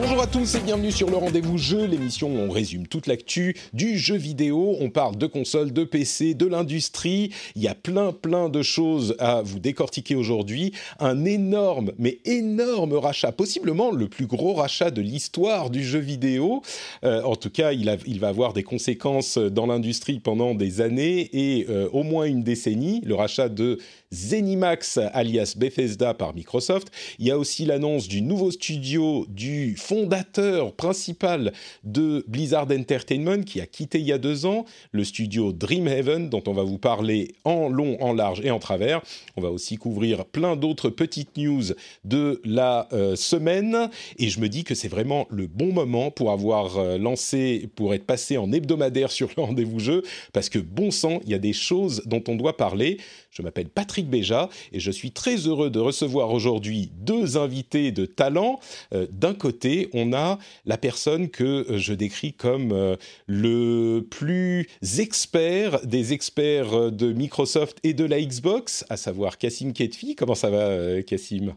[0.00, 3.56] Bonjour à tous et bienvenue sur le rendez-vous jeu, l'émission où on résume toute l'actu
[3.72, 4.76] du jeu vidéo.
[4.78, 7.32] On parle de consoles, de PC, de l'industrie.
[7.56, 10.72] Il y a plein plein de choses à vous décortiquer aujourd'hui.
[11.00, 16.62] Un énorme, mais énorme rachat, possiblement le plus gros rachat de l'histoire du jeu vidéo.
[17.02, 21.66] Euh, en tout cas, il, va avoir des conséquences dans l'industrie pendant des années et
[21.70, 23.00] euh, au moins une décennie.
[23.04, 23.78] Le rachat de
[24.12, 26.88] Zenimax alias Bethesda par Microsoft.
[27.18, 31.52] Il y a aussi l'annonce du nouveau studio du fondateur principal
[31.84, 36.42] de Blizzard Entertainment qui a quitté il y a deux ans, le studio Dreamhaven dont
[36.46, 39.02] on va vous parler en long, en large et en travers.
[39.36, 41.64] On va aussi couvrir plein d'autres petites news
[42.04, 46.30] de la euh, semaine et je me dis que c'est vraiment le bon moment pour
[46.30, 50.02] avoir euh, lancé, pour être passé en hebdomadaire sur le rendez-vous jeu
[50.32, 52.98] parce que bon sang, il y a des choses dont on doit parler.
[53.30, 58.06] Je m'appelle Patrick Béja et je suis très heureux de recevoir aujourd'hui deux invités de
[58.06, 58.58] talent.
[58.92, 64.68] Euh, D'un côté, on a la personne que euh, je décris comme euh, le plus
[64.98, 70.16] expert des experts de Microsoft et de la Xbox, à savoir Cassim Ketfi.
[70.16, 71.54] Comment ça va, Cassim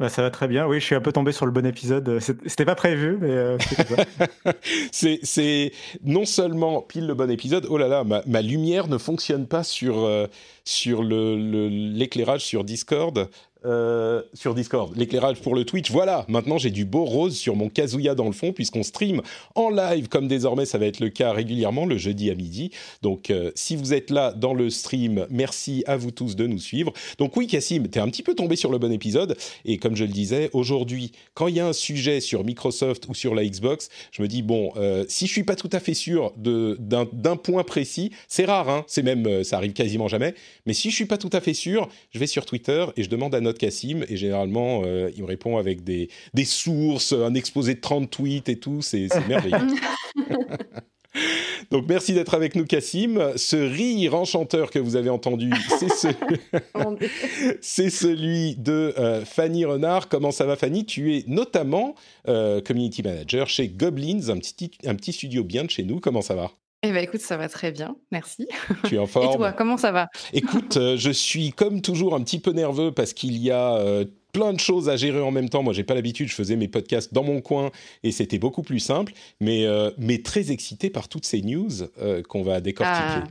[0.00, 0.66] Bah, ça va très bien.
[0.66, 2.08] Oui, je suis un peu tombé sur le bon épisode.
[2.08, 3.56] Euh, C'était pas prévu, mais euh,
[4.90, 9.62] c'est non seulement pile le bon épisode, oh là là, ma, lumière ne fonctionne pas
[9.62, 10.26] sur, euh,
[10.64, 13.30] sur le, le- l'éclairage sur Discord.
[13.66, 15.90] Euh, sur Discord, l'éclairage pour le Twitch.
[15.90, 19.22] Voilà, maintenant j'ai du beau rose sur mon Kazuya dans le fond, puisqu'on stream
[19.54, 22.72] en live, comme désormais ça va être le cas régulièrement, le jeudi à midi.
[23.00, 26.58] Donc euh, si vous êtes là dans le stream, merci à vous tous de nous
[26.58, 26.92] suivre.
[27.16, 30.04] Donc oui, Cassim, t'es un petit peu tombé sur le bon épisode, et comme je
[30.04, 33.88] le disais, aujourd'hui, quand il y a un sujet sur Microsoft ou sur la Xbox,
[34.12, 37.64] je me dis, bon, euh, si je suis pas tout à fait sûr d'un, point
[37.64, 40.34] précis, c'est rare, hein, c'est même, ça arrive quasiment jamais,
[40.66, 43.08] mais si je suis pas tout à fait sûr, je vais sur Twitter et je
[43.08, 47.34] demande à notre Cassim, et généralement, euh, il me répond avec des, des sources, un
[47.34, 49.58] exposé de 30 tweets et tout, c'est, merveilleux.
[51.70, 53.32] Donc merci d'être avec nous, Cassim.
[53.36, 56.08] Ce rire enchanteur que vous avez entendu, c'est ce...
[57.60, 60.08] c'est celui de euh, Fanny Renard.
[60.08, 60.84] Comment ça va, Fanny?
[60.84, 61.94] Tu es notamment
[62.28, 66.00] euh, community manager chez Goblins, un petit, un petit studio bien de chez nous.
[66.00, 66.50] Comment ça va?
[66.86, 68.46] Eh ben écoute, ça va très bien, merci.
[68.86, 70.08] Tu es en Et forme toi, comment ça va?
[70.34, 74.04] Écoute, euh, je suis comme toujours un petit peu nerveux parce qu'il y a euh,
[74.32, 75.62] plein de choses à gérer en même temps.
[75.62, 77.70] Moi, j'ai pas l'habitude, je faisais mes podcasts dans mon coin
[78.02, 81.70] et c'était beaucoup plus simple, mais, euh, mais très excité par toutes ces news
[82.28, 82.98] qu'on va décortiquer.
[83.00, 83.24] Ah,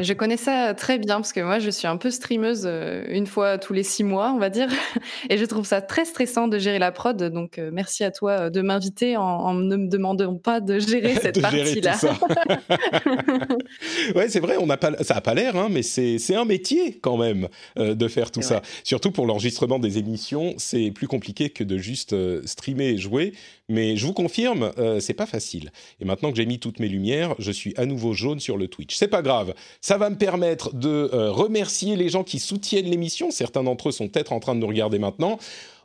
[0.00, 3.26] Je connais ça très bien parce que moi, je suis un peu streameuse euh, une
[3.26, 4.68] fois tous les six mois, on va dire.
[5.30, 7.22] Et je trouve ça très stressant de gérer la prod.
[7.22, 10.78] Donc, euh, merci à toi euh, de m'inviter en, en ne me demandant pas de
[10.78, 11.98] gérer cette partie-là.
[14.14, 16.98] ouais, c'est vrai, on n'a pas, ça n'a pas l'air, hein, mais c'est, un métier
[17.00, 17.48] quand même
[17.78, 18.58] euh, de faire tout ça.
[18.58, 18.68] vrai.
[18.84, 23.32] Surtout pour l'enregistrement des émissions, c'est plus compliqué que de juste euh, streamer et jouer.
[23.70, 25.72] Mais je vous confirme, euh, c'est pas facile.
[26.00, 28.66] Et maintenant que j'ai mis toutes mes lumières, je suis à nouveau jaune sur le
[28.66, 28.96] Twitch.
[28.96, 29.54] C'est pas grave.
[29.82, 33.30] Ça va me permettre de euh, remercier les gens qui soutiennent l'émission.
[33.30, 35.38] Certains d'entre eux sont peut-être en train de nous regarder maintenant.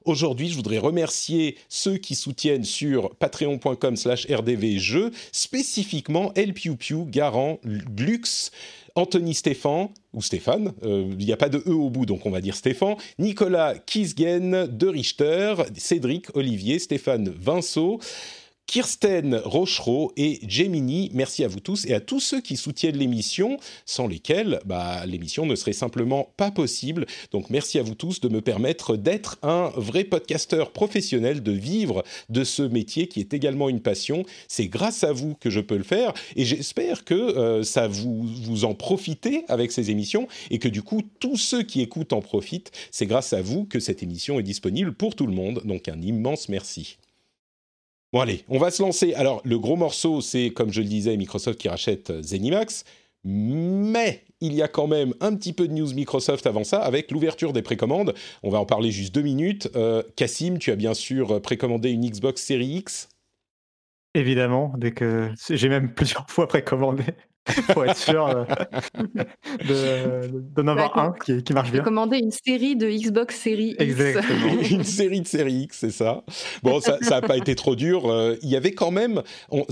[0.05, 7.05] Aujourd'hui, je voudrais remercier ceux qui soutiennent sur patreon.com slash rdvjeux, spécifiquement El Piu Piu,
[7.05, 8.51] Garant, Glux,
[8.95, 12.29] Anthony Stéphane, ou Stéphane, euh, il n'y a pas de E au bout, donc on
[12.29, 17.99] va dire Stéphane, Nicolas Kisgen, De Richter, Cédric, Olivier, Stéphane Vinceau,
[18.65, 21.11] Kirsten Rochereau et Gemini.
[21.13, 25.45] Merci à vous tous et à tous ceux qui soutiennent l'émission, sans lesquels bah, l'émission
[25.45, 27.05] ne serait simplement pas possible.
[27.31, 32.03] Donc merci à vous tous de me permettre d'être un vrai podcasteur professionnel, de vivre
[32.29, 34.25] de ce métier qui est également une passion.
[34.47, 38.23] C'est grâce à vous que je peux le faire et j'espère que euh, ça vous,
[38.23, 42.21] vous en profitez avec ces émissions et que du coup tous ceux qui écoutent en
[42.21, 42.71] profitent.
[42.91, 45.61] C'est grâce à vous que cette émission est disponible pour tout le monde.
[45.65, 46.97] Donc un immense merci.
[48.13, 49.15] Bon allez, on va se lancer.
[49.15, 52.83] Alors le gros morceau, c'est comme je le disais, Microsoft qui rachète euh, Zenimax.
[53.23, 57.09] Mais il y a quand même un petit peu de news Microsoft avant ça, avec
[57.09, 58.13] l'ouverture des précommandes.
[58.43, 59.67] On va en parler juste deux minutes.
[59.75, 63.09] Euh, Cassim, tu as bien sûr précommandé une Xbox Series X?
[64.13, 67.03] Évidemment, dès que j'ai même plusieurs fois précommandé.
[67.73, 68.45] pour être sûr
[69.69, 71.83] euh, d'en avoir un qui, qui marche bien.
[71.83, 73.81] Commander une série de Xbox Series X.
[73.81, 74.61] Exactement.
[74.71, 76.23] une série de série X, c'est ça.
[76.61, 78.09] Bon, ça n'a pas été trop dur.
[78.09, 79.65] Euh, il y avait quand même, on,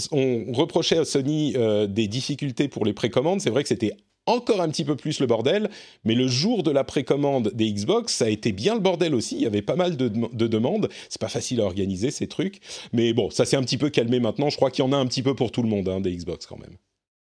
[0.53, 3.39] reprochait à Sony euh, des difficultés pour les précommandes.
[3.39, 3.93] C'est vrai que c'était
[4.25, 5.69] encore un petit peu plus le bordel,
[6.03, 9.35] mais le jour de la précommande des Xbox, ça a été bien le bordel aussi.
[9.35, 10.89] Il y avait pas mal de, de demandes.
[11.09, 12.59] C'est pas facile à organiser ces trucs,
[12.91, 14.49] mais bon, ça s'est un petit peu calmé maintenant.
[14.49, 16.15] Je crois qu'il y en a un petit peu pour tout le monde hein, des
[16.15, 16.77] Xbox quand même.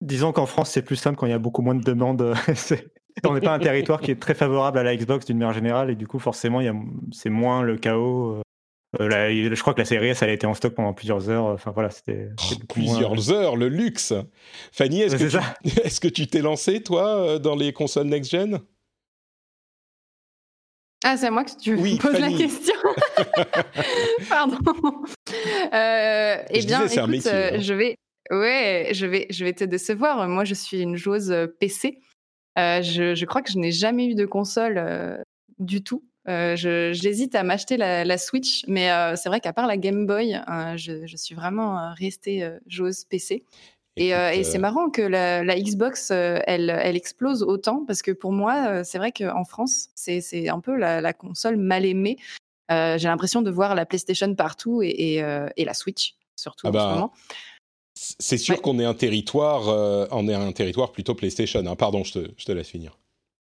[0.02, 2.34] Disons qu'en France, c'est plus simple quand il y a beaucoup moins de demandes.
[3.24, 5.90] on n'est pas un territoire qui est très favorable à la Xbox d'une manière générale,
[5.90, 6.62] et du coup, forcément,
[7.12, 8.42] c'est moins le chaos.
[9.00, 11.46] Euh, je crois que la série S, elle a été en stock pendant plusieurs heures.
[11.46, 12.30] Enfin voilà, c'était.
[12.40, 14.14] Oh, plusieurs heures, le luxe.
[14.72, 15.80] Fanny, est-ce que, tu...
[15.82, 18.60] est que tu t'es lancé toi euh, dans les consoles next gen?
[21.04, 22.74] Ah, c'est à moi que tu me poses la question.
[24.30, 24.58] Pardon.
[25.74, 27.60] Euh, eh bien, écoute, hein.
[27.60, 27.98] je vais,
[28.32, 30.28] Ouais, je vais, je vais te décevoir.
[30.28, 32.00] Moi, je suis une joueuse euh, PC.
[32.58, 35.18] Euh, je, je, crois que je n'ai jamais eu de console euh,
[35.60, 36.04] du tout.
[36.28, 40.08] Euh, J'hésite à m'acheter la, la, Switch, mais euh, c'est vrai qu'à part la Game
[40.08, 40.42] Boy,
[40.76, 43.44] je, je, suis vraiment restée joueuse PC.
[43.98, 48.34] Et, et c'est marrant que la, la Xbox, elle, elle, explose autant, parce que pour
[48.34, 52.18] moi, c'est vrai qu'en France, c'est un peu la, la, console mal aimée.
[52.70, 56.74] J'ai l'impression de voir la PlayStation partout et, et, et la Switch, surtout ah en
[56.74, 57.14] bah, ce moment.
[57.96, 61.66] C'est sûr qu'on est un territoire, euh, on est un territoire plutôt PlayStation.
[61.66, 61.76] Hein.
[61.76, 62.98] Pardon, je te, je te laisse finir.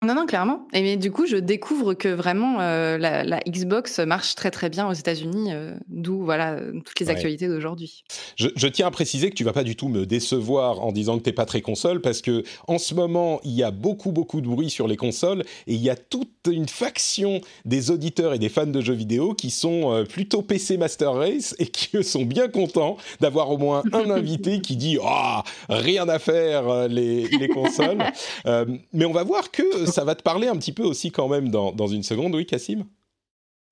[0.04, 0.68] Non, non, clairement.
[0.72, 4.70] Et mais du coup, je découvre que vraiment euh, la, la, Xbox marche très très
[4.70, 7.12] bien aux États-Unis, euh, d'où voilà toutes les Ouais.
[7.12, 8.04] actualités d'aujourd'hui.
[8.36, 11.18] Je, je tiens à préciser que tu vas pas du tout me décevoir en disant
[11.18, 14.40] que t'es pas très console, parce que en ce moment, il y a beaucoup beaucoup
[14.40, 18.38] de bruit sur les consoles et il y a toute une faction des auditeurs et
[18.38, 22.24] des fans de jeux vidéo qui sont euh, plutôt PC Master Race et qui sont
[22.24, 27.26] bien contents d'avoir au moins un invité qui dit ah rien à faire euh, les,
[27.26, 27.98] les consoles.
[28.46, 31.28] Euh, mais on va voir que ça va te parler un petit peu aussi quand
[31.28, 32.84] même dans, dans une seconde, oui, Cassim?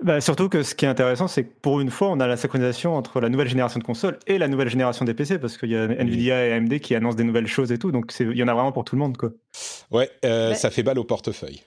[0.03, 2.37] Bah, surtout que ce qui est intéressant, c'est que pour une fois, on a la
[2.37, 5.71] synchronisation entre la nouvelle génération de consoles et la nouvelle génération des PC, parce qu'il
[5.71, 8.43] y a Nvidia et AMD qui annoncent des nouvelles choses et tout, donc il y
[8.43, 9.17] en a vraiment pour tout le monde.
[9.17, 9.31] Quoi.
[9.91, 10.55] Ouais, euh, Ouais.
[10.55, 11.63] ça fait balle au portefeuille.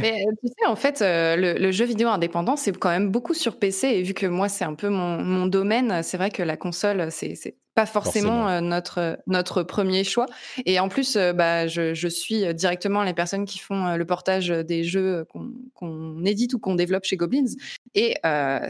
[0.00, 3.10] Mais euh, tu sais, en fait, euh, le, le jeu vidéo indépendant, c'est quand même
[3.10, 3.88] beaucoup sur PC.
[3.88, 7.08] Et vu que moi, c'est un peu mon, mon domaine, c'est vrai que la console,
[7.10, 8.48] c'est pas forcément Forcément.
[8.48, 10.26] euh, notre, notre premier choix.
[10.66, 14.48] Et en plus, euh, bah, je, je suis directement les personnes qui font le portage
[14.48, 15.26] des jeux
[15.74, 17.44] qu'on édite ou qu'on développe chez Goblins.
[17.94, 18.16] Et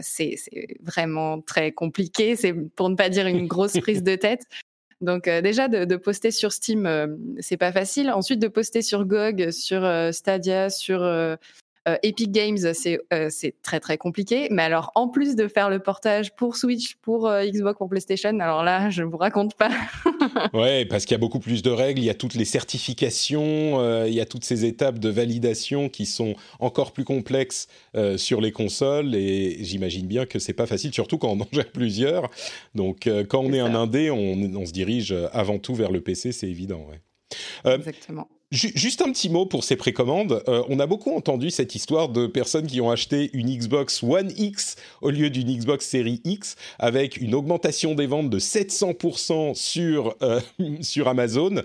[0.01, 0.35] c'est
[0.81, 2.35] vraiment très compliqué.
[2.35, 4.43] C'est pour ne pas dire une grosse prise de tête.
[5.03, 7.07] Donc euh, déjà de, poster sur Steam, euh,
[7.39, 8.09] c'est pas facile.
[8.09, 11.03] Ensuite de poster sur GOG, sur euh, Stadia, sur
[12.01, 14.47] Epic Games, c'est très très compliqué.
[14.49, 18.63] Mais alors en plus de faire le portage pour Switch, pour Xbox, pour PlayStation, alors
[18.63, 19.71] là je vous raconte pas.
[20.53, 23.79] Ouais, parce qu'il y a beaucoup plus de règles, il y a toutes les certifications,
[23.79, 28.17] euh, il y a toutes ces étapes de validation qui sont encore plus complexes euh,
[28.17, 31.71] sur les consoles et j'imagine bien que c'est pas facile, surtout quand on en gère
[31.71, 32.29] plusieurs.
[32.75, 36.01] Donc euh, quand on est un indé, on, on se dirige avant tout vers le
[36.01, 36.85] PC, c'est évident.
[36.89, 37.73] Ouais.
[37.73, 38.27] Exactement.
[38.53, 40.43] Ju- Juste un petit mot pour ces précommandes.
[40.47, 44.31] Euh, on a beaucoup entendu cette histoire de personnes qui ont acheté une Xbox One
[44.37, 50.15] X au lieu d'une Xbox Series X avec une augmentation des ventes de 700% sur,
[50.21, 50.39] euh,
[50.81, 51.63] sur Amazon.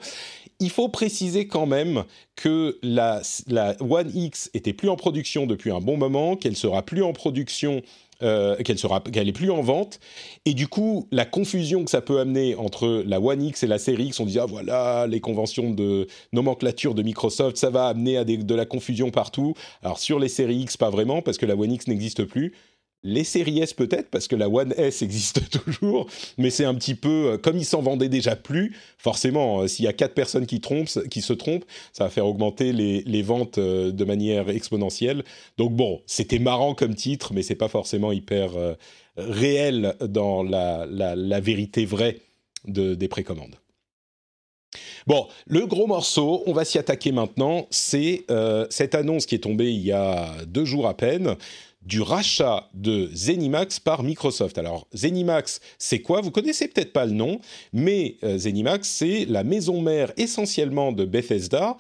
[0.60, 2.04] Il faut préciser quand même
[2.36, 6.82] que la, la One X était plus en production depuis un bon moment, qu'elle sera
[6.82, 7.82] plus en production,
[8.22, 10.00] euh, qu'elle sera, qu'elle est plus en vente,
[10.44, 13.78] et du coup la confusion que ça peut amener entre la One X et la
[13.78, 18.16] série X, on dit ah voilà les conventions de nomenclature de Microsoft, ça va amener
[18.16, 19.54] à de la confusion partout.
[19.82, 22.54] Alors sur les séries X pas vraiment parce que la One X n'existe plus.
[23.08, 26.94] Les séries S peut-être parce que la One S existe toujours, mais c'est un petit
[26.94, 28.76] peu euh, comme ils s'en vendaient déjà plus.
[28.98, 32.26] Forcément, euh, s'il y a quatre personnes qui, trompent, qui se trompent, ça va faire
[32.26, 35.24] augmenter les, ventes euh, de manière exponentielle.
[35.56, 38.50] Donc bon, c'était marrant comme titre, mais c'est pas forcément hyper
[39.16, 42.18] réel dans la, vérité vraie
[42.66, 43.56] de- des précommandes.
[45.06, 48.26] Bon, le gros morceau, on va s'y attaquer maintenant, c'est
[48.68, 51.36] cette annonce qui est tombée il y a deux jours à peine
[51.82, 54.58] du rachat de Zenimax par Microsoft.
[54.58, 56.20] Alors Zenimax, c'est quoi?
[56.20, 57.40] Vous connaissez peut-être pas le nom,
[57.72, 61.76] mais euh, Zenimax, c'est la maison mère essentiellement de Bethesda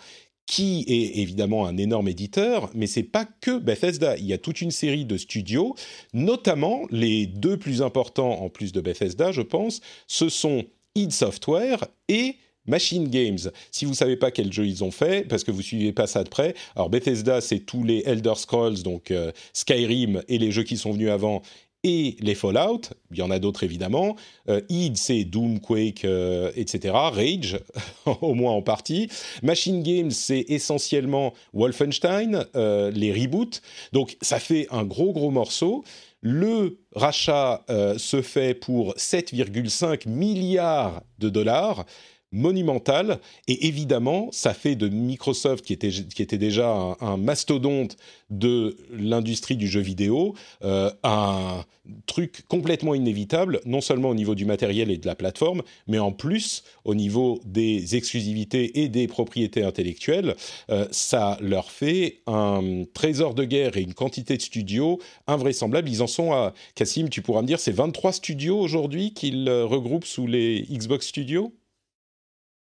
[0.48, 4.16] qui est évidemment un énorme éditeur, mais c'est pas que Bethesda.
[4.16, 5.74] Il y a toute une série de studios,
[6.14, 10.64] notamment les deux plus importants en plus de Bethesda, je pense, ce sont
[10.94, 12.36] id Software et
[12.68, 13.38] Machine Games.
[13.72, 16.22] Si vous savez pas quel jeu ils ont fait, parce que vous suivez pas ça
[16.22, 20.62] de près, alors Bethesda c'est tous les Elder Scrolls, donc euh, Skyrim et les jeux
[20.62, 21.42] qui sont venus avant,
[21.84, 22.80] et les Fallout,
[23.12, 24.16] il y en a d'autres évidemment.
[24.48, 26.92] Euh, id, c'est Doom, Quake, euh, etc.
[26.94, 27.60] Rage,
[28.20, 29.08] au moins en partie.
[29.42, 33.62] Machine Games, c'est essentiellement Wolfenstein, euh, les reboots.
[33.92, 35.84] Donc ça fait un gros gros morceau.
[36.20, 37.64] Le rachat
[37.96, 41.86] se fait pour 7,5 milliards de dollars
[42.32, 43.18] monumental.
[43.46, 47.96] Et évidemment, ça fait de Microsoft, qui était, qui était déjà un, mastodonte
[48.30, 51.64] de l'industrie du jeu vidéo, euh, un
[52.06, 56.12] truc complètement inévitable, non seulement au niveau du matériel et de la plateforme, mais en
[56.12, 60.36] plus au niveau des exclusivités et des propriétés intellectuelles.
[60.70, 65.88] Euh, ça leur fait un trésor de guerre et une quantité de studios invraisemblable.
[65.88, 69.64] Ils en sont à, Cassim, tu pourras me dire, c'est 23 studios aujourd'hui qu'ils euh,
[69.64, 71.52] regroupent sous les Xbox Studios?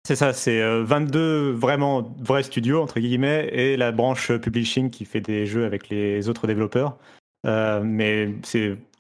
[0.05, 5.05] C'est ça, c'est 22 euh, vraiment vrais studios, entre guillemets, et la branche publishing qui
[5.05, 6.99] fait des jeux avec les autres développeurs.
[7.47, 8.31] Euh, mais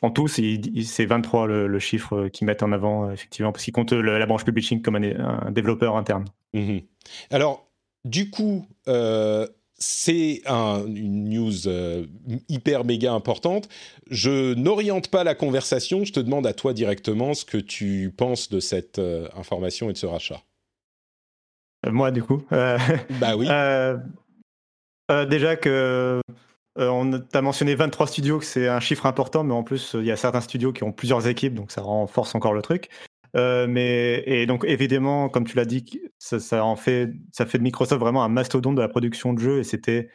[0.02, 4.26] en tout, c'est 23 le, chiffre qu'ils mettent en avant, effectivement, parce qu'ils comptent la
[4.26, 6.24] branche publishing comme un, développeur interne.
[6.54, 6.82] Mhm.
[7.30, 7.68] Alors,
[8.04, 11.68] du coup, euh, c'est une news
[12.48, 13.68] hyper méga importante.
[14.08, 18.48] Je n'oriente pas la conversation, je te demande à toi directement ce que tu penses
[18.50, 19.00] de cette
[19.34, 20.40] information et de ce rachat.
[21.86, 22.42] Euh, moi, du coup.
[22.52, 22.78] Euh,
[23.20, 23.48] bah oui.
[25.10, 26.20] Euh, déjà que
[26.76, 30.12] on t'a mentionné 23 studios, que c'est un chiffre important, mais en plus, il y
[30.12, 32.88] a certains studios qui ont plusieurs équipes, donc ça renforce encore le truc.
[33.34, 35.84] mais et donc évidemment, comme tu l'as dit,
[36.18, 39.58] ça, en fait, ça fait de Microsoft vraiment un mastodonte de la production de jeux,
[39.58, 40.08] et c'était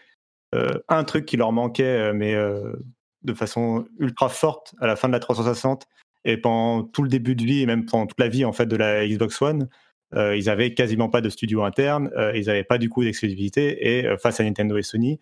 [0.54, 5.20] un truc qui leur manquait, mais de façon ultra forte à la fin de la
[5.20, 5.86] 360
[6.26, 8.66] et pendant tout le début de vie et même pendant toute la vie en fait
[8.66, 9.70] de la Xbox One.
[10.16, 13.98] Euh, ils avaient quasiment pas de studio interne, euh, ils n'avaient pas du coup d'exclusivité
[14.00, 15.20] et euh, face à Nintendo et Sony,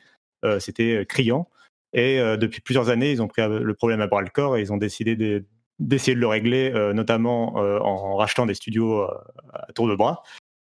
[0.59, 1.49] c'était criant.
[1.93, 4.71] Et depuis plusieurs années, ils ont pris le problème à bras le corps et ils
[4.71, 5.43] ont décidé
[5.79, 10.21] d'essayer de le régler, notamment en rachetant des studios à tour de bras.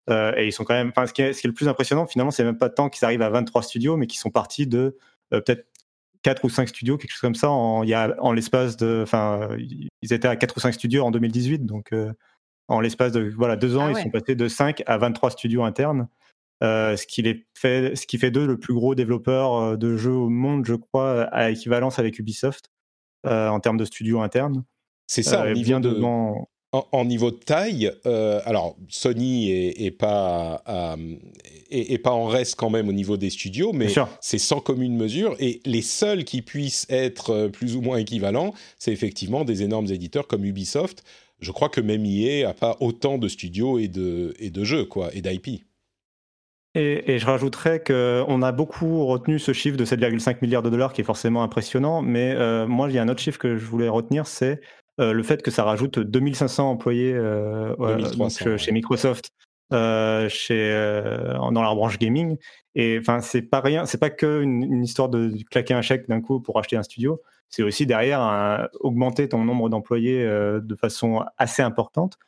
[0.08, 0.90] et ils sont quand même.
[0.90, 3.30] Enfin, ce, qui est, le plus impressionnant, finalement, c'est même pas tant qu'ils arrivent à
[3.30, 4.96] 23 studios, mais qu'ils sont partis de
[5.30, 5.66] peut-être
[6.22, 9.00] 4 ou 5 studios, quelque chose comme ça, en, en l'espace de.
[9.02, 11.92] Enfin, ils étaient à 4 ou 5 studios en 2018, donc
[12.72, 15.62] en l'espace de voilà, deux ans, ah ils sont passés de 5 à 23 studios
[15.62, 16.08] internes,
[16.62, 19.96] euh, ce, qui les fait, ce qui fait d'eux le plus gros développeur euh, de
[19.96, 22.70] jeux au monde, je crois, à équivalence avec Ubisoft
[23.26, 24.64] euh, en termes de studios internes.
[25.06, 26.00] C'est ça, on vient de...
[26.74, 30.62] En, niveau de taille, alors Sony est, pas
[31.70, 33.88] est, pas en reste quand même au niveau des studios, mais
[34.22, 35.36] c'est sans commune mesure.
[35.38, 40.26] Et les seuls qui puissent être plus ou moins équivalents, c'est effectivement des énormes éditeurs
[40.26, 41.04] comme Ubisoft,
[41.42, 44.84] je crois que même EA n'a pas autant de studios et de, et de jeux,
[44.84, 45.64] quoi, et d'IP.
[46.74, 51.02] Et, je rajouterais qu'on a beaucoup retenu ce chiffre de 7,5 milliards de dollars qui
[51.02, 53.90] est forcément impressionnant, mais euh, moi, il y a un autre chiffre que je voulais
[53.90, 54.60] retenir, c'est
[54.98, 57.74] euh, le fait que ça rajoute 2500 employés euh,
[58.56, 59.32] chez Microsoft,
[59.70, 60.72] chez,
[61.36, 62.38] dans leur branche gaming.
[62.74, 66.22] Et enfin, c'est pas rien, c'est pas que une, histoire de claquer un chèque d'un
[66.22, 67.20] coup pour acheter un studio
[67.52, 72.18] c'est aussi derrière augmenter ton nombre d'employés euh, de façon assez importante.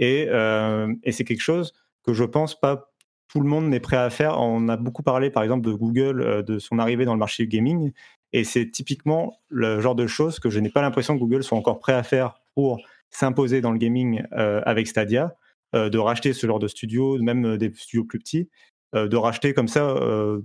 [0.00, 1.72] Euh, et, c'est quelque chose
[2.04, 2.90] que je pense pas
[3.28, 4.38] tout le monde n'est prêt à faire.
[4.38, 7.44] On a beaucoup parlé, par exemple, de Google, euh, de son arrivée dans le marché
[7.44, 7.92] du gaming.
[8.34, 11.56] Et c'est typiquement le genre de choses que je n'ai pas l'impression que Google soit
[11.56, 12.78] encore prêt à faire pour
[13.10, 15.36] s'imposer dans le gaming avec Stadia,
[15.72, 18.50] de racheter ce genre de studios, même des studios plus petits,
[18.92, 19.96] de racheter comme ça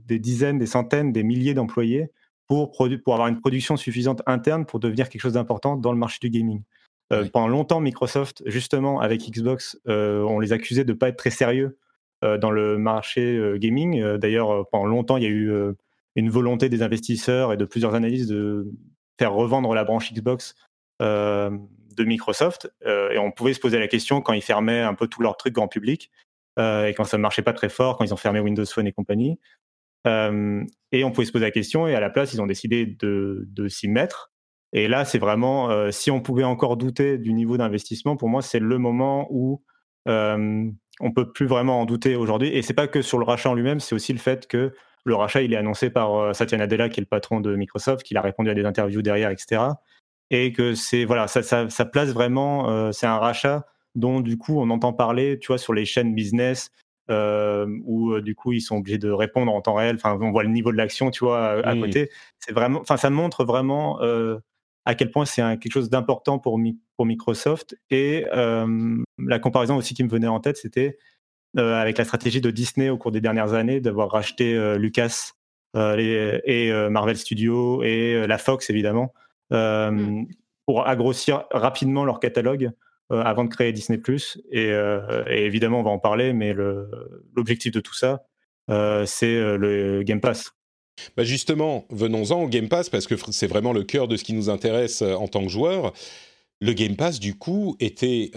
[0.06, 2.12] des dizaines, des centaines, des milliers d'employés
[2.50, 6.18] pour, pour avoir une production suffisante interne pour devenir quelque chose d'important dans le marché
[6.22, 6.64] du gaming.
[7.14, 11.18] Euh, pendant longtemps, Microsoft, justement, avec Xbox, euh, on les accusait de ne pas être
[11.18, 11.78] très sérieux
[12.24, 14.18] euh, dans le marché gaming.
[14.18, 15.52] D'ailleurs, pendant longtemps, il y a eu
[16.16, 18.68] une volonté des investisseurs et de plusieurs analyses de
[19.20, 20.56] faire revendre la branche Xbox
[21.00, 22.72] de Microsoft.
[22.86, 25.54] et on pouvait se poser la question quand ils fermaient un peu tous leurs trucs
[25.54, 26.12] grand public
[26.58, 28.92] et quand ça ne marchait pas très fort, quand ils ont fermé Windows Phone et
[28.92, 29.40] compagnie.
[30.06, 33.68] Et on pouvait se poser la question, et à la place, ils ont décidé de,
[33.68, 34.32] s'y mettre.
[34.72, 38.60] Et là, c'est vraiment, si on pouvait encore douter du niveau d'investissement, pour moi, c'est
[38.60, 39.64] le moment où
[40.08, 42.50] euh, on peut plus vraiment en douter aujourd'hui.
[42.50, 44.74] Et c'est pas que sur le rachat en lui-même, c'est aussi le fait que
[45.06, 48.16] le rachat, il est annoncé par Satya Nadella, qui est le patron de Microsoft, qui
[48.16, 49.62] a répondu à des interviews derrière, etc.
[50.30, 53.66] Et que c'est voilà, ça, ça, place vraiment, c'est un rachat
[53.96, 56.70] dont du coup on entend parler, tu vois, sur les chaînes business,
[57.10, 59.96] où euh, du coup ils sont obligés de répondre en temps réel.
[59.96, 62.10] Enfin, on voit le niveau de l'action, tu vois, à, côté.
[62.40, 64.38] C'est vraiment, enfin, ça montre vraiment euh,
[64.86, 66.60] à quel point c'est quelque chose d'important pour,
[66.98, 67.78] pour Microsoft.
[67.90, 70.98] Et la comparaison aussi qui me venait en tête, c'était
[71.58, 75.32] avec la stratégie de Disney au cours des dernières années d'avoir racheté Lucas
[75.76, 79.14] et Marvel Studios et la Fox évidemment.
[79.52, 80.26] Mm.
[80.68, 82.72] pour agrossir rapidement leur catalogue
[83.10, 84.00] avant de créer Disney+.
[84.52, 86.54] Et, et, évidemment, on va en parler, mais
[87.36, 88.24] l'objectif de tout ça,
[88.68, 90.52] c'est le Game Pass.
[91.16, 94.34] Bah justement, venons-en au Game Pass parce que c'est vraiment le cœur de ce qui
[94.34, 95.94] nous intéresse en tant que joueur.
[96.60, 98.32] Le Game Pass, du coup, était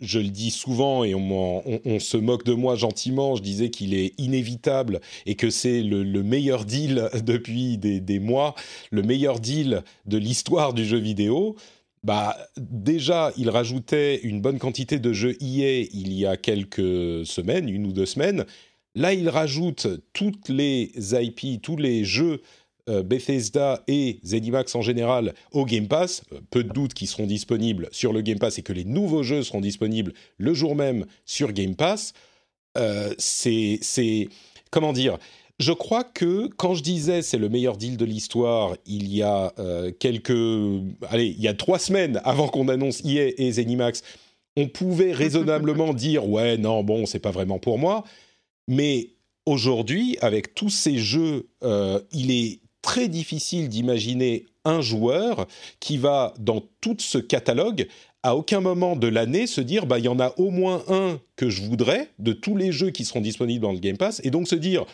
[0.00, 4.12] je le dis souvent et on, se moque de moi gentiment, je disais qu'il est
[4.18, 8.54] inévitable et que c'est le, meilleur deal depuis des, mois,
[8.90, 11.56] le meilleur deal de l'histoire du jeu vidéo.
[12.06, 17.68] Bah, déjà, il rajoutait une bonne quantité de jeux EA il y a quelques semaines,
[17.68, 18.44] une ou deux semaines.
[18.94, 22.42] Là, il rajoute toutes les IP, tous les jeux
[22.88, 26.22] euh, Bethesda et ZeniMax en général au Game Pass.
[26.32, 29.24] Euh, peu de doute qu'ils seront disponibles sur le Game Pass et que les nouveaux
[29.24, 32.12] jeux seront disponibles le jour même sur Game Pass.
[32.78, 34.28] Euh, c'est
[34.70, 35.18] comment dire
[35.58, 39.52] je crois que quand je disais c'est le meilleur deal de l'histoire, il y a
[39.98, 40.30] quelques,
[41.08, 44.02] allez, il y a trois semaines avant qu'on annonce EA et ZeniMax,
[44.56, 48.04] on pouvait raisonnablement dire ouais non bon c'est pas vraiment pour moi,
[48.68, 49.10] mais
[49.46, 51.48] aujourd'hui avec tous ces jeux,
[52.12, 55.46] il est très difficile d'imaginer un joueur
[55.80, 57.88] qui va, dans tout ce catalogue,
[58.22, 61.20] à aucun moment de l'année se dire bah il y en a au moins un
[61.36, 64.30] que je voudrais de tous les jeux qui seront disponibles dans le Game Pass et
[64.30, 64.84] donc se dire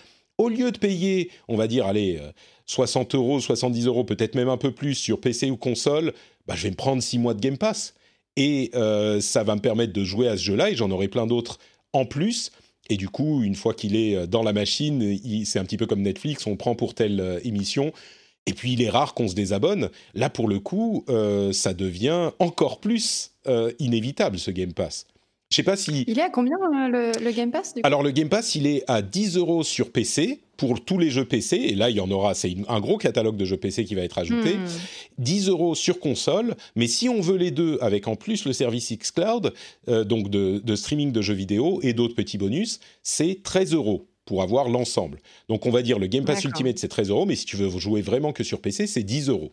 [0.43, 2.21] au lieu de payer on va dire allez
[2.67, 6.13] 60 euh, euros 70 euros peut-être même un peu plus sur PC ou console
[6.47, 7.95] bah je vais me prendre 6 mois de Game Pass
[8.37, 11.27] et euh, ça va me permettre de jouer à ce jeu-là et j'en aurai plein
[11.27, 11.59] d'autres
[11.93, 12.51] en plus
[12.91, 15.87] et du coup, une fois qu'il est euh, dans la machine, c'est un petit peu
[15.87, 17.93] comme Netflix, on prend pour telle émission.
[18.47, 19.89] Et puis, il est rare qu'on se désabonne.
[20.15, 21.07] Là, pour le coup,
[21.53, 23.31] ça devient encore plus
[23.79, 25.07] inévitable, ce Game Pass.
[25.53, 26.05] Je sais pas si.
[26.09, 26.57] Il est à combien
[26.89, 30.83] le, Game Pass Alors, le Game Pass, il est à 10 euros sur PC pour
[30.83, 33.45] tous les jeux PC, et là il y en aura, c'est un gros catalogue de
[33.45, 34.57] jeux PC qui va être ajouté,
[35.19, 35.51] 10 hmm.
[35.51, 39.53] euros sur console, mais si on veut les deux, avec en plus le service xCloud,
[39.89, 44.43] euh, donc de, streaming de jeux vidéo et d'autres petits bonus, c'est 13 euros pour
[44.43, 45.19] avoir l'ensemble.
[45.49, 47.69] Donc on va dire le Game Pass Ultimate c'est 13 euros, mais si tu veux
[47.79, 49.53] jouer vraiment que sur PC, c'est 10 euros.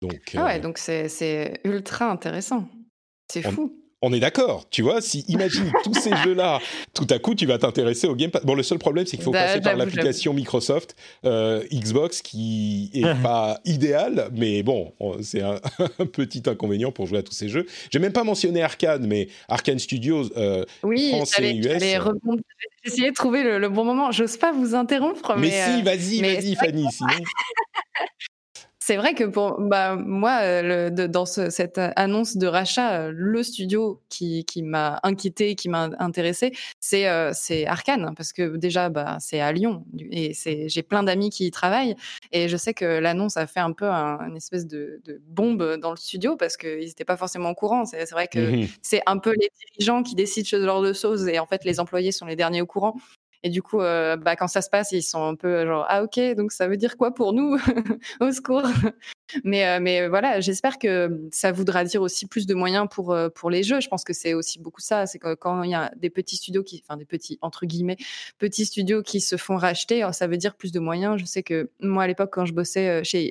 [0.00, 2.68] Donc, ah ouais, euh, donc c'est ultra intéressant.
[3.28, 6.60] C'est fou on est d'accord, tu vois, si imagine tous ces jeux-là,
[6.94, 8.44] tout à coup tu vas t'intéresser au Game Pass.
[8.44, 12.90] Bon, le seul problème c'est qu'il faut bah, passer par l'application Microsoft euh, Xbox qui
[12.94, 15.58] est pas idéal, mais bon, c'est un,
[16.12, 17.66] petit inconvénient pour jouer à tous ces jeux.
[17.90, 21.80] J'ai même pas mentionné Arkane, mais Arkane Studios euh, oui, France et US.
[21.80, 21.98] J'ai
[22.84, 24.12] essayé de trouver le, bon moment.
[24.12, 27.08] J'ose pas vous interrompre, mais, mais si, vas-y, euh, vas-y, Fanny, sinon.
[28.86, 34.00] C'est vrai que pour bah, moi, euh, dans cette annonce de rachat, euh, le studio
[34.08, 37.32] qui, qui m'a inquiété, qui m'a intéressé, c'est euh,
[37.66, 40.34] Arkane parce que déjà, bah, c'est à Lyon et
[40.68, 41.96] j'ai plein d'amis qui y travaillent
[42.30, 45.78] et je sais que l'annonce a fait un peu un, une espèce de, de, bombe
[45.80, 47.86] dans le studio parce qu'ils n'étaient pas forcément au courant.
[47.86, 51.26] C'est vrai que mmh c'est un peu les dirigeants qui décident ce genre de choses
[51.26, 52.94] et en fait les employés sont les derniers au courant.
[53.46, 56.02] Et du coup, euh, bah, quand ça se passe, ils sont un peu genre ah
[56.02, 57.56] ok, donc ça veut dire quoi pour nous
[58.20, 58.64] Au secours?
[59.44, 63.28] mais euh, mais voilà, j'espère que ça voudra dire aussi plus de moyens pour euh,
[63.28, 63.80] pour les jeux.
[63.80, 65.06] Je pense que c'est aussi beaucoup ça.
[65.06, 67.98] C'est que quand il y a des petits studios qui, enfin des petits entre guillemets
[68.38, 71.16] petits studios qui se font racheter, ça veut dire plus de moyens.
[71.16, 73.30] Je sais que moi à l'époque quand je bossais chez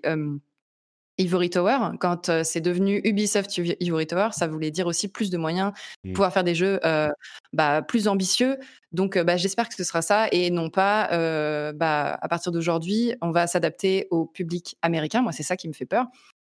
[1.17, 5.37] Ivory Tower, quand euh, c'est devenu Ubisoft Ivory Tower, ça voulait dire aussi plus de
[5.37, 5.71] moyens,
[6.03, 6.11] mmh.
[6.11, 7.09] pouvoir faire des jeux euh,
[7.53, 8.57] bah, plus ambitieux.
[8.91, 11.07] Donc, euh, bah, j'espère que ce sera ça et non pas,
[11.73, 15.21] bah, à partir d'aujourd'hui, on va s'adapter au public américain.
[15.21, 16.05] Moi, c'est ça qui me fait peur.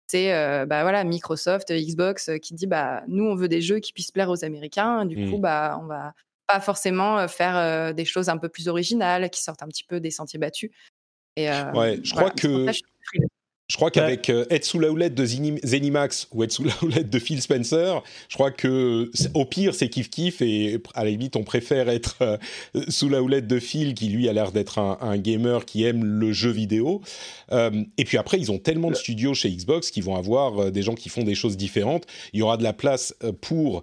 [0.08, 0.30] C'est
[0.66, 4.30] bah voilà Microsoft, Xbox qui dit bah nous on veut des jeux qui puissent plaire
[4.30, 5.04] aux Américains.
[5.04, 5.40] Du coup mmh.
[5.40, 6.12] bah on va
[6.46, 10.12] pas forcément faire des choses un peu plus originales qui sortent un petit peu des
[10.12, 10.70] sentiers battus.
[11.34, 12.70] Et, ouais, je crois que
[13.68, 17.10] je crois qu'avec euh, être sous la houlette de Zenimax ou être sous la houlette
[17.10, 21.34] de Phil Spencer, je crois que au pire c'est kiff kiff et à la limite
[21.34, 22.36] on préfère être euh,
[22.88, 26.32] sous la houlette de Phil qui lui a l'air d'être un, gamer qui aime le
[26.32, 27.00] jeu vidéo.
[27.50, 30.82] Euh, et puis après ils ont tellement de studios chez Xbox qu'ils vont avoir des
[30.82, 32.06] gens qui font des choses différentes.
[32.32, 33.82] Il y aura de la place pour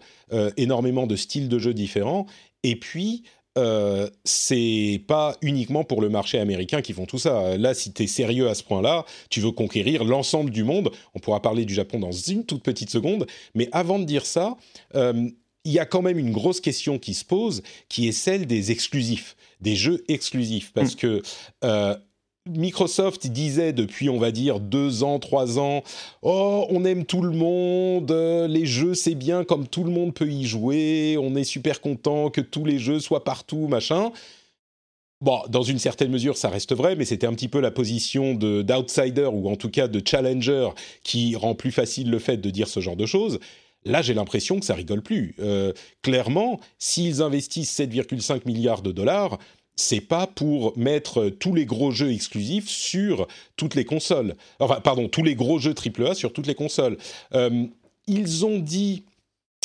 [0.58, 2.26] énormément de styles de jeux différents.
[2.64, 3.24] Et puis
[3.58, 7.58] euh, c'est pas uniquement pour le marché américain qu'ils font tout ça.
[7.58, 10.92] Là, si tu es sérieux à ce point-là, tu veux conquérir l'ensemble du monde.
[11.14, 13.28] On pourra parler du Japon dans une toute petite seconde.
[13.54, 14.58] Mais avant de dire ça,
[14.96, 15.30] euh,
[15.66, 18.72] il y a quand même une grosse question qui se pose, qui est celle des
[18.72, 20.74] exclusifs, des jeux exclusifs.
[20.74, 20.98] Parce mm.
[20.98, 21.22] que
[21.64, 21.96] euh,
[22.50, 25.82] Microsoft disait depuis, on va dire, deux ans, trois ans,
[26.24, 30.14] oh, on aime tout le monde, euh, les jeux c'est bien comme tout le monde
[30.14, 34.12] peut y jouer, on est super content que tous les jeux soient partout, machin.
[35.22, 38.34] Bon, dans une certaine mesure, ça reste vrai, mais c'était un petit peu la position
[38.34, 40.68] d'outsider ou en tout cas de challenger
[41.04, 43.40] qui rend plus facile le fait de dire ce genre de choses.
[43.86, 45.34] Là, j'ai l'impression que ça rigole plus.
[45.40, 49.40] Euh, clairement, s'ils investissent 7,5 milliards de dollars,
[49.76, 54.36] c'est pas pour mettre tous les gros jeux exclusifs sur toutes les consoles.
[54.60, 56.98] Enfin, pardon, tous les gros jeux AAA sur toutes les consoles.
[57.34, 57.66] Euh,
[58.08, 59.04] ils ont dit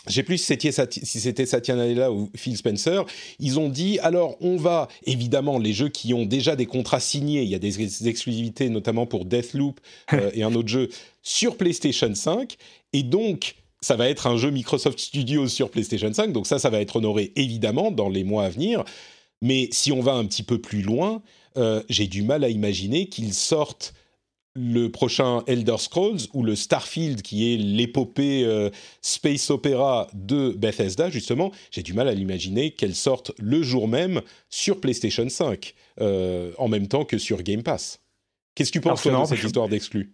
[0.06, 3.04] je sais plus si c'était Satya Nadella ou Phil Spencer,
[3.38, 7.42] ils ont dit alors on va évidemment les jeux qui ont déjà des contrats signés,
[7.42, 9.80] il y a des, exclusivités notamment pour Deathloop
[10.14, 10.88] euh, et un autre jeu
[11.22, 12.56] sur PlayStation 5
[12.94, 16.70] et donc ça va être un jeu Microsoft Studios sur PlayStation 5, donc ça ça
[16.70, 18.84] va être honoré évidemment dans les mois à venir.
[19.42, 21.22] Mais si on va un petit peu plus loin,
[21.56, 23.94] euh, j'ai du mal à imaginer qu'ils sortent
[24.54, 28.70] le prochain Elder Scrolls ou le Starfield, qui est l'épopée euh,
[29.02, 34.20] space opéra de Bethesda, justement, j'ai du mal à l'imaginer qu'elle sorte le jour même
[34.50, 38.00] sur PlayStation 5, euh, en même temps que sur Game Pass.
[38.54, 40.12] Qu'est-ce que tu penses de cette histoire d'exclus?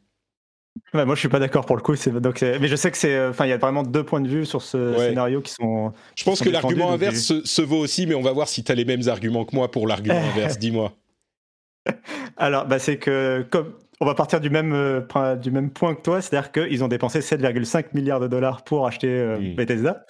[0.92, 1.94] Moi, je suis pas d'accord pour le coup.
[2.20, 3.26] Donc, mais je sais que c'est.
[3.26, 5.92] Enfin, il y a vraiment deux points de vue sur ce scénario qui sont.
[6.16, 8.74] Je pense que l'argument inverse se, vaut aussi, mais on va voir si tu as
[8.74, 10.58] les mêmes arguments que moi pour l'argument inverse.
[10.58, 10.92] Dis-moi.
[12.36, 16.02] Alors, bah, c'est que comme on va partir du même, euh, du même point que
[16.02, 20.04] toi, c'est-à-dire qu'ils ont dépensé 7,5 milliards de dollars pour acheter euh, Bethesda.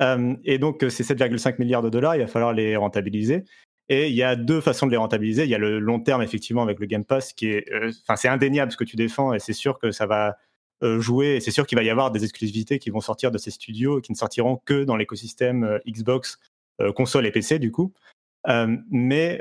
[0.00, 3.44] Euh, et donc, ces 7,5 milliards de dollars, il va falloir les rentabiliser.
[3.88, 5.44] Et il y a deux façons de les rentabiliser.
[5.44, 7.66] Il y a le long terme, effectivement, avec le Game Pass, qui est.
[8.02, 10.36] Enfin, c'est indéniable ce que tu défends, et c'est sûr que ça va
[10.98, 11.36] jouer.
[11.36, 13.98] Et c'est sûr qu'il va y avoir des exclusivités qui vont sortir de ces studios
[13.98, 16.38] et qui ne sortiront que dans l'écosystème Xbox,
[16.94, 17.92] console et PC, du coup.
[18.90, 19.40] mais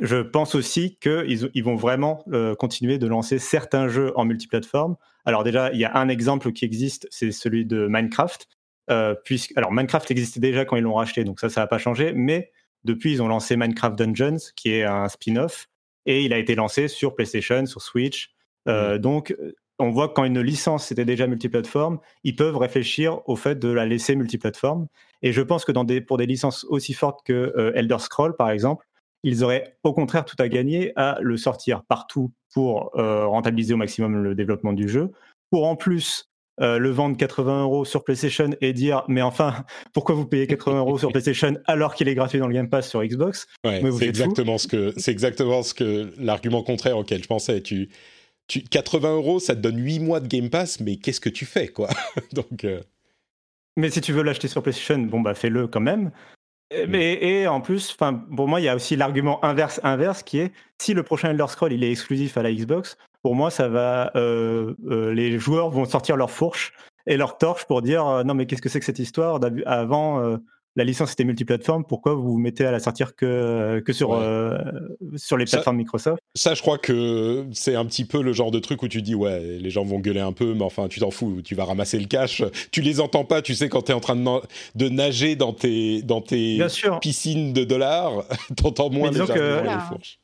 [0.00, 4.96] je pense aussi qu'ils ils vont vraiment euh, continuer de lancer certains jeux en multiplateforme.
[5.24, 8.48] Alors déjà, il y a un exemple qui existe, c'est celui de Minecraft.
[8.90, 11.78] Euh, puisque, alors Minecraft existait déjà quand ils l'ont racheté, donc ça, ça n'a pas
[11.78, 12.12] changé.
[12.14, 12.50] Mais
[12.84, 15.68] depuis, ils ont lancé Minecraft Dungeons, qui est un spin-off,
[16.06, 18.30] et il a été lancé sur PlayStation, sur Switch.
[18.68, 18.98] Euh, mmh.
[18.98, 19.36] Donc,
[19.78, 23.68] on voit que quand une licence était déjà multiplateforme, ils peuvent réfléchir au fait de
[23.68, 24.86] la laisser multiplateforme.
[25.22, 28.50] Et je pense que dans des, pour des licences aussi fortes que Elder Scroll, par
[28.50, 28.86] exemple,
[29.22, 33.76] ils auraient au contraire tout à gagner à le sortir partout pour euh, rentabiliser au
[33.76, 35.12] maximum le développement du jeu,
[35.50, 36.31] pour en plus
[36.62, 40.78] euh, le vendre 80 euros sur PlayStation et dire mais enfin pourquoi vous payez 80
[40.78, 43.46] euros sur PlayStation alors qu'il est gratuit dans le Game Pass sur Xbox?
[43.64, 47.60] C'est exactement ce que c'est exactement ce que l'argument contraire auquel je pensais.
[47.60, 47.90] Tu,
[48.46, 51.44] tu 80 euros ça te donne 8 mois de Game Pass mais qu'est-ce que tu
[51.44, 51.88] fais quoi?
[52.32, 52.80] Donc euh,
[53.76, 56.10] mais si tu veux l'acheter sur PlayStation, bon bah fais-le quand même.
[56.88, 60.52] Mais, et en plus, pour moi, il y a aussi l'argument inverse, inverse qui est
[60.80, 64.10] si le prochain Elder Scroll il est exclusif à la Xbox, pour moi, ça va,
[64.16, 66.72] euh, euh, les joueurs vont sortir leur fourche
[67.06, 69.40] et leur torche pour dire euh, non mais qu'est-ce que c'est que cette histoire?
[69.64, 70.38] Avant,
[70.76, 74.58] la licence était multiplateforme, pourquoi vous vous mettez à la sortir que, que sur, euh,
[75.16, 76.22] sur les plateformes Microsoft?
[76.34, 79.14] Ça, je crois que c'est un petit peu le genre de truc où tu dis,
[79.14, 81.98] ouais, les gens vont gueuler un peu, mais enfin, tu t'en fous, tu vas ramasser
[81.98, 82.42] le cash.
[82.70, 84.22] Tu les entends pas, tu sais, quand tu es en train de,
[84.74, 86.58] de, nager dans tes, dans tes
[87.00, 88.24] piscines de dollars,
[88.56, 89.20] t'entends moins les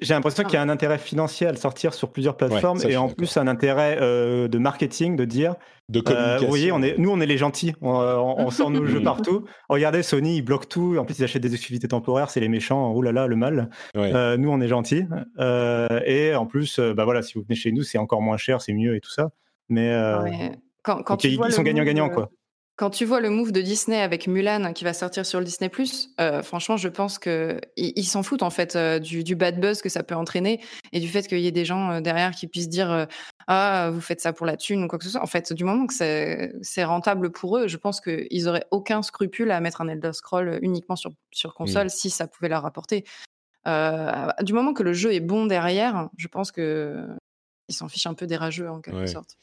[0.00, 2.96] J'ai l'impression qu'il y a un intérêt financier à le sortir sur plusieurs plateformes et
[2.96, 5.56] en plus un intérêt euh, de marketing de dire
[5.88, 6.36] de communication.
[6.36, 7.74] Euh, vous voyez, on est, nous, on est les gentils.
[7.80, 9.44] On, sort nos jeux partout.
[9.68, 10.96] Regardez, Sony, ils bloquent tout.
[10.98, 12.30] En plus, ils achètent des exclusivités temporaires.
[12.30, 12.92] C'est les méchants.
[12.92, 13.70] Oh là là, le mal.
[13.96, 15.06] Euh, nous, on est gentils.
[15.38, 18.60] Euh, et en plus, bah voilà, si vous venez chez nous, c'est encore moins cher,
[18.60, 19.30] c'est mieux et tout ça.
[19.68, 19.92] Mais,
[20.82, 22.30] quand, quand ils, sont gagnants-gagnants, quoi.
[22.78, 25.68] Quand tu vois le move de Disney avec Mulan qui va sortir sur le Disney
[26.20, 29.88] euh, franchement, je pense que ils s'en foutent en fait euh, du, bad buzz que
[29.88, 30.60] ça peut entraîner
[30.92, 33.08] et du fait qu'il y ait des gens euh, derrière qui puissent dire
[33.48, 35.22] ah vous faites ça pour la thune ou quoi que ce soit.
[35.22, 35.94] En fait, du moment que
[36.62, 40.60] c'est rentable pour eux, je pense qu'ils auraient aucun scrupule à mettre un Elder Scroll
[40.62, 43.02] uniquement sur sur console si ça pouvait leur rapporter.
[43.66, 47.04] du moment que le jeu est bon derrière, je pense que
[47.68, 49.36] ils s'en fichent un peu des rageux en quelque sorte.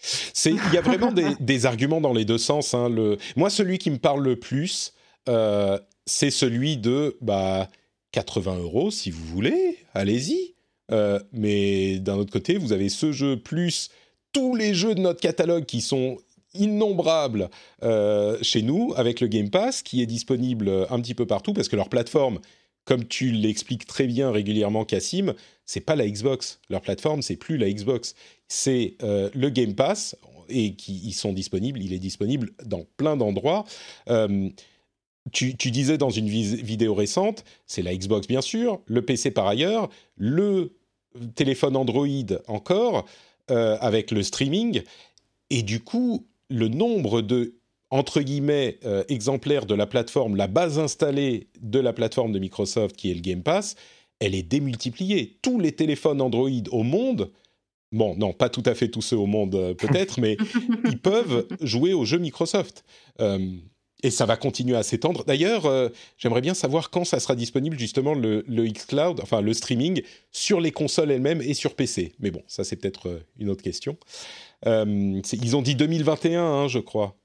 [0.46, 2.74] Il y a vraiment des, arguments dans les deux sens.
[2.74, 3.18] Hein, le...
[3.36, 4.94] Moi, celui qui me parle le plus,
[5.30, 7.70] euh, c'est celui de bah,
[8.12, 10.56] 80 euros si vous voulez, allez-y.
[10.92, 13.90] Euh, mais d'un autre côté, vous avez ce jeu plus
[14.34, 16.18] tous les jeux de notre catalogue qui sont
[16.54, 17.50] innombrables
[17.84, 21.68] euh, chez nous avec le Game Pass qui est disponible un petit peu partout parce
[21.68, 22.40] que leur plateforme
[22.86, 25.34] comme tu l'expliques très bien régulièrement, Cassim,
[25.66, 26.60] c'est pas la Xbox.
[26.70, 28.16] Leur plateforme, c'est plus la Xbox.
[28.48, 30.16] C'est euh, le Game Pass
[30.48, 31.82] et qui ils sont disponibles.
[31.82, 33.66] Il est disponible dans plein d'endroits.
[34.10, 34.50] Euh,
[35.32, 39.90] tu, disais dans une vidéo récente, c'est la Xbox bien sûr, le PC par ailleurs,
[40.18, 40.76] le
[41.34, 42.08] téléphone Android
[42.48, 43.06] encore,
[43.50, 44.84] euh, avec le streaming.
[45.50, 47.56] Et du coup, le nombre de
[47.96, 52.96] entre guillemets, euh, exemplaire de la plateforme, la base installée de la plateforme de Microsoft
[52.98, 53.76] qui est le Game Pass,
[54.20, 55.38] elle est démultipliée.
[55.42, 57.32] Tous les téléphones Android au monde,
[57.94, 60.36] bon, non, pas tout à fait tous ceux au monde euh, peut-être, mais
[60.86, 62.84] ils peuvent jouer aux jeux Microsoft.
[63.22, 63.40] Euh,
[64.04, 65.24] et ça va continuer à s'étendre.
[65.24, 69.54] D'ailleurs, euh, j'aimerais bien savoir quand ça sera disponible justement le, le xCloud, enfin le
[69.54, 70.02] streaming,
[70.34, 72.14] sur les consoles elles-mêmes et sur PC.
[72.20, 73.98] Mais bon, ça c'est peut-être une autre question.
[74.66, 77.16] ils ont dit 2021, hein, je crois.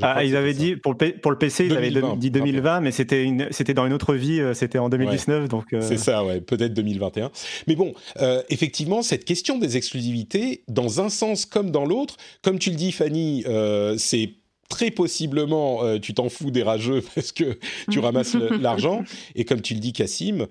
[0.00, 3.30] Ah, ils avaient dit pour le, pour le PC, ils avaient dit 2020, mais c'était
[3.50, 5.72] c'était dans une autre vie, euh, c'était en 2019, donc.
[5.72, 7.30] Euh, C'est ça, ouais, peut-être 2021.
[7.66, 12.58] Mais bon, euh, effectivement, cette question des exclusivités, dans un sens comme dans l'autre, comme
[12.58, 13.44] tu le dis, Fanny,
[13.98, 14.34] c'est
[14.68, 17.58] très possiblement tu t'en fous des rageux parce que
[17.90, 20.46] tu ramasses l'argent, et comme tu le dis, Cassim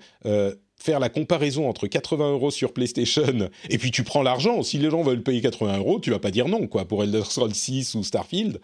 [0.82, 4.62] faire la comparaison entre 80 euros sur PlayStation et puis tu prends l'argent.
[4.64, 7.22] Si les gens veulent payer 80 euros, tu vas pas dire non, quoi, pour Elder
[7.24, 8.60] Scrolls 6 ou Starfield.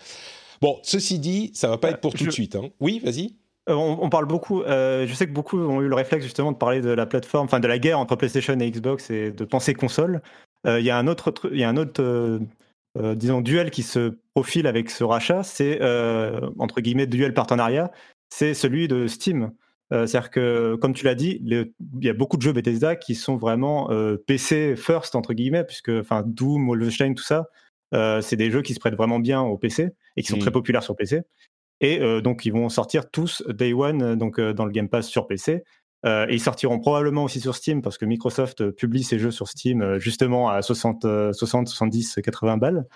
[0.61, 2.57] Bon, ceci dit, ça va pas être pour tout de suite.
[2.57, 2.71] Hein.
[2.81, 3.37] Oui, vas-y.
[3.69, 6.57] Euh, on, parle beaucoup, euh, je sais que beaucoup ont eu le réflexe justement de
[6.57, 9.75] parler de la plateforme, enfin de la guerre entre PlayStation et Xbox et de penser
[9.75, 10.23] console.
[10.67, 12.41] Euh, il y a un autre, il y a un autre
[13.15, 15.81] disons, duel qui se profile avec ce rachat, c'est
[16.59, 17.93] entre guillemets duel partenariat,
[18.31, 19.53] c'est celui de Steam.
[19.91, 23.37] C'est-à-dire que, comme tu l'as dit, il y a beaucoup de jeux Bethesda qui sont
[23.37, 23.89] vraiment
[24.27, 27.45] PC first entre guillemets, puisque enfin Doom, Wolfenstein, tout ça, euh,
[27.93, 30.55] c'est des jeux qui se prêtent vraiment bien au PC et qui sont très mm.
[30.55, 31.23] populaires sur PC.
[31.81, 35.09] Et euh, donc, ils vont sortir tous Day One euh, donc, dans le Game Pass
[35.09, 35.63] sur PC.
[36.05, 39.99] et ils sortiront probablement aussi sur Steam parce que Microsoft publie ses jeux sur Steam
[39.99, 42.87] justement à 60, 60 70, 80 balles.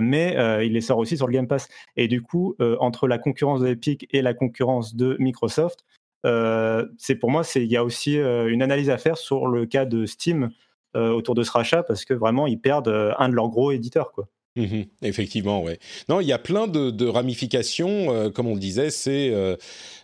[0.00, 1.68] mais il les sort aussi sur le Game Pass.
[1.96, 5.84] Et du coup, entre la concurrence de Epic et la concurrence de Microsoft,
[6.24, 10.04] c'est pour moi, il y a aussi une analyse à faire sur le cas de
[10.04, 10.48] Steam euh,
[10.94, 14.12] autour de ce rachat parce que vraiment ils perdent euh, un de leurs gros éditeurs
[14.12, 14.28] quoi.
[14.56, 15.78] Mmh effectivement, ouais.
[16.08, 18.12] Non, il y a plein de, ramifications.
[18.12, 19.32] Euh, comme on le disait, c'est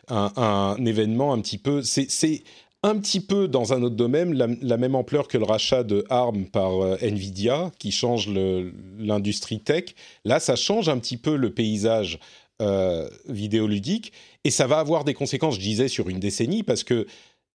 [0.09, 1.83] un, événement un petit peu.
[1.83, 2.45] C'est
[2.85, 6.47] un petit peu dans un autre domaine la, même ampleur que le rachat de ARM
[6.47, 8.29] par Nvidia, qui change
[8.99, 9.87] l'industrie tech.
[10.25, 12.21] Là, ça change un petit peu le paysage
[13.27, 14.13] vidéoludique
[14.45, 17.07] et ça va avoir des conséquences, je disais, sur une décennie parce que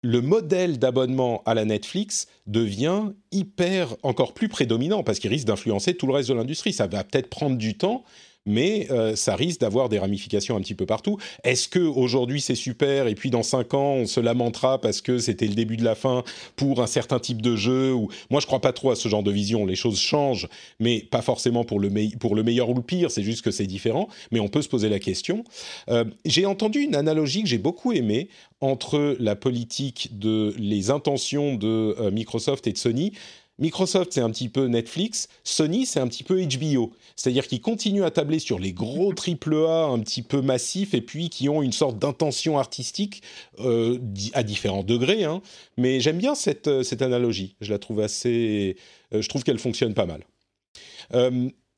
[0.01, 5.95] le modèle d'abonnement à la Netflix devient hyper encore plus prédominant parce qu'il risque d'influencer
[5.95, 6.71] tout le reste de l'industrie.
[6.71, 8.03] Ça va peut-être prendre du temps,
[8.49, 11.17] mais euh, ça risque d'avoir des ramifications un petit peu partout.
[11.43, 15.19] Est-ce que aujourd'hui c'est super et puis dans cinq ans on se lamentera parce que
[15.19, 16.23] c'était le début de la fin
[16.55, 17.95] pour un certain type de jeu
[18.29, 19.65] moi je crois pas trop à ce genre de vision.
[19.65, 20.47] Les choses changent,
[20.79, 23.11] mais pas forcément pour le, pour le meilleur ou le pire.
[23.11, 25.43] C'est juste que c'est différent, mais on peut se poser la question.
[25.89, 28.29] Euh, j'ai entendu une analogie que j'ai beaucoup aimée
[28.61, 33.13] entre la politique de les intentions de euh, Microsoft et de Sony.
[33.59, 35.27] Microsoft, c'est un petit peu Netflix.
[35.43, 36.91] Sony, c'est un petit peu HBO.
[37.15, 41.29] C'est-à-dire qu'ils continuent à tabler sur les gros AAA un petit peu massifs et puis
[41.29, 43.21] qui ont une sorte d'intention artistique
[43.59, 43.99] euh,
[44.33, 45.25] à différents degrés.
[45.25, 45.41] Hein.
[45.77, 47.55] Mais j'aime bien cette, euh, cette, analogie.
[47.59, 48.77] Je la trouve assez.
[49.13, 50.23] Euh, je trouve qu'elle fonctionne pas mal.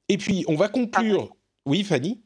[0.09, 1.35] et puis, on va conclure.
[1.65, 2.21] Oui, Fanny?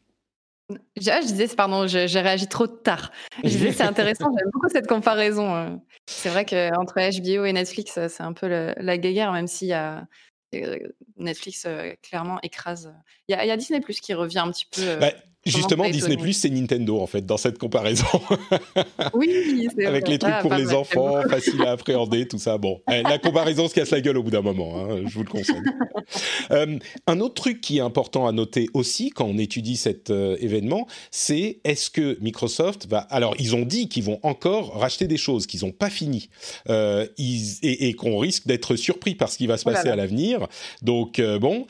[0.71, 3.12] Ah, je disais, pardon, j'ai réagi trop tard.
[3.43, 5.56] Je disais, c'est intéressant, j'aime beaucoup cette comparaison.
[5.56, 5.75] Euh.
[6.08, 10.08] C'est vrai qu'entre HBO et Netflix, c'est un peu la guéguerre, même y a
[10.56, 10.78] euh,
[11.17, 12.93] Netflix euh, clairement écrase.
[13.28, 14.97] Il y, a, Disney Plus qui revient un petit peu.
[14.97, 15.12] Bah,
[15.45, 18.05] Justement, Disney Plus, c'est Nintendo en fait dans cette comparaison.
[19.13, 22.58] Oui, c'est avec les trucs pour les enfants, faciles à appréhender, tout ça.
[22.58, 24.75] Bon, eh, la comparaison se casse la gueule au bout d'un moment.
[24.77, 25.62] Hein, je vous le conseille.
[26.51, 26.77] euh,
[27.08, 30.88] un autre truc qui est important à noter aussi quand on étudie cet euh, événement,
[31.12, 32.99] c'est est-ce que Microsoft va.
[32.99, 36.29] Alors, ils ont dit qu'ils vont encore racheter des choses, qu'ils n'ont pas fini,
[36.69, 37.60] euh, ils...
[37.62, 40.47] et, qu'on risque d'être surpris par ce qui va se oh passer à l'avenir.
[40.81, 41.67] Donc, bon.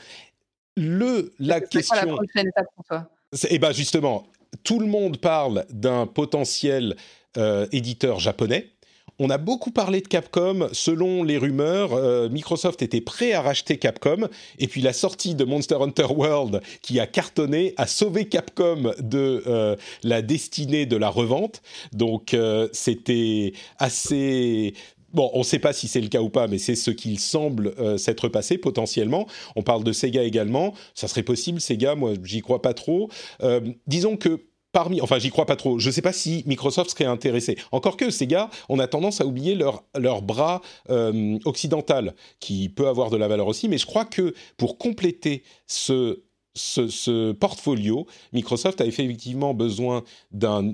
[0.78, 1.96] Le, la question.
[1.96, 3.10] Quoi la prochaine étape pour toi?
[3.43, 4.26] Et eh bien justement,
[4.63, 6.95] tout le monde parle d'un potentiel
[7.38, 8.71] euh, éditeur japonais.
[9.17, 10.67] On a beaucoup parlé de Capcom.
[10.74, 14.28] Selon les rumeurs, euh, Microsoft était prêt à racheter Capcom.
[14.60, 19.43] Et puis la sortie de Monster Hunter World, qui a cartonné, a sauvé Capcom de
[19.48, 21.62] euh, la destinée de la revente.
[21.93, 22.36] Donc
[22.74, 24.74] c'était assez
[25.15, 27.19] Bon, on ne sait pas si c'est le cas ou pas, mais c'est ce qu'il
[27.19, 29.28] semble euh, s'être passé potentiellement.
[29.56, 30.73] On parle de Sega également.
[30.93, 33.10] Ça serait possible, Sega, moi, j'y crois pas trop.
[33.41, 34.41] Euh, disons que
[34.73, 35.80] parmi, enfin, j'y crois pas trop.
[35.80, 37.58] Je ne sais pas si Microsoft serait intéressé.
[37.71, 42.89] Encore que Sega, on a tendance à oublier leur, leur bras euh, occidental, qui peut
[42.89, 43.69] avoir de la valeur aussi.
[43.69, 46.23] Mais je crois que pour compléter ce
[46.56, 50.74] ce, portfolio, Microsoft a effectivement besoin d'un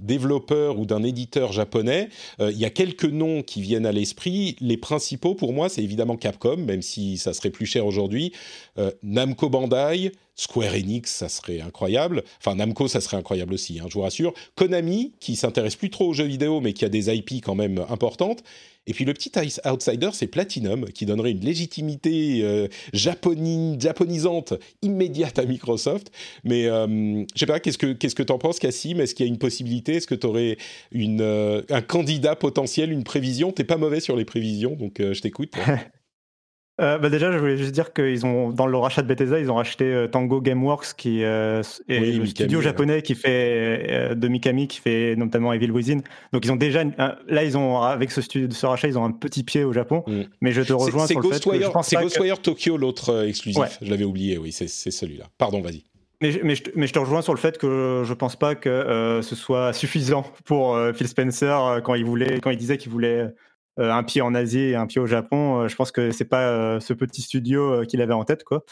[0.00, 2.08] développeur ou d'un éditeur japonais.
[2.40, 4.56] Euh, il y a quelques noms qui viennent à l'esprit.
[4.60, 8.32] Les principaux, pour moi, c'est évidemment Capcom, même si ça serait plus cher aujourd'hui.
[8.78, 12.22] Euh, Namco Bandai, Square Enix, ça serait incroyable.
[12.38, 14.34] Enfin, Namco, ça serait incroyable aussi, hein, je vous rassure.
[14.54, 17.84] Konami, qui s'intéresse plus trop aux jeux vidéo, mais qui a des IP quand même
[17.88, 18.42] importantes.
[18.86, 19.32] Et puis le petit
[19.64, 26.12] outsider, c'est Platinum, qui donnerait une légitimité euh, japonisante immédiate à Microsoft.
[26.44, 26.86] Mais euh,
[27.34, 29.00] je sais pas, qu'est-ce que qu'est-ce que t'en penses, Cassim?
[29.00, 29.96] Est-ce qu'il y a une possibilité?
[29.96, 30.56] Est-ce que tu aurais
[30.94, 33.50] euh, un candidat potentiel, une prévision?
[33.50, 35.54] T'es pas mauvais sur les prévisions, donc euh, je t'écoute.
[36.78, 39.50] Euh, bah déjà, je voulais juste dire qu'ils ont, dans le rachat de Bethesda, ils
[39.50, 44.14] ont racheté euh, Tango Gameworks, qui euh, est Oui, le Mikami, studio japonais qui fait
[44.14, 46.00] de Mikami, qui fait notamment Evil Within.
[46.34, 46.84] Donc ils ont déjà,
[47.28, 50.04] là, ils ont avec ce, studio, ce rachat, ils ont un petit pied au Japon.
[50.06, 50.20] Mm.
[50.42, 52.42] Mais je te rejoins sur le fait que je Ghostwire, pense c'est pas que- Ghostwire
[52.42, 53.58] Tokyo, l'autre exclusif.
[53.58, 53.68] Ouais.
[53.80, 55.24] Je l'avais oublié, oui, c'est celui-là.
[55.38, 55.82] Pardon, vas-y.
[56.20, 58.36] Mais, je- mais, je, te- mais je te rejoins sur le fait que je pense
[58.36, 62.92] pas que ce soit suffisant pour Phil Spencer quand il voulait, quand il disait qu'il
[62.92, 63.28] voulait
[63.78, 65.60] un pied en Asie et un pied au Japon.
[65.60, 68.44] Euh, je pense que c'est pas euh, ce petit studio euh, qu'il avait en tête,
[68.44, 68.64] quoi.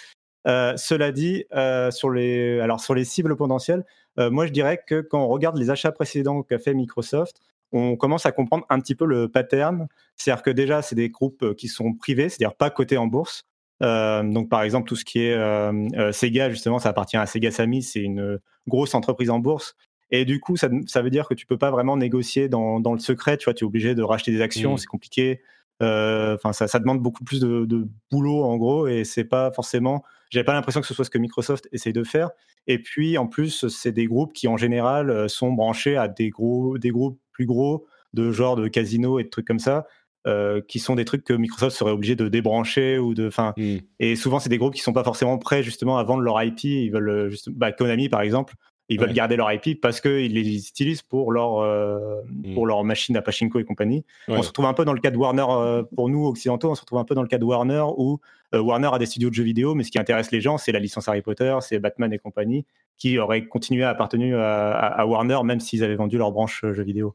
[0.47, 3.85] Euh, cela dit, euh, sur les, alors sur les cibles potentielles,
[4.19, 7.41] euh, moi je dirais que quand on regarde les achats précédents qu'a fait Microsoft,
[7.73, 9.89] on commence à comprendre un petit peu le pattern.
[10.17, 13.43] C'est-à-dire que déjà, c'est des groupes euh, qui sont privés, c'est-à-dire pas cotés en bourse.
[13.83, 17.27] Euh, donc, par exemple, tout ce qui est euh, euh, Sega, justement, ça appartient à
[17.27, 18.39] Sega Sammy, c'est une
[18.69, 19.75] grosse entreprise en bourse.
[20.17, 22.93] Et du coup, ça, ça veut dire que tu peux pas vraiment négocier dans, dans
[22.93, 23.37] le secret.
[23.37, 24.79] Tu vois, tu es obligé de racheter des actions, Mm.
[24.79, 25.41] c'est compliqué.
[25.83, 29.51] Euh, Enfin, ça, ça demande beaucoup plus de, de boulot en gros, et c'est pas
[29.51, 30.05] forcément.
[30.31, 32.31] J'avais pas l'impression que ce soit ce que Microsoft essaye de faire.
[32.67, 36.31] Et puis, en plus, c'est des groupes qui, en général, euh, sont branchés à des
[36.31, 39.87] gros, des groupes plus gros de genre de casino et de trucs comme ça,
[40.29, 43.27] euh, qui sont des trucs que Microsoft serait obligé de débrancher ou de.
[43.27, 43.77] Enfin, Mm.
[43.99, 46.65] et souvent, c'est des groupes qui sont pas forcément prêts justement à vendre leur IP.
[46.65, 48.55] Ils veulent juste, bah, Konami par exemple,
[48.89, 49.15] ils veulent Ouais.
[49.15, 52.55] garder leur IP parce qu'ils les utilisent pour leur euh, Mm.
[52.55, 54.05] pour leur machine à pachinko et compagnie.
[54.29, 54.37] Ouais.
[54.37, 56.71] On se retrouve un peu dans le cas de Warner euh, pour nous occidentaux.
[56.71, 58.21] On se retrouve un peu dans le cas de Warner où
[58.55, 60.73] euh, Warner a des studios de jeux vidéo, mais ce qui intéresse les gens, c'est
[60.73, 62.67] la licence Harry Potter, c'est Batman et compagnie,
[62.99, 66.61] qui auraient continué à appartenir à, à- à Warner même s'ils avaient vendu leur branche
[66.73, 67.15] jeux vidéo.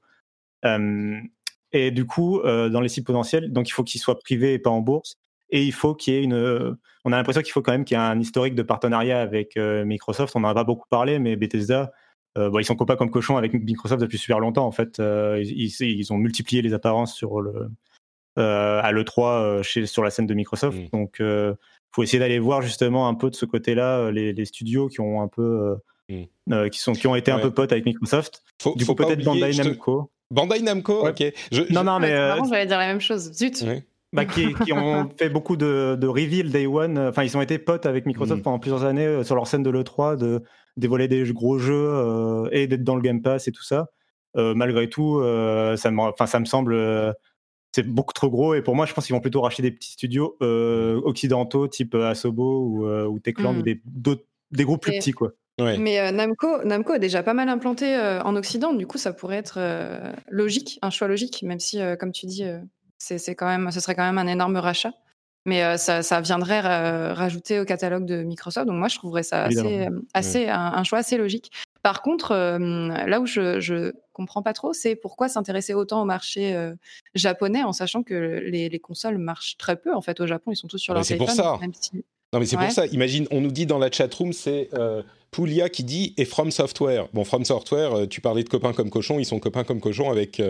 [1.71, 4.69] Et du coup, dans les cibles potentielles, donc il faut qu'ils soient privés et pas
[4.71, 5.17] en bourse.
[5.51, 6.33] Et il faut qu'il y ait une.
[6.33, 6.73] euh,
[7.05, 9.57] On a l'impression qu'il faut quand même qu'il y ait un historique de partenariat avec
[9.57, 10.35] euh, Microsoft.
[10.35, 11.91] On n'en a pas beaucoup parlé, mais Bethesda,
[12.37, 14.65] euh, bon, ils sont copains comme cochons avec Microsoft depuis super longtemps.
[14.67, 17.69] En fait, Euh, ils, ont multiplié les apparences sur le
[18.37, 20.77] euh, à l'E3 euh, chez, sur la scène de Microsoft.
[20.77, 20.87] Mm.
[20.93, 21.55] Donc, il
[21.95, 25.21] faut essayer d'aller voir justement un peu de ce côté-là les, les studios qui ont
[25.21, 25.79] un peu
[26.11, 28.43] euh, euh, qui sont qui ont été un peu potes avec Microsoft.
[28.61, 30.11] Faut, Du faut coup, peut-être Bandai te- Namco.
[30.31, 31.09] Bandai Namco, Ouais.
[31.09, 31.33] ok.
[31.51, 33.31] Je- je- Non, non, mais euh, j'allais dire la même chose.
[33.33, 33.61] Zut.
[33.63, 33.83] Ouais.
[34.13, 36.97] Bah, qui, qui ont fait beaucoup de, de reveal day one.
[36.97, 38.43] Enfin, ils ont été potes avec Microsoft Mm.
[38.43, 40.41] pendant plusieurs années euh, sur leur scène de l'E3 de
[40.77, 43.87] dévoiler des gros jeux euh, et d'être dans le Game Pass et tout ça.
[44.37, 46.73] Euh, malgré tout, euh, ça, me, enfin, ça me semble.
[46.73, 47.11] euh,
[47.75, 49.91] c'est beaucoup trop gros et pour moi, je pense qu'ils vont plutôt racheter des petits
[49.91, 53.59] studios euh, occidentaux type Asobo ou, euh, ou Techland Mm.
[53.59, 53.61] ou
[54.51, 55.11] des, groupes plus Et- petits.
[55.11, 55.33] Quoi.
[55.61, 55.77] Ouais.
[55.77, 59.13] Mais euh, Namco, Namco est déjà pas mal implanté euh, en Occident, du coup ça
[59.13, 62.57] pourrait être euh, logique, un choix logique, même si, euh, comme tu dis, euh,
[62.99, 64.93] c'est quand même, ce serait quand même un énorme rachat.
[65.45, 69.23] Mais euh, ça, ça viendrait ra- rajouter au catalogue de Microsoft, donc moi je trouverais
[69.23, 71.51] ça assez, euh, assez un, un choix assez logique.
[71.81, 76.05] Par contre, euh, là où je, je comprends pas trop, c'est pourquoi s'intéresser autant au
[76.05, 76.73] marché euh,
[77.15, 78.13] japonais en sachant que
[78.45, 81.05] les, les consoles marchent très peu en fait au Japon, ils sont tous sur leur
[81.05, 81.45] c'est pour téléphone.
[81.53, 81.57] ça.
[81.61, 82.65] même si- Non, mais c'est Ouais.
[82.65, 82.85] pour ça.
[82.87, 87.07] Imagine, on nous dit dans la chatroom, c'est euh, Poulia qui dit et From Software.
[87.13, 90.11] Bon, From Software, euh, tu parlais de copains comme cochons, ils sont copains comme cochons
[90.11, 90.41] avec.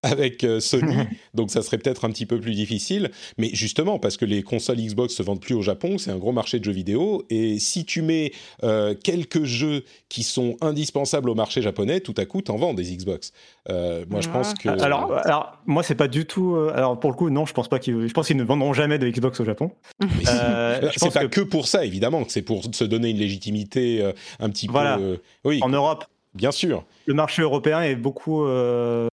[0.02, 0.96] avec euh, Sony,
[1.34, 4.78] donc ça serait peut-être un petit peu plus difficile, mais justement parce que les consoles
[4.78, 7.84] Xbox se vendent plus au Japon, c'est un gros marché de jeux vidéo, et si
[7.84, 8.32] tu mets
[8.62, 12.84] euh, quelques jeux qui sont indispensables au marché japonais, tout à coup t'en vends des
[12.96, 13.32] Xbox.
[13.68, 14.32] Euh, moi je Ouais.
[14.32, 16.54] pense que Alors, alors, moi, c'est pas du tout.
[16.56, 18.06] euh, alors, pour le coup, non, je pense pas qu'ils.
[18.08, 19.72] Je pense qu'ils ne vendront jamais de Xbox au Japon.
[20.28, 21.40] Euh, je c'est pense pas que que...
[21.40, 24.96] pour ça évidemment, c'est pour se donner une légitimité euh, un petit Voilà.
[24.96, 25.02] peu.
[25.02, 26.84] euh, oui, en Europe, bien sûr.
[27.06, 28.44] le marché européen est beaucoup.
[28.44, 29.08] euh,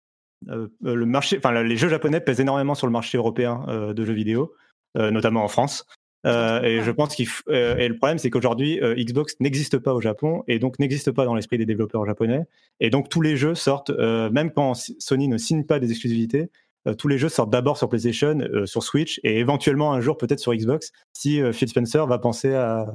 [0.82, 4.14] le marché, enfin, les jeux japonais pèsent énormément sur le marché européen euh, de jeux
[4.14, 4.54] vidéo,
[4.98, 5.86] euh, notamment en France.
[6.26, 9.78] Euh, et je pense qu'il f- euh, et le problème c'est qu'aujourd'hui euh, Xbox n'existe
[9.78, 12.46] pas au Japon et donc n'existe pas dans l'esprit des développeurs japonais
[12.80, 16.50] et donc tous les jeux sortent euh, même quand Sony ne signe pas des exclusivités
[16.88, 20.18] euh, tous les jeux sortent d'abord sur PlayStation euh, sur Switch et éventuellement un jour
[20.18, 22.88] peut-être sur Xbox si euh, Phil Spencer va penser à,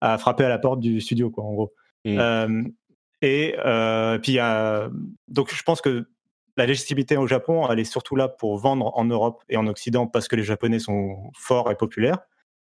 [0.00, 1.72] à frapper à la porte du studio quoi en gros.
[2.18, 2.64] Euh,
[3.20, 4.88] et euh, puis euh,
[5.28, 6.08] donc je pense que
[6.56, 10.06] la légitimité au Japon, elle est surtout là pour vendre en Europe et en Occident
[10.06, 12.18] parce que les Japonais sont forts et populaires.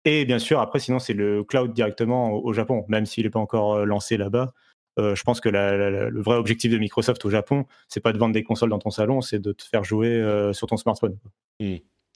[0.05, 3.39] Et bien sûr, après, sinon, c'est le cloud directement au, Japon, même s'il n'est pas
[3.39, 4.53] encore euh, lancé là-bas.
[4.97, 8.33] Euh, je pense que le vrai objectif de Microsoft au Japon, c'est pas de vendre
[8.33, 11.17] des consoles dans ton salon, c'est de te faire jouer euh, sur ton smartphone.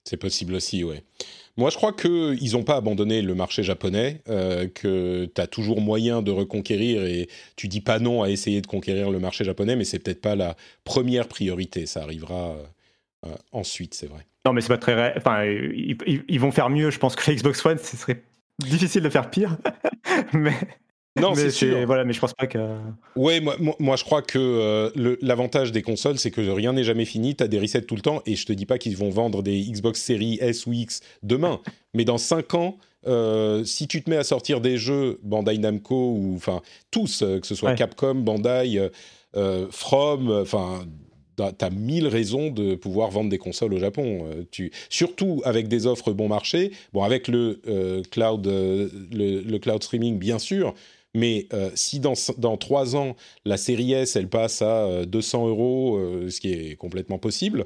[0.04, 1.04] C'est possible aussi, ouais.
[1.56, 5.82] Moi, je crois qu'ils n'ont pas abandonné le marché japonais, euh, que tu as toujours
[5.82, 9.76] moyen de reconquérir et tu dis pas non à essayer de conquérir le marché japonais,
[9.76, 11.86] mais c'est peut-être pas la première priorité.
[11.86, 12.56] Ça arrivera
[13.26, 14.26] euh, ensuite, c'est vrai.
[14.46, 15.16] Non, mais c'est pas très.
[15.16, 16.90] Enfin, ils, vont faire mieux.
[16.90, 18.24] Je pense que Xbox One, ce serait
[18.60, 19.58] difficile de faire pire.
[20.34, 20.54] mais
[21.20, 21.86] non, c'est sûr.
[21.86, 22.58] Voilà, mais je pense pas que.
[23.16, 27.06] Ouais, moi, moi, je crois que euh, l'avantage des consoles, c'est que rien n'est jamais
[27.06, 27.36] fini.
[27.36, 29.44] Tu as des resets tout le temps, et je te dis pas qu'ils vont vendre
[29.44, 31.62] des Xbox Series S ou X demain,
[31.94, 32.78] mais dans 5 ans.
[33.06, 37.42] Euh, si tu te mets à sortir des jeux Bandai Namco ou enfin tous, euh,
[37.42, 38.80] que ce soit Capcom, Bandai,
[39.72, 40.86] From, enfin
[41.36, 44.26] tu as mille raisons de pouvoir vendre des consoles au Japon.
[44.52, 46.72] tu, surtout avec des offres bon marché.
[46.94, 47.60] Bon, avec le,
[48.10, 50.74] cloud, le, cloud streaming, bien sûr,
[51.14, 55.50] mais euh, si dans, dans 3 ans, la série S, elle passe à 200 euh,
[55.50, 57.66] euros, euh, ce qui est complètement possible,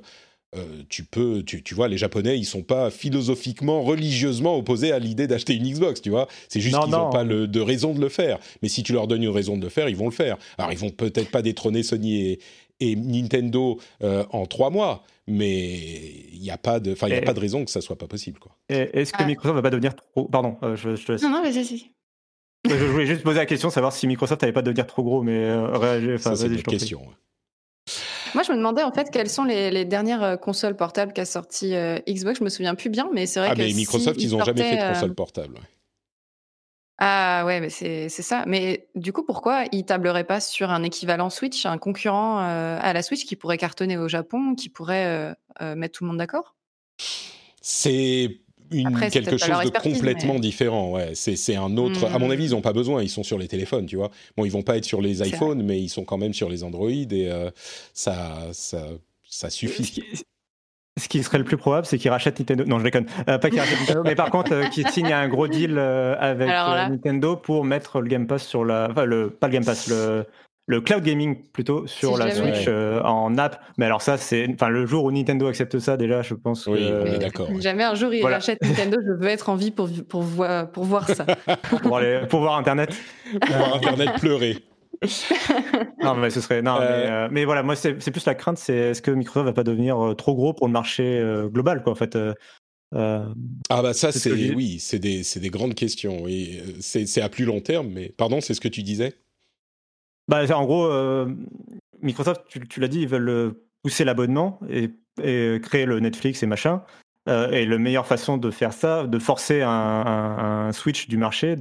[0.89, 5.27] tu peux, tu, tu, vois, les Japonais, ils sont pas philosophiquement, religieusement opposés à l'idée
[5.27, 6.27] d'acheter une Xbox, tu vois.
[6.49, 8.39] C'est juste qu'ils n'ont pas le, de raison de le faire.
[8.63, 10.35] Mais si tu leur donnes une raison de le faire, ils vont le faire.
[10.57, 12.39] Alors, ils vont peut-être pas détrôner Sony et,
[12.79, 15.77] et Nintendo en trois mois, mais
[16.33, 18.07] il n'y a pas de, enfin, il a pas de raison que ça soit pas
[18.07, 18.55] possible, quoi.
[18.67, 19.25] Est-ce que ah.
[19.25, 21.21] Microsoft va pas devenir trop, pardon, je, je te laisse.
[21.21, 21.91] Non, non, vas-y.
[22.69, 25.21] Je voulais juste poser la question, savoir si Microsoft n'avait pas de devenir trop gros,
[25.21, 26.15] mais euh, réagir.
[26.15, 27.01] Enfin, c'est une question.
[28.33, 31.75] Moi, je me demandais en fait quelles sont les, dernières euh, consoles portables qu'a sorti
[31.75, 32.39] euh, Xbox.
[32.39, 33.61] Je me souviens plus bien, mais c'est vrai ah, que.
[33.61, 35.59] Ah, mais Microsoft, ils n'ont jamais fait de console portable.
[36.99, 38.43] Ah ouais, mais c'est ça.
[38.47, 43.03] Mais du coup, pourquoi ils tableraient pas sur un équivalent Switch, un concurrent à la
[43.03, 46.55] Switch qui pourrait cartonner au Japon, qui pourrait mettre tout le monde d'accord?
[47.61, 50.91] C'est quelque chose de complètement différent.
[50.91, 52.05] Ouais, c'est un autre.
[52.05, 53.01] À mon avis, ils n'ont pas besoin.
[53.03, 54.11] Ils sont sur les téléphones, tu vois.
[54.35, 56.63] Bon, ils vont pas être sur les iPhones, mais ils sont quand même sur les
[56.63, 57.49] Android et euh,
[57.93, 58.87] ça, ça,
[59.29, 60.03] ça suffit.
[60.99, 62.65] Ce qui serait le plus probable, c'est qu'ils rachètent Nintendo.
[62.65, 63.05] Non, je déconne.
[63.29, 66.47] Euh, pas qu'ils rachètent Nintendo, mais par contre, euh, qu'ils signent un gros deal avec
[66.47, 68.87] Nintendo pour mettre le Game Pass sur la.
[68.89, 70.25] Enfin, le, pas le Game Pass, le,
[70.67, 73.61] le cloud gaming plutôt sur la Switch euh, en app.
[73.77, 76.67] Mais alors ça, c'est, enfin, le jour où Nintendo accepte ça, déjà, je pense.
[76.67, 77.49] Oui, on est d'accord.
[77.59, 80.83] Jamais un jour il achète Nintendo, je veux être en vie pour pour voir pour
[80.83, 81.25] voir ça.
[81.81, 82.93] pour, aller, pour voir Internet.
[83.41, 84.57] pour voir Internet pleurer.
[86.01, 87.09] non mais ce serait non mais, euh.
[87.09, 90.15] Euh, mais, voilà moi c'est plus la crainte c'est est-ce que Microsoft va pas devenir
[90.17, 92.17] trop gros pour le marché global quoi en fait
[92.95, 93.21] ah
[93.69, 97.59] bah ça c'est oui c'est des c'est des grandes questions oui c'est à plus long
[97.59, 99.13] terme mais pardon c'est ce que tu disais?
[100.27, 101.27] Bah, en gros, euh,
[102.01, 103.51] Microsoft, tu, l'as dit, ils veulent euh,
[103.83, 104.91] pousser l'abonnement et,
[105.61, 106.83] créer le Netflix et machin.
[107.27, 111.55] Euh, et la meilleure façon de faire ça, de forcer un, switch du marché,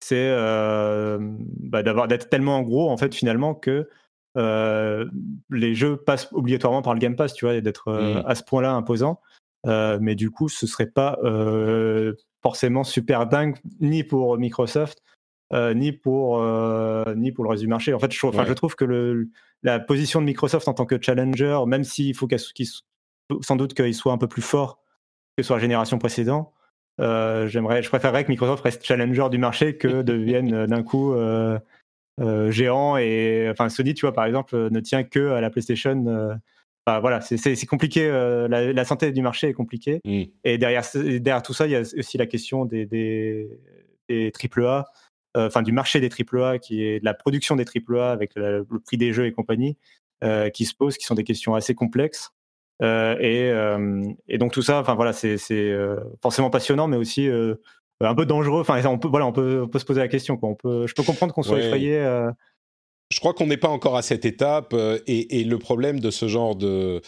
[0.00, 3.88] c'est bah, d'avoir d'être tellement gros en fait finalement que
[4.36, 8.22] les jeux passent obligatoirement par le Game Pass, tu vois, et d'être mmh.
[8.26, 9.20] à ce point-là imposant.
[9.66, 11.18] mais du coup, ce serait pas
[12.42, 15.02] forcément super dingue ni pour Microsoft
[15.52, 17.92] ni pour euh, ni pour le reste du marché.
[17.94, 19.28] En fait, je, je trouve que le,
[19.62, 22.28] la position de Microsoft en tant que challenger, même s'il faut
[23.40, 24.80] sans doute qu'il soit un peu plus fort
[25.36, 26.52] que sur la génération précédente,
[27.00, 31.14] euh, j'aimerais, je préférerais que Microsoft reste challenger du marché que devienne d'un coup
[32.50, 32.96] géant.
[32.96, 36.38] Et enfin, Sony, tu vois, par exemple, ne tient que à la PlayStation.
[36.86, 38.08] voilà, c'est compliqué.
[38.48, 40.00] La, santé du marché est compliquée.
[40.04, 40.22] Mm.
[40.44, 43.48] Et derrière, derrière tout ça, il y a aussi la question des, des,
[44.08, 44.82] des AAA euh,
[45.34, 48.96] enfin du marché des AAA, qui est de la production des AAA avec le, prix
[48.96, 49.76] des jeux et compagnie,
[50.22, 52.30] euh, qui se posent, qui sont des questions assez complexes.
[52.82, 53.16] Euh,
[54.28, 55.38] et, donc tout ça, enfin voilà, c'est
[56.22, 57.28] forcément passionnant, mais aussi
[58.00, 58.60] un peu dangereux.
[58.60, 60.36] Enfin, on peut, voilà, on peut, se poser la question.
[60.36, 60.48] Quoi.
[60.48, 61.98] On peut, je peux comprendre qu'on soit effrayé.
[63.10, 64.74] Je crois qu'on n'est pas encore à cette étape,
[65.06, 67.02] et, et, le problème de ce genre de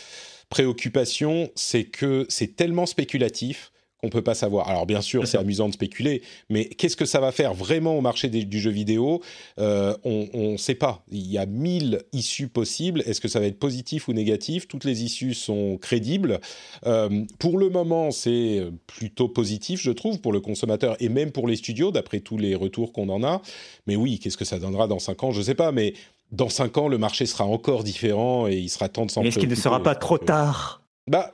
[0.49, 4.69] préoccupation, c'est que c'est tellement spéculatif qu'on peut pas savoir.
[4.69, 8.01] Alors bien sûr, c'est amusant de spéculer, mais qu'est-ce que ça va faire vraiment au
[8.01, 9.23] marché du jeu vidéo?
[9.59, 11.05] Euh, On ne sait pas.
[11.11, 13.03] Il y a mille issues possibles.
[13.07, 14.69] Est-ce que ça va être positif ou négatif?
[14.69, 16.41] Toutes les issues sont crédibles.
[16.87, 21.49] Euh, pour le moment, c'est plutôt positif, je trouve, pour le consommateur et même pour
[21.49, 23.41] les studios, d'après tous les retours qu'on en a.
[23.87, 25.33] Mais oui, qu'est-ce que ça donnera dans cinq ans?
[25.33, 25.95] Je ne sais pas, mais
[26.33, 29.39] dans cinq ans, le marché sera encore différent et il sera temps de s'en Est-ce
[29.39, 30.83] qu'il ne sera pas trop tard?
[31.09, 31.33] Bah,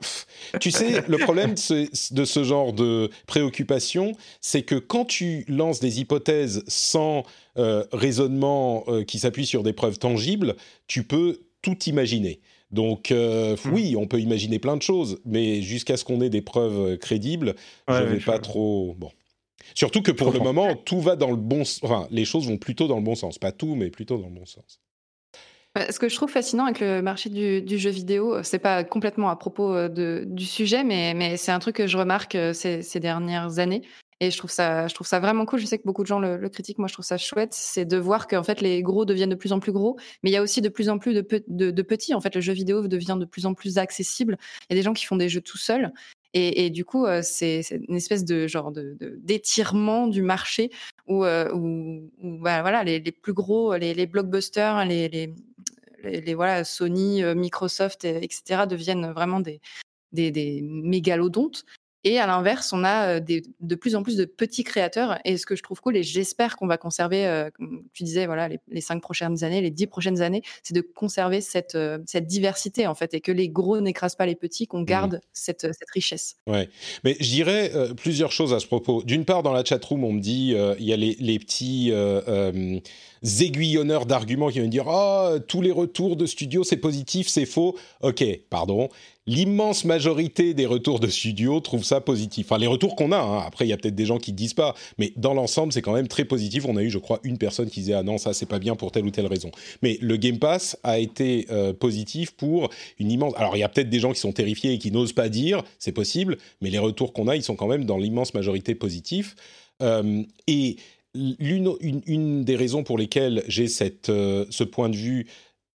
[0.59, 5.99] tu sais, le problème de ce, genre de préoccupation, c'est que quand tu lances des
[5.99, 7.23] hypothèses sans
[7.57, 10.55] euh, raisonnement euh, qui s'appuie sur des preuves tangibles,
[10.87, 12.39] tu peux tout imaginer.
[12.69, 13.73] Donc euh, hmm.
[13.73, 17.55] oui, on peut imaginer plein de choses, mais jusqu'à ce qu'on ait des preuves crédibles,
[17.87, 18.95] je ne vais pas trop.
[18.97, 19.09] Bon.
[19.73, 21.63] Surtout que pour le moment, tout va dans le bon.
[21.81, 23.39] Enfin, les choses vont plutôt dans le bon sens.
[23.39, 24.79] Pas tout, mais plutôt dans le bon sens.
[25.75, 29.35] Ce que je trouve fascinant avec le marché du, jeu vidéo, c'est pas complètement à
[29.35, 33.81] propos du sujet, mais, mais c'est un truc que je remarque ces, ces dernières années.
[34.23, 35.59] Et je trouve ça, je trouve ça vraiment cool.
[35.59, 36.77] Je sais que beaucoup de gens le, critiquent.
[36.77, 37.53] Moi, je trouve ça chouette.
[37.53, 40.33] C'est de voir qu'en fait, les gros deviennent de plus en plus gros, mais il
[40.33, 42.13] y a aussi de plus en plus de, de, petits.
[42.13, 44.37] En fait, le jeu vidéo devient de plus en plus accessible.
[44.69, 45.91] Il y a des gens qui font des jeux tout seuls.
[46.35, 50.71] Et, du coup, euh, c'est une espèce de genre de d'étirement du marché
[51.05, 55.35] où, euh, où, bah, voilà, les, les, plus gros, les, les blockbusters, les, les,
[56.03, 59.61] les, voilà, Sony, euh, Microsoft, etc., deviennent vraiment des,
[60.61, 61.65] mégalodontes.
[62.03, 65.19] Et à l'inverse, on a des, de plus en plus de petits créateurs.
[65.25, 68.49] Et ce que je trouve cool, et j'espère qu'on va conserver, comme tu disais, voilà,
[68.67, 72.95] les, cinq prochaines années, les dix prochaines années, c'est de conserver cette, cette diversité, en
[72.95, 74.85] fait, et que les gros n'écrasent pas les petits, qu'on mmh.
[74.85, 76.35] garde cette, cette, richesse.
[76.47, 76.69] Ouais.
[77.03, 79.03] Mais je dirais plusieurs choses à ce propos.
[79.03, 81.91] D'une part, dans la chatroom, on me dit, il y a les, les petits
[83.39, 87.77] aiguillonneurs d'arguments qui viennent dire, oh, tous les retours de studio, c'est positif, c'est faux.
[88.01, 88.89] Ok, pardon
[89.25, 92.47] l'immense majorité des retours de studio trouvent ça positif.
[92.47, 93.43] Enfin, les retours qu'on a, hein.
[93.45, 95.81] après il y a peut-être des gens qui ne disent pas, mais dans l'ensemble c'est
[95.81, 96.65] quand même très positif.
[96.65, 98.75] On a eu, je crois, une personne qui disait ah non ça c'est pas bien
[98.75, 99.51] pour telle ou telle raison.
[99.81, 102.69] Mais le Game Pass a été euh, positif pour
[102.99, 103.33] une immense.
[103.37, 105.63] Alors il y a peut-être des gens qui sont terrifiés et qui n'osent pas dire,
[105.79, 109.35] c'est possible, mais les retours qu'on a, ils sont quand même dans l'immense majorité positifs.
[109.81, 110.77] Euh, et
[111.15, 115.27] une, des raisons pour lesquelles j'ai cette, euh, ce point de vue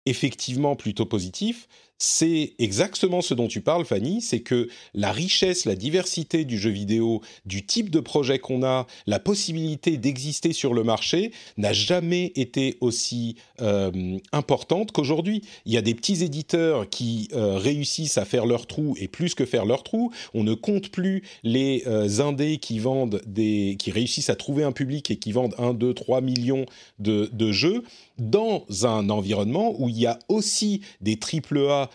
[0.05, 1.67] effectivement plutôt positif,
[1.99, 6.69] c'est exactement ce dont tu parles, Fanny, c'est que la richesse, la diversité du jeu
[6.69, 12.31] vidéo, du type de projet qu'on a, la possibilité d'exister sur le marché n'a jamais
[12.35, 15.43] été aussi euh, importante qu'aujourd'hui.
[15.65, 19.35] Il y a des petits éditeurs qui euh, réussissent à faire leur trou et plus
[19.35, 20.11] que faire leur trou.
[20.33, 24.71] On ne compte plus les euh, indés qui vendent des, qui réussissent à trouver un
[24.71, 26.65] public et qui vendent 1, 2, 3 millions
[26.99, 27.83] de, jeux
[28.17, 31.17] dans un environnement où il y a aussi des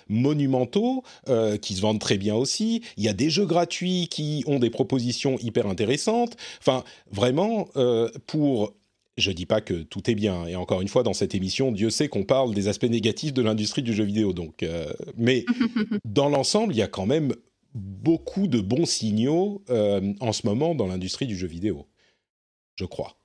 [0.09, 2.83] Monumentaux euh, qui se vendent très bien aussi.
[2.97, 6.37] Il y a des jeux gratuits qui ont des propositions hyper intéressantes.
[6.61, 8.75] Enfin, vraiment, euh, pour
[9.17, 10.47] je dis pas que tout est bien.
[10.47, 13.43] Et encore une fois, dans cette émission, Dieu sait qu'on parle des aspects négatifs de
[13.43, 14.33] l'industrie du jeu vidéo.
[14.33, 15.45] Donc, euh, mais
[16.05, 17.33] dans l'ensemble, il y a quand même
[17.75, 21.87] beaucoup de bons signaux en ce moment dans l'industrie du jeu vidéo.
[22.77, 23.17] Je crois.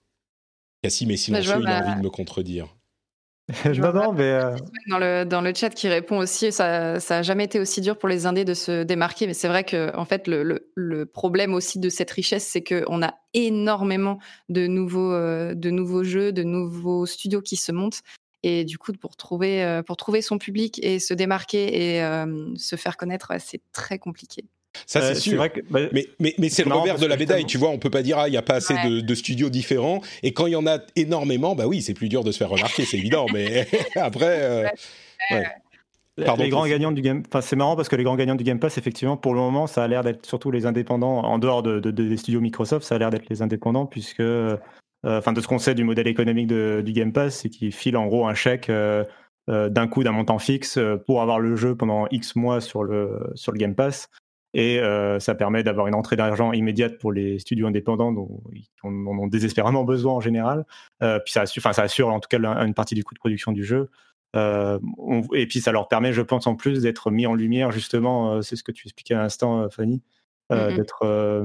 [0.84, 2.68] Cassim est silencieux, il a envie de me contredire.
[4.20, 7.98] Euh, dans, le, dans le chat qui répond aussi, ça n'a jamais été aussi dur
[7.98, 9.28] pour les Indés de se démarquer.
[9.28, 13.02] Mais c'est vrai que, en fait, le, le, problème aussi de cette richesse, c'est qu'on
[13.02, 14.20] a énormément
[14.50, 18.02] de nouveaux, euh, de nouveaux jeux, de nouveaux studios qui se montent.
[18.44, 22.26] Et du coup, pour trouver, euh, pour trouver son public et se démarquer et
[22.56, 24.46] se faire connaître, c'est très compliqué.
[24.86, 25.48] Ça, c'est euh, sûr.
[25.70, 27.70] Bah, mais, mais, mais c'est le revers de la médaille, tu vois.
[27.70, 30.02] On peut pas dire, ah, il n'y a pas assez de, studios différents.
[30.24, 32.50] Et quand il y en a énormément, bah oui, c'est plus dur de se faire
[32.50, 33.26] remarquer, c'est évident.
[33.34, 34.40] Mais après.
[35.32, 35.44] Euh,
[36.38, 38.60] les grands gagnants du Game, enfin c'est marrant parce que les grands gagnants du Game
[38.60, 41.80] Pass, effectivement, pour le moment, ça a l'air d'être surtout les indépendants, en dehors de,
[41.80, 44.58] des studios Microsoft, ça a l'air d'être les indépendants puisque, euh,
[45.06, 48.08] enfin de ce qu'on sait du modèle économique du Game Pass, c'est qu'ils filent en
[48.08, 48.70] gros un chèque
[49.48, 53.54] d'un coup d'un montant fixe pour avoir le jeu pendant X mois sur le sur
[53.54, 54.10] le Game Pass
[54.54, 58.68] et euh, ça permet d'avoir une entrée d'argent immédiate pour les studios indépendants dont ils
[58.84, 60.66] en ont désespérément besoin en général.
[61.04, 63.52] Euh, puis ça assure, ça assure en tout cas une partie du coût de production
[63.52, 63.90] du jeu.
[64.36, 64.80] Euh,
[65.34, 68.42] et puis ça leur permet, je pense, en plus d'être mis en lumière justement.
[68.42, 70.02] c'est ce que tu expliquais à l'instant, Fanny.
[70.52, 70.76] Mm-hmm.
[70.78, 71.44] d'être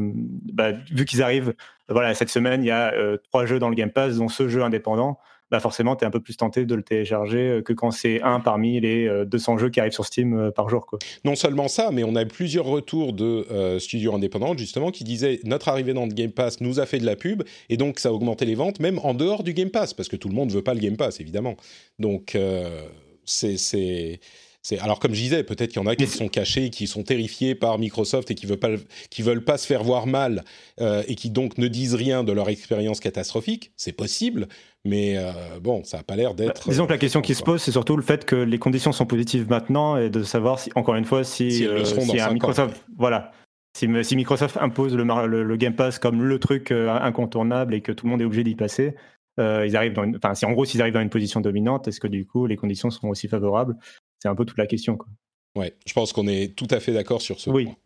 [0.55, 1.53] bah, vu qu'ils arrivent
[1.91, 2.91] voilà cette semaine il y a
[3.25, 5.19] trois jeux dans le Game Pass dont ce jeu indépendant
[5.51, 8.23] bah forcément, tu es un peu plus tenté de le télécharger euh, que quand c'est
[8.23, 10.87] un parmi les 200 euh, jeux qui arrivent sur Steam euh, par jour.
[10.87, 10.99] Quoi.
[11.25, 15.69] Non seulement ça, mais on a plusieurs retours de studios indépendants, justement, qui disaient notre
[15.69, 18.13] arrivée dans le Game Pass nous a fait de la pub, et donc ça a
[18.13, 20.55] augmenté les ventes, même en dehors du Game Pass, parce que tout le monde ne
[20.55, 21.57] veut pas le Game Pass, évidemment.
[21.99, 22.37] Donc,
[23.25, 24.21] c'est
[24.81, 27.55] alors comme je disais, peut-être qu'il y en a qui sont cachés, qui sont terrifiés
[27.55, 28.71] par Microsoft et qui veulent pas,
[29.11, 30.43] qui veulent pas se faire voir mal
[30.81, 33.73] euh, et qui donc ne disent rien de leur expérience catastrophique.
[33.77, 34.49] C'est possible,
[34.85, 36.67] mais euh, bon, ça n'a pas l'air d'être.
[36.67, 38.93] Bah, disons que la question qui se pose, c'est surtout le fait que les conditions
[38.93, 41.85] sont positives maintenant et de savoir si, encore une fois, si, si, euh,
[42.33, 43.33] Microsoft, voilà,
[43.77, 48.23] si, Microsoft impose le, Game Pass comme le truc incontournable et que tout le monde
[48.23, 48.95] est obligé d'y passer.
[49.39, 52.09] ils arrivent dans enfin, si en gros, s'ils arrivent dans une position dominante, est-ce que
[52.09, 53.77] du coup les conditions seront aussi favorables?
[54.25, 54.97] C'est un peu toute la question.
[54.97, 55.09] Quoi.
[55.55, 57.67] Ouais, je pense qu'on est tout à fait d'accord sur ce oui.
[57.67, 57.77] point.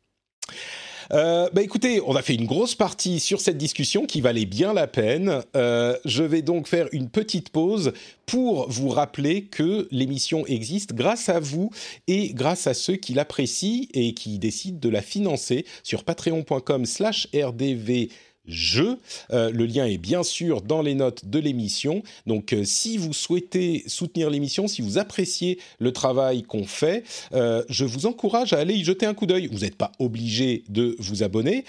[1.10, 4.74] Euh, bah écoutez, on a fait une grosse partie sur cette discussion qui valait bien
[4.74, 5.42] la peine.
[5.56, 7.94] Euh, je vais donc faire une petite pause
[8.26, 11.70] pour vous rappeler que l'émission existe grâce à vous
[12.08, 18.10] et grâce à ceux qui l'apprécient et qui décident de la financer sur patreon.com/rdv
[18.48, 18.98] jeu.
[19.30, 22.02] Euh, le lien est bien sûr dans les notes de l'émission.
[22.26, 27.62] Donc euh, si vous souhaitez soutenir l'émission, si vous appréciez le travail qu'on fait, euh,
[27.68, 29.48] je vous encourage à aller y jeter un coup d'œil.
[29.50, 31.64] Vous n'êtes pas obligé de vous abonner,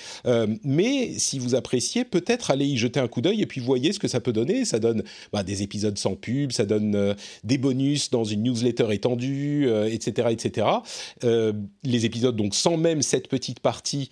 [0.63, 3.99] mais si vous appréciez, peut-être aller y jeter un coup d'œil et puis voyez ce
[3.99, 4.65] que ça peut donner.
[4.65, 5.03] Ça donne
[5.33, 10.67] bah, des épisodes sans pub, ça donne des bonus dans une newsletter étendue, etc., etc.
[11.83, 14.09] les épisodes donc sans même cette petite partie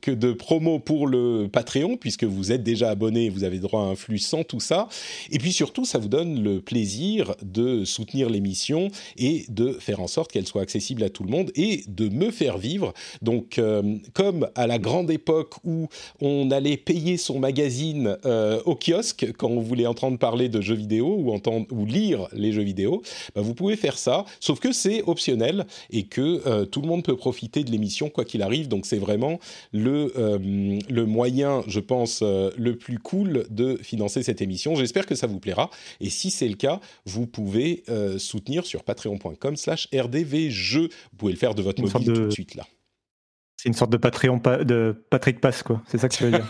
[0.00, 3.86] que de promo pour le Patreon puisque vous êtes déjà abonné vous avez droit à
[3.86, 4.88] un flux sans tout ça.
[5.30, 10.06] Et puis surtout, ça vous donne le plaisir de soutenir l'émission et de faire en
[10.06, 12.92] sorte qu'elle soit accessible à tout le monde et de me faire vivre.
[13.22, 15.88] Donc, euh, comme à la grande époque où
[16.20, 20.74] on allait payer son magazine euh, au kiosque quand on voulait entendre parler de jeux
[20.74, 23.02] vidéo ou, entendre, ou lire les jeux vidéo,
[23.34, 27.02] bah, vous pouvez faire ça, sauf que c'est optionnel et que euh, tout le monde
[27.02, 28.68] peut profiter de l'émission quoi qu'il arrive.
[28.68, 29.39] Donc, c'est vraiment
[29.72, 30.12] le,
[30.88, 34.74] le moyen, je pense, euh, le plus cool de financer cette émission.
[34.74, 35.70] J'espère que ça vous plaira.
[36.00, 40.88] Et si c'est le cas, vous pouvez euh, soutenir sur patreon.com slash rdvjeux.
[41.12, 42.66] Vous pouvez le faire de votre mobile tout de suite là.
[43.62, 45.82] C'est une sorte de Patreon de Patrick Pass, quoi.
[45.86, 46.48] C'est ça que tu veux dire.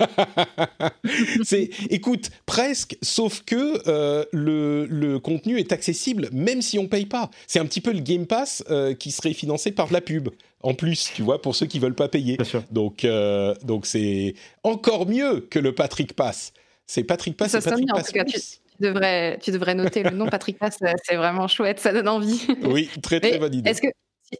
[1.42, 7.06] c'est, écoute, presque, sauf que euh, le, le, contenu est accessible même si on paye
[7.06, 7.30] pas.
[7.46, 8.64] C'est un petit peu le Game Pass
[8.98, 10.28] qui serait financé par de la pub
[10.62, 12.36] en plus, tu vois, pour ceux qui veulent pas payer.
[12.70, 16.52] Donc, euh, donc c'est encore mieux que le Patrick Pass.
[16.86, 17.52] C'est Patrick Pass.
[17.52, 20.78] Ça Patrick Pass tu, devrais, tu devrais noter le nom Patrick Pass.
[21.04, 22.46] C'est vraiment chouette, ça donne envie.
[22.62, 23.70] Oui, très très bonne idée.
[23.70, 23.88] Est-ce que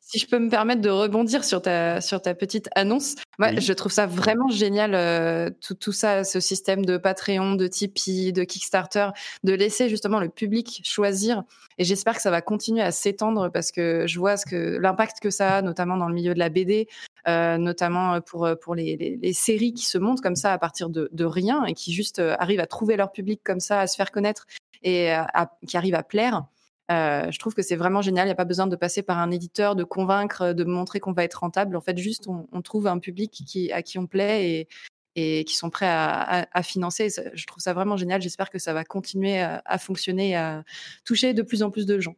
[0.03, 3.73] si je peux me permettre de rebondir sur ta, sur ta petite annonce, moi, je
[3.73, 8.45] trouve ça vraiment génial, euh, tout, tout, ça, ce système de Patreon, de Tipeee, de
[8.45, 9.09] Kickstarter,
[9.45, 11.43] de laisser justement le public choisir.
[11.79, 15.21] Et j'espère que ça va continuer à s'étendre parce que je vois ce que l'impact
[15.21, 16.87] que ça a, notamment dans le milieu de la BD,
[17.29, 20.89] euh, notamment pour, pour les, les, les, séries qui se montent comme ça à partir
[20.89, 23.87] de, de rien et qui juste euh, arrivent à trouver leur public comme ça, à
[23.87, 24.47] se faire connaître
[24.83, 26.45] et à, qui arrivent à plaire.
[26.91, 28.27] Euh, je trouve que c'est vraiment génial.
[28.27, 31.13] Il n'y a pas besoin de passer par un éditeur, de convaincre, de montrer qu'on
[31.13, 31.77] va être rentable.
[31.77, 34.69] En fait, juste, on, trouve un public à qui on plaît
[35.17, 37.09] et, qui sont prêts à, financer.
[37.35, 38.21] Je trouve ça vraiment génial.
[38.21, 40.65] J'espère que ça va continuer à, à fonctionner, à
[41.05, 42.17] toucher de plus en plus de gens.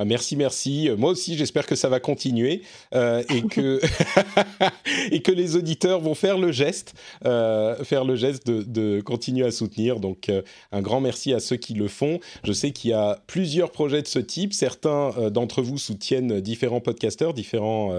[0.00, 0.88] Ah, merci, merci.
[0.96, 2.62] Moi aussi, j'espère que ça va continuer
[2.94, 3.80] euh, et que
[5.10, 6.94] et que les auditeurs vont faire le geste,
[7.24, 9.98] euh, faire le geste de, de, continuer à soutenir.
[9.98, 12.20] Donc, euh, un grand merci à ceux qui le font.
[12.44, 14.52] Je sais qu'il y a plusieurs projets de ce type.
[14.52, 17.92] Certains d'entre vous soutiennent différents podcasteurs, différents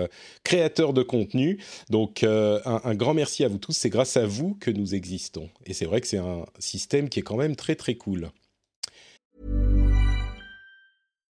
[0.46, 1.60] créateurs de contenu.
[1.90, 3.74] Donc, un, un, grand merci à vous tous.
[3.74, 5.50] C'est grâce à vous que nous existons.
[5.66, 8.30] Et c'est vrai que c'est un système qui est quand même très très cool.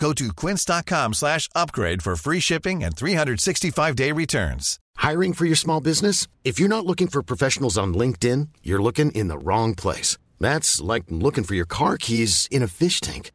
[0.00, 4.80] Go to quince.com slash upgrade for free shipping and 365-day returns.
[4.96, 6.26] Hiring for your small business?
[6.42, 10.16] If you're not looking for professionals on LinkedIn, you're looking in the wrong place.
[10.40, 13.30] That's like looking for your car keys in a fish tank.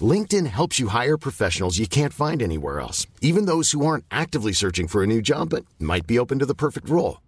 [0.00, 4.52] LinkedIn helps you hire professionals you can't find anywhere else, even those who aren't actively
[4.52, 7.18] searching for a new job but might be open to the perfect role.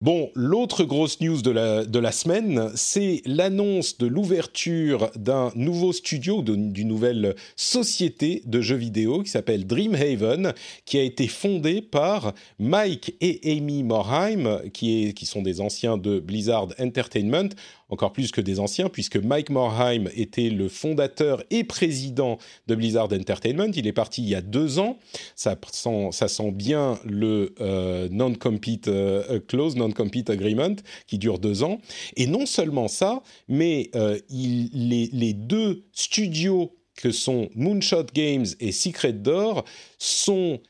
[0.00, 6.86] Bon, l'autre grosse news de la, semaine, c'est l'annonce de l'ouverture d'un nouveau studio, d'une
[6.86, 13.40] nouvelle société de jeux vidéo qui s'appelle Dreamhaven, qui a été fondée par Mike et
[13.56, 17.48] Amy Morheim, qui sont des anciens de Blizzard Entertainment
[17.90, 23.08] encore plus que des anciens, puisque Mike Morheim était le fondateur et président de Blizzard
[23.12, 23.70] Entertainment.
[23.74, 24.98] Il est parti il y a deux ans.
[25.34, 30.76] Ça sent, bien le euh, non-compete euh, clause, non-compete agreement,
[31.06, 31.80] qui dure deux ans.
[32.16, 39.12] Et non seulement ça, mais euh, les, deux studios que sont Moonshot Games et Secret
[39.12, 39.64] Door
[39.98, 40.60] sont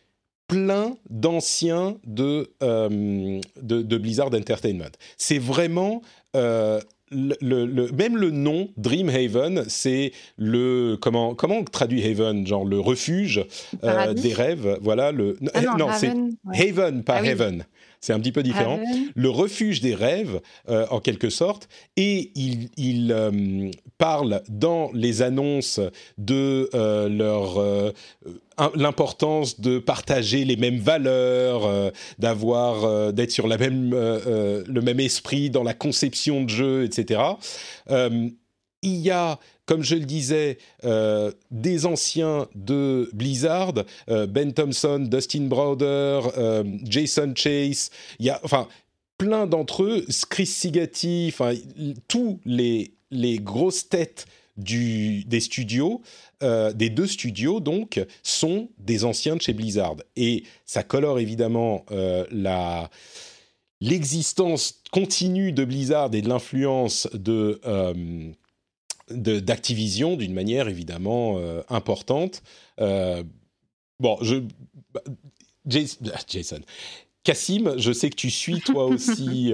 [0.46, 2.50] pleins d'anciens de,
[3.96, 4.92] Blizzard Entertainment.
[5.16, 6.02] C'est vraiment
[7.10, 13.44] le, même le nom Dreamhaven, c'est le comment comment on traduit Haven, genre le refuge
[13.84, 14.78] euh, des rêves.
[14.80, 16.12] Voilà le ah non, c'est
[16.52, 17.64] Haven, pas ah Heaven.
[18.00, 18.80] C'est un petit peu différent.
[19.14, 25.80] Le refuge des rêves, en quelque sorte, et il, il parle dans les annonces
[26.16, 26.68] de
[27.08, 27.92] leur
[28.74, 34.80] l'importance de partager les mêmes valeurs, euh, d'avoir, euh, d'être sur la même, euh, le
[34.80, 37.20] même esprit dans la conception de jeu, etc.
[38.82, 39.38] il y a,
[39.68, 40.56] comme je le disais,
[41.50, 43.74] des anciens de Blizzard,
[44.06, 46.20] Ben Thompson, Dustin Browder,
[46.84, 47.90] Jason Chase.
[48.18, 48.32] Il y
[49.18, 51.52] plein d'entre eux, Chris Sigati, enfin,
[52.08, 52.92] tous les
[53.40, 54.26] grosses têtes
[54.58, 56.02] des studios,
[56.42, 59.96] euh, des deux studios donc, sont des anciens de chez Blizzard.
[60.16, 62.24] Et ça colore évidemment euh,
[63.80, 68.32] l'existence continue de Blizzard et de l'influence de euh,
[69.10, 72.42] d'Activision d'une manière évidemment importante.
[72.78, 74.42] bon, je
[74.92, 75.02] bah,
[75.66, 76.60] Jason.
[77.24, 79.52] Cassim, je sais que tu suis toi aussi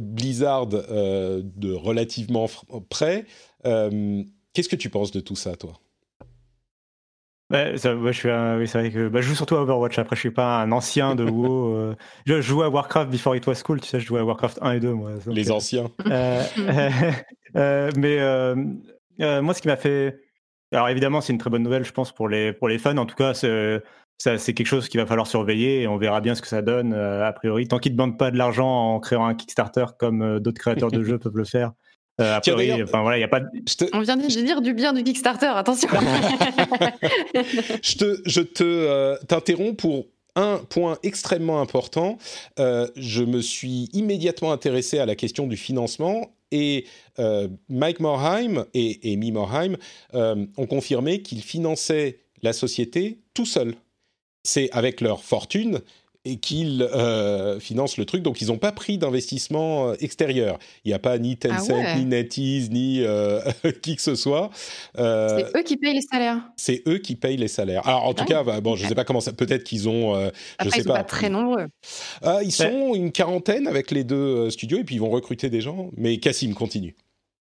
[0.00, 2.48] Blizzard de relativement
[2.88, 3.26] près.
[3.66, 5.80] Euh, qu'est-ce que tu penses de tout ça, toi?
[7.50, 9.98] Ça, je suis oui, c'est vrai que bah, je joue surtout à Overwatch.
[9.98, 11.66] Après, je suis pas un ancien de WoW.
[11.76, 11.94] Euh,
[12.24, 13.80] je jouais à Warcraft before it was cool.
[13.80, 14.92] Tu sais, je jouais à Warcraft 1 et 2.
[14.92, 15.90] Moi, Les anciens.
[16.06, 16.42] Euh,
[17.96, 20.20] mais moi, ce qui m'a fait.
[20.72, 22.96] Alors, évidemment, c'est une très bonne nouvelle, je pense, pour les, pour les fans.
[22.96, 23.82] En tout cas, c'est,
[24.18, 26.92] c'est quelque chose qu'il va falloir surveiller et on verra bien ce que ça donne,
[26.94, 27.68] a priori.
[27.68, 31.02] Tant qu'ils ne demandent pas de l'argent en créant un Kickstarter comme d'autres créateurs de
[31.02, 31.72] jeux peuvent le faire.
[32.20, 33.42] Euh, enfin, voilà, y a pas
[33.92, 35.88] On vient de dire du bien du Kickstarter, attention.
[37.82, 42.16] je te, je te euh, t'interromps pour un point extrêmement important.
[42.58, 46.86] Euh, je me suis immédiatement intéressé à la question du financement et
[47.68, 49.76] Mike Morheim et Amy Morheim
[50.12, 53.74] ont confirmé qu'ils finançaient la société tout seuls.
[54.44, 55.80] C'est avec leur fortune
[56.26, 58.22] et qu'ils euh, financent le truc.
[58.22, 60.58] Donc, ils n'ont pas pris d'investissement euh, extérieur.
[60.84, 63.40] Il n'y a pas ni Tencent, ah ni NetEase, ni euh,
[63.82, 64.50] qui que ce soit.
[64.96, 66.40] c'est eux qui payent les salaires.
[66.56, 67.86] C'est eux qui payent les salaires.
[67.86, 69.32] Alors, en tout cas, bah, bon, je ne sais pas comment ça.
[69.32, 70.14] Peut-être qu'ils ont.
[70.14, 70.32] Après,
[70.64, 71.04] je sais ils sont pas.
[71.04, 71.66] très nombreux.
[72.42, 75.90] ils sont une quarantaine avec les deux studios et puis ils vont recruter des gens.
[75.96, 76.96] Mais Cassim continue.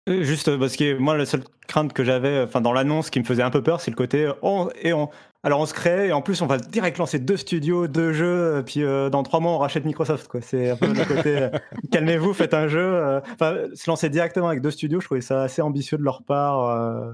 [0.08, 3.42] Juste parce que moi, la seule crainte que j'avais, enfin dans l'annonce qui me faisait
[3.42, 5.10] un peu peur, c'est le côté oh, et on,
[5.46, 8.64] alors on se crée et en plus on va direct lancer deux studios, deux jeux,
[8.66, 10.42] puis euh, dans trois mois on rachète Microsoft quoi.
[10.42, 11.50] C'est un peu le côté euh,
[11.92, 12.82] calmez-vous, faites un jeu.
[12.82, 16.24] Euh, enfin se lancer directement avec deux studios, je trouvais ça assez ambitieux de leur
[16.24, 17.14] part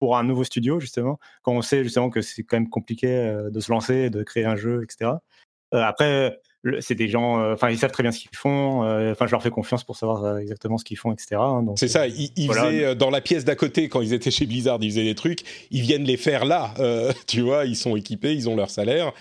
[0.00, 3.60] pour un nouveau studio justement, quand on sait justement que c'est quand même compliqué de
[3.60, 5.12] se lancer, de créer un jeu, etc.
[5.70, 6.40] après
[6.80, 8.84] c'est des gens, euh, enfin, ils savent très bien ce qu'ils font.
[8.84, 11.36] Euh, enfin, je leur fais confiance pour savoir euh, exactement ce qu'ils font, etc.
[11.36, 12.06] Hein, c'est ça.
[12.06, 15.14] Ils, faisaient dans la pièce d'à côté quand ils étaient chez Blizzard, ils faisaient des
[15.14, 15.40] trucs.
[15.70, 16.74] Ils viennent les faire là.
[17.26, 19.12] tu vois, ils sont équipés, ils ont leur salaire.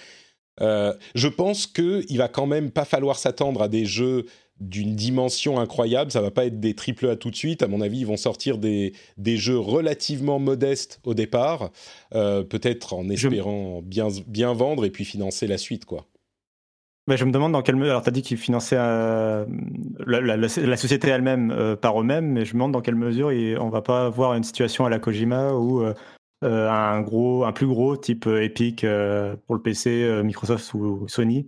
[0.59, 4.25] je pense que il va quand même pas falloir s'attendre à des jeux
[4.59, 6.11] d'une dimension incroyable.
[6.11, 7.63] Ça va pas être des triple A tout de suite.
[7.63, 11.71] À mon avis, ils vont sortir des, des jeux relativement modestes au départ,
[12.11, 16.09] peut-être en espérant bien, bien vendre et puis financer la suite, quoi.
[17.07, 17.91] Je me demande dans quelle mesure.
[17.91, 19.45] Alors, tu as dit qu'ils finançaient euh,
[20.05, 23.69] la, société elle-même euh, par eux-mêmes, mais je me demande dans quelle mesure on on
[23.69, 25.93] va pas avoir une situation à la Kojima où euh,
[26.43, 28.85] un, gros, un plus gros type Epic
[29.45, 31.47] pour le PC, Microsoft ou Sony,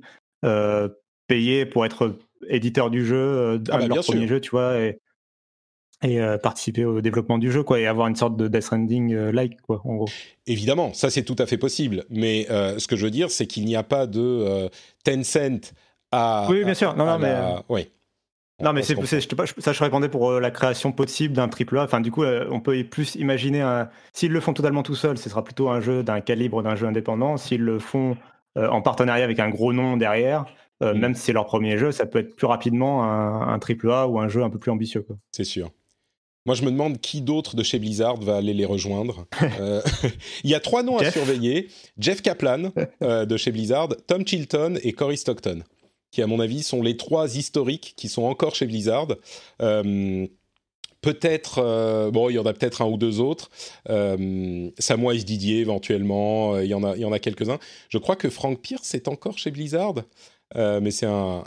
[1.27, 4.79] payer pour être éditeur du jeu, ah un bah, de leurs premiers jeux, tu vois.
[4.79, 4.99] Et,
[6.01, 9.13] et euh, participer au développement du jeu quoi et avoir une sorte de Death Stranding
[9.13, 10.09] euh, like quoi en gros.
[10.47, 13.47] Évidemment, ça c'est tout à fait possible, mais euh, ce que je veux dire c'est
[13.47, 14.69] qu'il n'y a pas de
[15.03, 15.73] Tencent
[16.11, 16.95] à Oui, bien sûr.
[16.95, 17.35] Non non mais
[17.69, 17.89] oui.
[18.61, 21.83] Non mais c'est ça je répondais pour la création possible d'un triple A.
[21.83, 23.89] Enfin du coup on peut plus imaginer un...
[24.13, 26.85] s'ils le font totalement tout seul, ce sera plutôt un jeu d'un calibre d'un jeu
[26.85, 27.37] indépendant.
[27.37, 28.17] S'ils le font
[28.55, 30.45] en partenariat avec un gros nom derrière,
[30.81, 30.91] mm.
[30.91, 34.07] même si c'est leur premier jeu, ça peut être plus rapidement un, un triple A
[34.07, 35.07] ou un jeu un peu plus ambitieux.
[35.31, 35.71] C'est sûr.
[36.45, 39.27] Moi, je me demande qui d'autre de chez Blizzard va aller les rejoindre.
[39.59, 39.81] Euh,
[40.43, 41.67] il y a trois noms à surveiller
[41.99, 42.71] Jeff Kaplan
[43.03, 45.63] euh, de chez Blizzard, Tom Chilton et Cory Stockton,
[46.09, 49.07] qui, à mon avis, sont les trois historiques qui sont encore chez Blizzard.
[49.61, 50.25] Euh,
[51.01, 53.49] peut-être, bon, il y en a peut-être un ou deux autres.
[54.79, 57.59] Samwise Didier, éventuellement, il y en a, il y en a quelques-uns.
[57.89, 59.95] Je crois que Frank Pierce est encore chez Blizzard.
[60.55, 61.43] Euh, mais c'est un,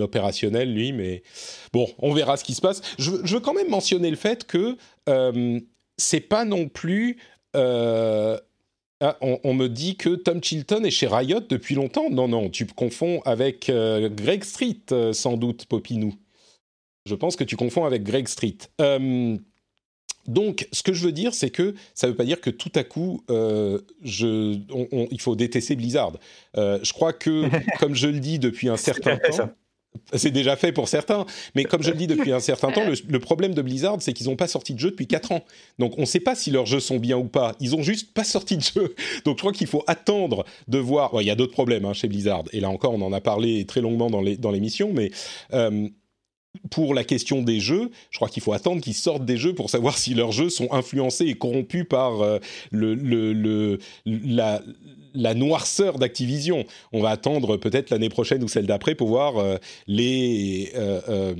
[0.00, 0.92] opérationnel, lui.
[0.92, 1.22] Mais
[1.72, 2.82] bon, on verra ce qui se passe.
[2.98, 4.76] Je, veux quand même mentionner le fait que
[5.08, 5.60] euh,
[5.96, 7.18] c'est pas non plus.
[7.56, 8.38] Euh,
[9.00, 12.08] ah, on, me dit que Tom Chilton est chez Riot depuis longtemps.
[12.08, 14.80] Non, non, tu confonds avec Greg Street,
[15.12, 16.14] sans doute, Popinou.
[17.04, 18.56] Je pense que tu confonds avec Greg Street.
[20.28, 22.72] Donc, ce que je veux dire, c'est que ça ne veut pas dire que tout
[22.74, 24.58] à coup, euh, je,
[25.10, 26.12] il faut détester Blizzard.
[26.56, 27.44] Euh, je crois que,
[27.78, 29.50] comme je le dis depuis un certain temps,
[30.12, 31.24] c'est déjà fait pour certains,
[31.54, 34.26] mais comme je le dis depuis un certain temps, le, problème de Blizzard, c'est qu'ils
[34.26, 35.44] n'ont pas sorti de jeu depuis 4 ans.
[35.78, 37.56] Donc on ne sait pas si leurs jeux sont bien ou pas.
[37.60, 38.94] Ils ont juste pas sorti de jeu.
[39.24, 41.12] Donc je crois qu'il faut attendre de voir.
[41.20, 43.64] Il y a d'autres problèmes hein, chez Blizzard, et là encore, on en a parlé
[43.64, 45.10] très longuement dans l'émission, mais
[45.54, 45.88] euh,
[46.70, 49.70] pour la question des jeux, je crois qu'il faut attendre qu'ils sortent des jeux pour
[49.70, 52.38] savoir si leurs jeux sont influencés et corrompus par euh,
[54.04, 56.64] la, noirceur d'Activision.
[56.92, 60.72] On va attendre peut-être l'année prochaine ou celle d'après pour voir euh, les...
[60.74, 61.34] Euh,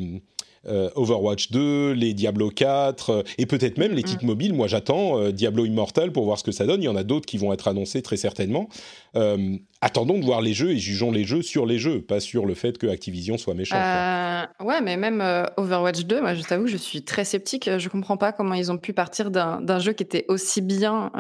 [0.69, 4.27] euh, Overwatch 2, les Diablo 4 euh, et peut-être même les titres mm.
[4.27, 4.55] mobiles.
[4.55, 6.83] Moi, j'attends euh, Diablo Immortal pour voir ce que ça donne.
[6.83, 8.69] Il y en a d'autres qui vont être annoncés très certainement.
[9.81, 12.55] attendons de voir les jeux et jugeons les jeux sur les jeux, pas sur le
[12.55, 13.77] fait que Activision soit méchant.
[13.77, 15.23] ouais, mais même
[15.57, 17.71] Overwatch 2, moi, je t'avoue, je suis très sceptique.
[17.79, 21.13] Je comprends pas comment ils ont pu partir d'un jeu qui était aussi bien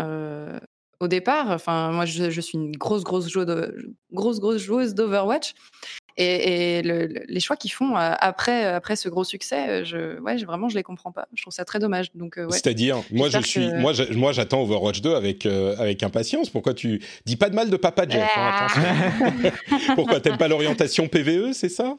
[1.00, 1.50] au départ.
[1.50, 3.28] Enfin, moi, je, suis une grosse, grosse,
[4.12, 5.54] grosse, grosse joueuse d'Overwatch.
[6.18, 10.68] Et, les choix qu'ils font euh, après, après ce gros succès, euh, je, ouais, vraiment,
[10.68, 11.28] je les comprends pas.
[11.34, 12.10] Je trouve ça très dommage.
[12.14, 16.48] Donc, euh, C'est-à-dire, moi, je suis, moi, moi, j'attends Overwatch 2 avec, avec impatience.
[16.48, 18.66] Pourquoi tu dis pas de mal de Papa Jeff hein.
[19.94, 21.96] Pourquoi t'aimes pas l'orientation PVE, c'est ça?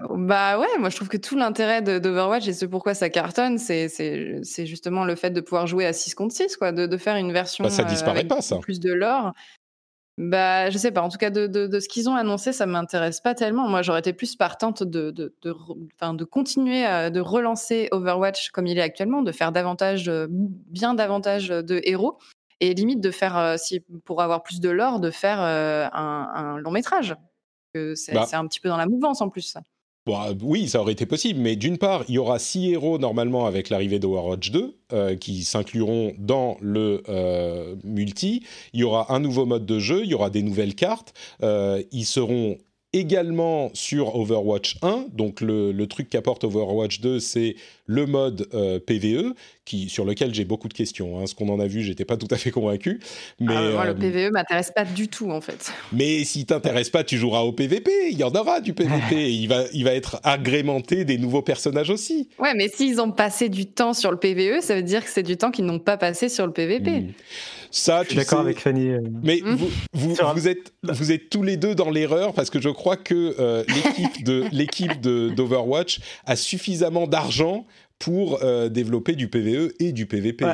[0.00, 3.88] Bah ouais, moi je trouve que tout l'intérêt d'Overwatch et ce pourquoi ça cartonne, c'est
[4.66, 7.32] justement le fait de pouvoir jouer à 6 contre 6, quoi, de, de faire une
[7.32, 8.56] version bah, ça disparaît avec pas, ça.
[8.56, 9.32] plus de lore.
[10.18, 11.00] Bah, je sais pas.
[11.00, 13.68] En tout cas, de, de, ce qu'ils ont annoncé, ça m'intéresse pas tellement.
[13.68, 18.78] Moi, j'aurais été plus partante de, de, de, continuer à, de relancer Overwatch comme il
[18.78, 22.18] est actuellement, de faire davantage, bien davantage de héros,
[22.62, 26.58] et limite de faire, euh, si, pour avoir plus de lore, de faire euh, un,
[26.58, 27.16] long métrage.
[27.74, 29.56] Bah c'est un petit peu dans la mouvance en plus.
[30.04, 33.46] Bon, oui, ça aurait été possible, mais d'une part, il y aura six héros normalement
[33.46, 38.42] avec l'arrivée d'Overwatch 2 euh, qui s'incluront dans le euh, multi.
[38.72, 41.14] Il y aura un nouveau mode de jeu, il y aura des nouvelles cartes.
[41.44, 42.58] Euh, ils seront
[42.92, 45.06] également sur Overwatch 1.
[45.12, 49.34] Donc le, truc qu'apporte Overwatch 2, c'est le mode euh, PVE,
[49.64, 51.20] qui, sur lequel j'ai beaucoup de questions.
[51.20, 51.26] Hein.
[51.26, 53.00] Ce qu'on en a vu, j'étais pas tout à fait convaincu.
[53.38, 55.72] Mais, ah, moi, le euh, PVE m'intéresse pas du tout, en fait.
[55.92, 57.90] Mais si t'intéresse pas, tu joueras au PVP.
[58.10, 59.30] Il y en aura du PVP.
[59.32, 62.28] il, va, il va être agrémenté des nouveaux personnages aussi.
[62.38, 65.22] Ouais, mais s'ils ont passé du temps sur le PVE, ça veut dire que c'est
[65.22, 66.90] du temps qu'ils n'ont pas passé sur le PVP.
[66.90, 67.12] Hmm.
[67.70, 68.88] Ça, je suis d'accord avec Fanny.
[68.88, 69.00] Euh.
[69.22, 69.54] Mais hmm.
[69.54, 72.96] vous, vous, vous, êtes, vous êtes tous les deux dans l'erreur parce que je crois
[72.96, 77.64] que l'équipe de l'équipe d'Overwatch a suffisamment d'argent
[78.02, 80.44] pour euh, développer du PVE et du PVP.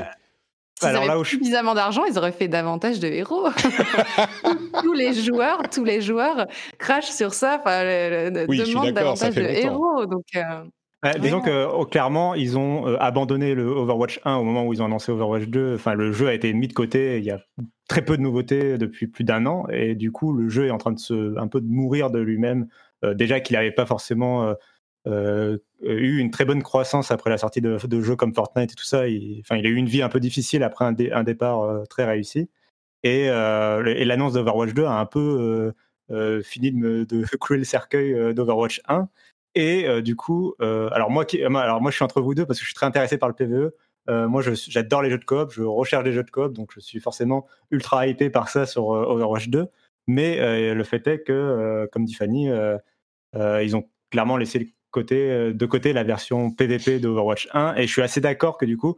[0.78, 3.48] S'ils Alors là où suffisamment d'argent, ils auraient fait davantage de héros.
[4.82, 6.46] tous les joueurs, tous les joueurs
[6.78, 7.82] crachent sur ça, enfin,
[8.30, 10.06] demandent davantage de héros.
[10.06, 14.66] Donc, euh, disons que oh, clairement, ils ont euh, abandonné le Overwatch 1 au moment
[14.66, 15.74] où ils ont annoncé Overwatch 2.
[15.74, 17.18] Enfin, le jeu a été mis de côté.
[17.18, 17.40] Il y a
[17.88, 20.78] très peu de nouveautés depuis plus d'un an, et du coup, le jeu est en
[20.78, 22.68] train de se un peu de mourir de lui-même.
[23.14, 24.54] déjà qu'il n'avait pas forcément euh,
[25.08, 29.08] eu une très bonne croissance après la sortie de, jeux comme Fortnite et tout ça.
[29.08, 32.04] Il, enfin, il a eu une vie un peu difficile après un, départ euh, très
[32.04, 32.48] réussi.
[33.04, 35.72] Et, euh, l'annonce d'Overwatch 2 a un peu
[36.42, 39.08] fini de, de couler le cercueil d'Overwatch 1.
[39.54, 42.64] Et du coup, alors moi, qui, alors moi, je suis entre vous deux parce que
[42.64, 43.72] je suis très intéressé par le PVE.
[44.28, 47.00] moi, j'adore les jeux de coop, je recherche des jeux de coop, donc je suis
[47.00, 49.66] forcément ultra hypé par ça sur Overwatch 2.
[50.06, 52.50] Mais le fait est que, comme dit Fanny,
[53.34, 57.76] ils ont clairement laissé côté, euh, de côté la version PvP d'Overwatch 1.
[57.76, 58.96] Et je suis assez d'accord que du coup,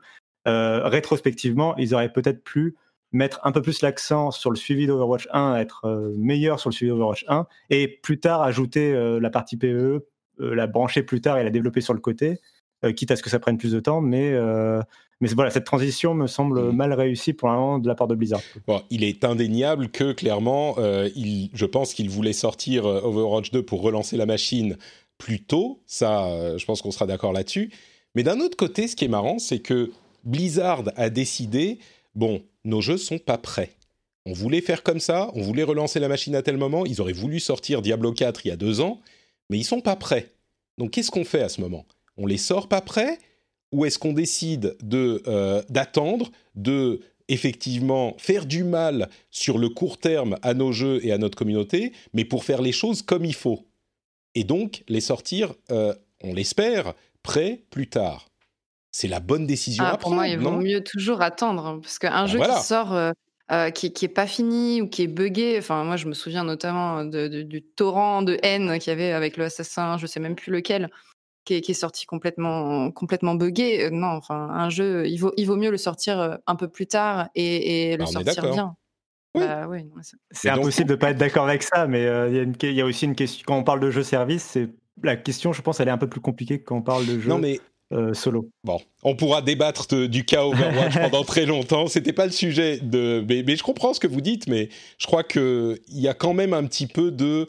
[0.49, 2.77] euh, rétrospectivement, ils auraient peut-être pu
[3.13, 6.75] mettre un peu plus l'accent sur le suivi d'Overwatch 1, être euh, meilleur sur le
[6.75, 10.07] suivi d'Overwatch 1, et plus tard ajouter la partie PvE,
[10.39, 12.39] la brancher plus tard et la développer sur le côté,
[12.97, 14.01] quitte à ce que ça prenne plus de temps.
[14.01, 14.33] Mais,
[15.21, 16.71] mais voilà, cette transition me semble mmh.
[16.71, 18.41] mal réussie pour l'instant de la part de Blizzard.
[18.69, 20.77] Bon, il est indéniable que clairement,
[21.17, 24.77] il, je pense qu'il voulait sortir Overwatch 2 pour relancer la machine
[25.21, 27.71] plus tôt, ça, euh, je pense qu'on sera d'accord là-dessus.
[28.17, 29.93] Mais d'un autre côté, ce qui est marrant, c'est que
[30.25, 31.79] Blizzard a décidé,
[32.17, 33.71] bon, nos jeux sont pas prêts.
[34.27, 37.13] On voulait faire comme ça, on voulait relancer la machine à tel moment, ils auraient
[37.13, 39.01] voulu sortir Diablo 4 il y a deux ans,
[39.51, 40.31] mais ils sont pas prêts.
[40.79, 41.87] Donc qu'est-ce qu'on fait à ce moment?
[42.17, 43.19] On les sort pas prêts
[43.73, 49.99] ou est-ce qu'on décide de euh, d'attendre, de effectivement faire du mal sur le court
[49.99, 53.35] terme à nos jeux et à notre communauté, mais pour faire les choses comme il
[53.35, 53.70] faut?
[54.35, 58.29] Et donc les sortir, euh, on l'espère, prêts plus tard.
[58.93, 60.17] C'est la bonne décision ah, à prendre.
[60.17, 63.13] Pour moi, il vaut mieux toujours attendre, hein, parce qu'un bah, jeu qui sort, euh,
[63.53, 65.57] euh, qui, qui est pas fini ou qui est buggé.
[65.59, 69.45] Enfin, moi, je me souviens notamment du torrent de haine qu'il y avait avec le
[69.45, 70.91] assassin, je sais même plus lequel.
[71.45, 73.91] qui est, sorti complètement, complètement buggé.
[73.91, 77.29] non, enfin, un jeu, il vaut, il vaut mieux le sortir un peu plus tard
[77.35, 78.77] et, le sortir bien.
[79.35, 79.69] Bah,
[80.31, 83.15] c'est impossible de ne pas être d'accord avec ça, mais il y, a aussi une
[83.15, 83.45] question.
[83.47, 84.69] Quand on parle de jeu service, c'est
[85.03, 87.19] la question, je pense, elle est un peu plus compliquée que quand on parle de
[87.21, 87.37] jeu.
[87.37, 87.61] mais
[88.13, 88.49] solo.
[88.65, 91.87] Bon, on pourra débattre du cas Overwatch pendant très longtemps.
[91.89, 93.25] C'était pas le sujet de.
[93.29, 94.69] Mais, je comprends ce que vous dites, mais
[94.99, 97.49] je crois qu'il y a quand même un petit peu de.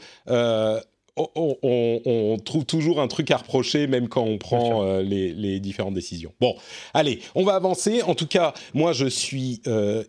[1.17, 6.33] on, trouve toujours un truc à reprocher, même quand on prend les, les, différentes décisions.
[6.39, 6.55] Bon,
[6.93, 8.01] allez, on va avancer.
[8.03, 9.61] En tout cas, moi, je suis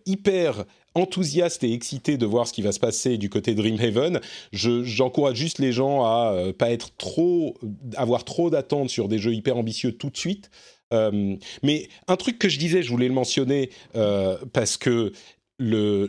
[0.06, 0.64] hyper
[0.94, 4.20] enthousiaste et excité de voir ce qui va se passer du côté Dreamhaven.
[4.52, 7.56] J'encourage juste les gens à euh, pas être trop,
[7.96, 10.50] avoir trop d'attentes sur des jeux hyper ambitieux tout de suite.
[10.92, 15.12] Euh, mais un truc que je disais, je voulais le mentionner euh, parce que
[15.58, 16.06] l'idée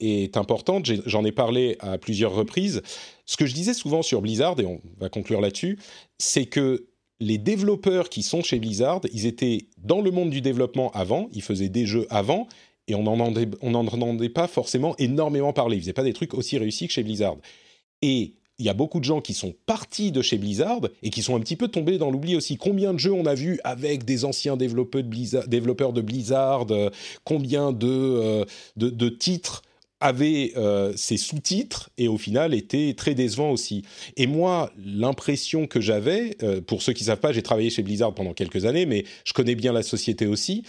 [0.00, 0.88] est importante.
[1.06, 2.82] J'en ai, parlé à plusieurs reprises.
[3.26, 5.78] Ce que je disais souvent sur Blizzard, et on va conclure là-dessus,
[6.18, 6.86] c'est que
[7.18, 11.42] les développeurs qui sont chez Blizzard, ils étaient dans le monde du développement avant, ils
[11.42, 12.48] faisaient des jeux avant,
[12.92, 15.76] et on n'en entendait, pas forcément énormément parler.
[15.76, 17.36] Ils faisaient pas des trucs aussi réussis que chez Blizzard.
[18.02, 21.22] Et il y a beaucoup de gens qui sont partis de chez Blizzard et qui
[21.22, 22.56] sont un petit peu tombés dans l'oubli aussi.
[22.56, 26.90] Combien de jeux on a vu avec des anciens développeurs de Blizzard, euh,
[27.24, 28.44] combien de, euh,
[28.76, 29.62] de, titres
[30.00, 33.82] avaient euh, ces sous-titres et au final étaient très décevants aussi.
[34.16, 36.36] Et moi, l'impression que j'avais,
[36.66, 39.32] pour ceux qui ne savent pas, j'ai travaillé chez Blizzard pendant quelques années, mais je
[39.32, 40.64] connais bien la société aussi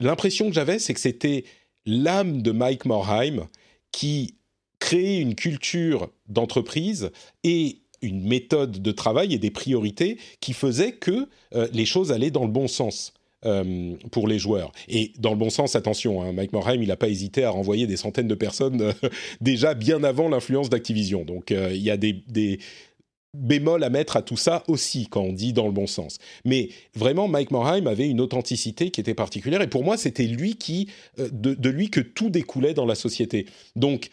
[0.00, 1.44] l'impression que j'avais, c'est que c'était
[1.86, 3.46] l'âme de Mike Morheim
[3.92, 4.34] qui
[4.78, 7.10] créait une culture d'entreprise
[7.44, 12.30] et une méthode de travail et des priorités qui faisaient que euh, les choses allaient
[12.30, 13.14] dans le bon sens.
[13.46, 14.70] Euh, pour les joueurs.
[14.86, 17.86] Et dans le bon sens, attention, hein, Mike Morheim, il n'a pas hésité à renvoyer
[17.86, 18.92] des centaines de personnes euh,
[19.40, 21.24] déjà bien avant l'influence d'Activision.
[21.24, 22.58] Donc il y a des,
[23.34, 26.18] bémol à mettre à tout ça aussi quand on dit dans le bon sens.
[26.44, 30.56] Mais vraiment, Mike Morheim avait une authenticité qui était particulière et pour moi, c'était lui
[30.56, 33.46] qui, euh, de, lui que tout découlait dans la société.
[33.76, 34.10] Donc,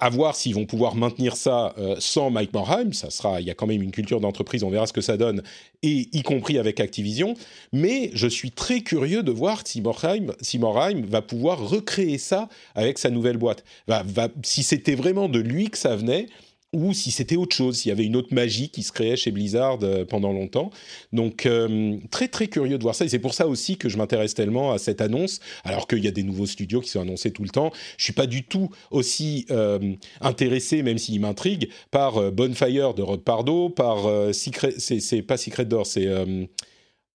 [0.00, 2.92] à voir s'ils vont pouvoir maintenir ça euh, sans Mike Morheim.
[2.92, 5.16] Ça sera, il y a quand même une culture d'entreprise, on verra ce que ça
[5.16, 5.42] donne,
[5.82, 7.34] et y compris avec Activision.
[7.72, 12.48] Mais je suis très curieux de voir si Morheim, si Morheim va pouvoir recréer ça
[12.76, 13.64] avec sa nouvelle boîte.
[13.88, 16.28] Va, va, si c'était vraiment de lui que ça venait,
[16.72, 19.30] ou si c'était autre chose, s'il y avait une autre magie qui se créait chez
[19.30, 20.70] Blizzard euh, pendant longtemps.
[21.12, 23.98] Donc euh, très très curieux de voir ça et c'est pour ça aussi que je
[23.98, 27.30] m'intéresse tellement à cette annonce, alors qu'il y a des nouveaux studios qui sont annoncés
[27.30, 27.72] tout le temps.
[27.98, 33.22] Je suis pas du tout aussi euh, intéressé, même s'il m'intrigue, par Bonfire de Rod
[33.22, 36.08] Pardo, par Secret, c'est pas Secret Door, c'est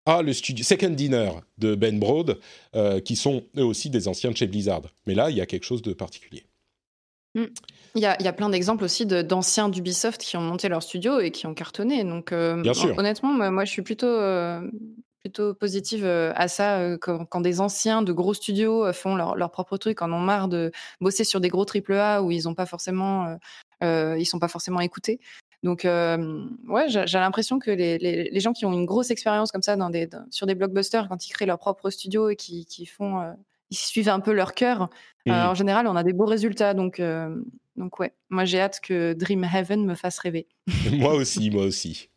[0.06, 2.40] ah, le studio Second Dinner de Ben Broad,
[3.04, 4.84] qui sont eux aussi des anciens de chez Blizzard.
[5.06, 6.44] Mais là, il y a quelque chose de particulier.
[7.36, 7.46] Mm.
[7.98, 10.84] Il y, a, il y a, plein d'exemples aussi d'anciens d'Ubisoft qui ont monté leur
[10.84, 12.04] studio et qui ont cartonné.
[12.04, 12.64] Donc, euh,
[12.96, 14.62] honnêtement, moi, je suis plutôt, euh,
[15.22, 19.78] plutôt positive euh, à ça quand, des anciens de gros studios font leur, leur, propre
[19.78, 20.72] truc, en ont marre de
[21.02, 23.36] bosser sur des gros AAA où ils sont pas forcément,
[23.82, 25.20] ils sont pas forcément écoutés.
[25.64, 29.64] Donc, ouais, j'ai l'impression que les, les, les, gens qui ont une grosse expérience comme
[29.64, 32.86] ça dans des, sur des blockbusters, quand ils créent leur propre studio et qui, qui
[32.86, 33.34] font
[33.70, 34.90] ils suivent un peu leur cœur.
[35.26, 35.32] Mmh.
[35.32, 36.76] en général, on a des beaux résultats.
[36.76, 37.02] Donc,
[37.78, 40.48] donc ouais, moi j'ai hâte que Dream Heaven me fasse rêver.
[40.94, 42.10] moi aussi, moi aussi.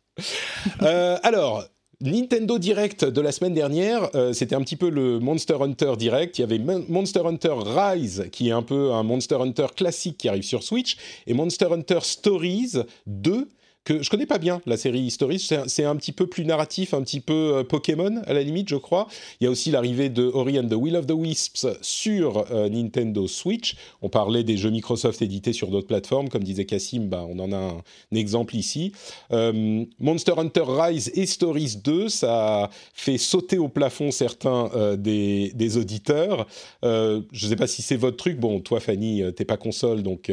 [0.81, 1.65] Euh, alors,
[2.01, 6.39] Nintendo Direct de la semaine dernière, euh, c'était un petit peu le Monster Hunter Direct.
[6.39, 10.27] Il y avait Monster Hunter Rise, qui est un peu un Monster Hunter classique qui
[10.27, 10.97] arrive sur Switch,
[11.27, 12.73] et Monster Hunter Stories
[13.05, 13.47] 2,
[13.83, 15.47] que je connais pas bien la série Stories.
[15.67, 18.75] C'est un, petit peu plus narratif, un petit peu euh, Pokémon à la limite, je
[18.75, 19.07] crois.
[19.39, 22.69] Il y a aussi l'arrivée de Ori and the Will of the Wisps sur euh,
[22.69, 23.75] Nintendo Switch.
[24.01, 27.51] On parlait des jeux Microsoft édités sur d'autres plateformes, comme disait Cassim, bah, on en
[27.51, 27.81] a un,
[28.15, 28.91] exemple ici.
[29.31, 35.77] Euh, Monster Hunter Rise et Stories 2, ça fait sauter au plafond certains des, des,
[35.77, 36.47] auditeurs.
[36.83, 38.39] je ne sais pas si c'est votre truc.
[38.39, 40.31] Bon, toi, Fanny, t'es pas console, donc.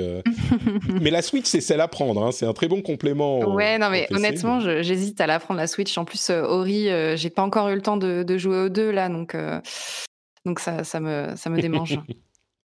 [1.00, 2.22] mais la Switch, c'est celle à prendre.
[2.22, 2.32] Hein.
[2.32, 5.96] C'est un très bon complément Ouais, non, mais honnêtement, j'hésite à la prendre la Switch.
[5.98, 8.90] En plus, euh, Ori, euh, j'ai pas encore eu le temps de, jouer aux deux
[8.90, 9.60] là, donc, euh,
[10.44, 11.98] donc ça, ça, me, ça me démange.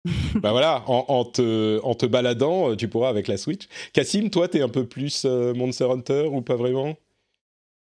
[0.35, 3.68] bah voilà, en, te, en te baladant, tu pourras avec la Switch.
[3.93, 6.97] Cassim, toi, t'es un peu plus Monster Hunter ou pas vraiment?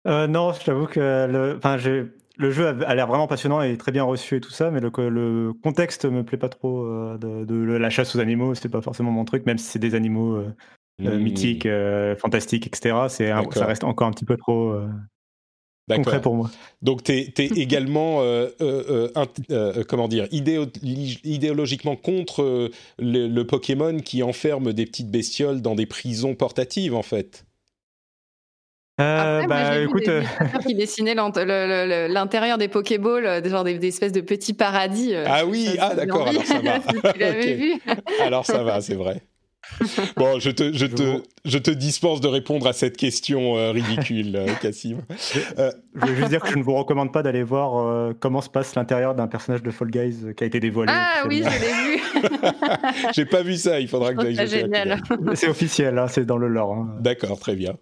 [0.05, 4.35] Non, je t'avoue que le, le jeu a, l'air vraiment passionnant et très bien reçu
[4.35, 6.85] et tout ça, mais le, le contexte me plaît pas trop.
[7.17, 9.95] de, de, la chasse aux animaux, c'est pas forcément mon truc, même si c'est des
[9.95, 10.43] animaux
[11.01, 11.21] euh, mmh.
[11.21, 12.95] mythique, euh, fantastique, etc.
[13.09, 14.87] C'est ça reste encore un petit peu trop euh,
[15.89, 16.51] concret pour moi.
[16.81, 18.21] Donc, tu es, également,
[19.87, 22.69] comment dire, idéologiquement contre
[22.99, 27.45] le, Pokémon qui enferme des petites bestioles dans des prisons portatives, en fait.
[29.01, 30.73] Euh, Après, moi, bah, j'ai vu écoute, des euh, illustrateurs qui
[31.45, 35.15] le- l'intérieur des Pokéballs, euh, des, genre des, des espèces de petits paradis.
[35.15, 36.79] euh, Ah oui, ah d'accord, alors ça va.
[36.89, 37.59] si tu l'avais Ok.
[37.59, 37.81] vu.
[38.21, 39.23] Alors ça va, c'est vrai.
[40.17, 44.35] Bon, je te, je te, je te dispense de répondre à cette question euh, ridicule,
[44.35, 44.97] euh, Cassim.
[45.57, 48.49] je voulais juste dire que je ne vous recommande pas d'aller voir euh, comment se
[48.49, 50.91] passe l'intérieur d'un personnage de Fall Guys euh, qui a été dévoilé.
[50.95, 52.03] Ah oui, je l'ai vu.
[53.15, 54.99] J'ai pas vu ça, il faudra Je que j'aille.
[55.35, 56.73] C'est officiel, hein, c'est dans le lore.
[56.73, 56.95] hein.
[56.99, 57.75] D'accord, très bien.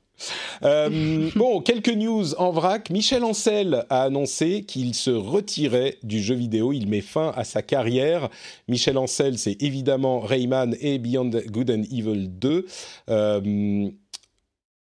[0.64, 2.90] Euh, bon, quelques news en vrac.
[2.90, 6.72] Michel Ancel a annoncé qu'il se retirait du jeu vidéo.
[6.74, 8.30] Il met fin à sa carrière.
[8.68, 12.66] Michel Ancel, c'est évidemment Rayman et Beyond Good and Evil 2.
[13.10, 13.90] Euh,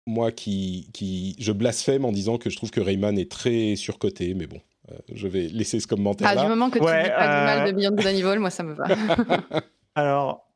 [0.07, 4.35] moi qui, qui, je blasphème en disant que je trouve que Rayman est très surcoté,
[4.35, 4.59] mais bon,
[4.91, 6.43] euh, je vais laisser ce Ah, commentaire-là.
[6.43, 8.51] du moment que tu Ouais, dis pas du mal de Beyond Good and Evil, moi
[8.51, 8.85] ça me va.
[9.95, 10.49] Alors,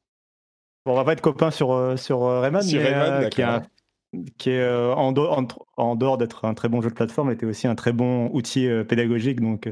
[0.84, 3.44] bon, on va pas être copains sur, sur Rayman, Sur mais, Rayman, euh, qui, est
[3.44, 3.62] un-
[4.38, 5.46] qui est, euh, en, dehors- en,
[5.76, 8.66] en dehors d'être un très bon jeu de plateforme, était aussi un très bon outil
[8.68, 9.70] euh, pédagogique, donc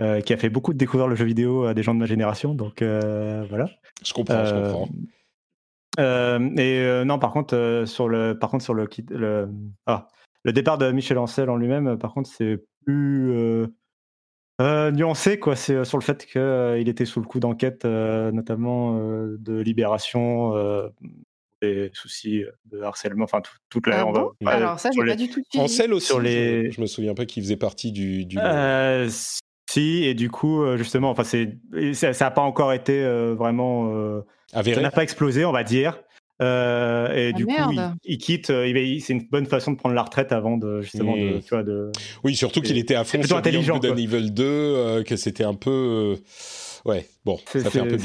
[0.00, 2.06] euh, qui a fait beaucoup de découvrir le jeu vidéo à des gens de ma
[2.06, 2.54] génération.
[2.54, 3.68] Donc voilà.
[4.04, 4.88] Je comprends, je comprends.
[6.58, 8.88] et non, par contre, sur le, par contre, sur le,
[9.86, 10.08] ah,
[10.42, 13.66] le départ de Michel Ancel en lui-même, par contre, c'est plus
[14.58, 15.54] nuancé, quoi.
[15.54, 20.54] C'est sur le fait qu'il était sous le coup d'enquête, notamment de libération,
[21.62, 24.00] des soucis de harcèlement, enfin tout- toute la.
[24.00, 24.30] Ah on va- bon?
[24.42, 25.42] ouais, Alors ça, j'ai les- pas du tout.
[25.58, 28.24] Ancel aussi, sur les- je, je me souviens pas qu'il faisait partie du...
[28.24, 28.38] du...
[28.38, 29.08] Euh,
[29.70, 31.58] si, et du coup, euh, justement, enfin, c'est,
[31.94, 33.92] ça n'a pas encore été euh, vraiment.
[33.94, 34.20] euh,
[34.52, 34.74] avéré.
[34.76, 36.00] Ça n'a pas explosé, on va dire.
[36.42, 37.94] Euh, et Ah, du coup, merde.
[38.02, 38.48] il, il quitte.
[38.50, 41.36] euh, il- il- c'est une bonne façon de prendre la retraite avant de justement de,
[41.36, 41.40] Mm.
[41.42, 41.92] tu vois, de.
[42.24, 44.02] Oui, surtout qu'il était à fond sur Beyond intelligent, Good and quoi.
[44.02, 45.70] Evil 2, euh, que c'était un peu...
[45.70, 46.16] euh,
[46.84, 47.60] Ouais, bon, C'est,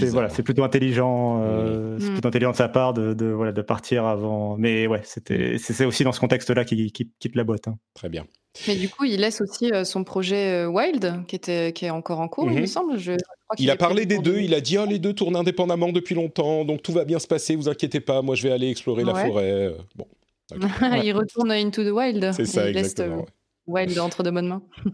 [0.09, 1.41] voilà, c'est plutôt intelligent.
[1.41, 2.13] euh, C'est Mm.
[2.13, 4.57] plutôt intelligent de sa part de, de, voilà, de partir avant.
[4.57, 7.67] Mais ouais, c'était, c'est, aussi dans ce contexte-là qu'il, quitte la boîte.
[7.67, 7.77] hein.
[7.93, 8.25] Très bien.
[8.67, 11.89] Mais du coup, il laisse aussi euh, son projet euh, Wild, qui, était, qui est
[11.89, 12.61] encore en cours, il Mhm.
[12.61, 12.97] me semble.
[12.97, 15.13] Je, je crois qu'il Il a parlé des deux, il a dit ah, les deux
[15.13, 18.43] tournent indépendamment depuis longtemps, donc tout va bien se passer, vous inquiétez pas, moi je
[18.43, 19.25] vais aller explorer la Ouais.
[19.27, 19.73] forêt.
[19.95, 20.07] Bon,
[21.03, 22.31] il retourne Into the Wild.
[22.33, 23.25] c'est ça il laisse exactement.
[23.67, 23.85] Ouais.
[23.85, 24.61] Wild entre de bonnes mains.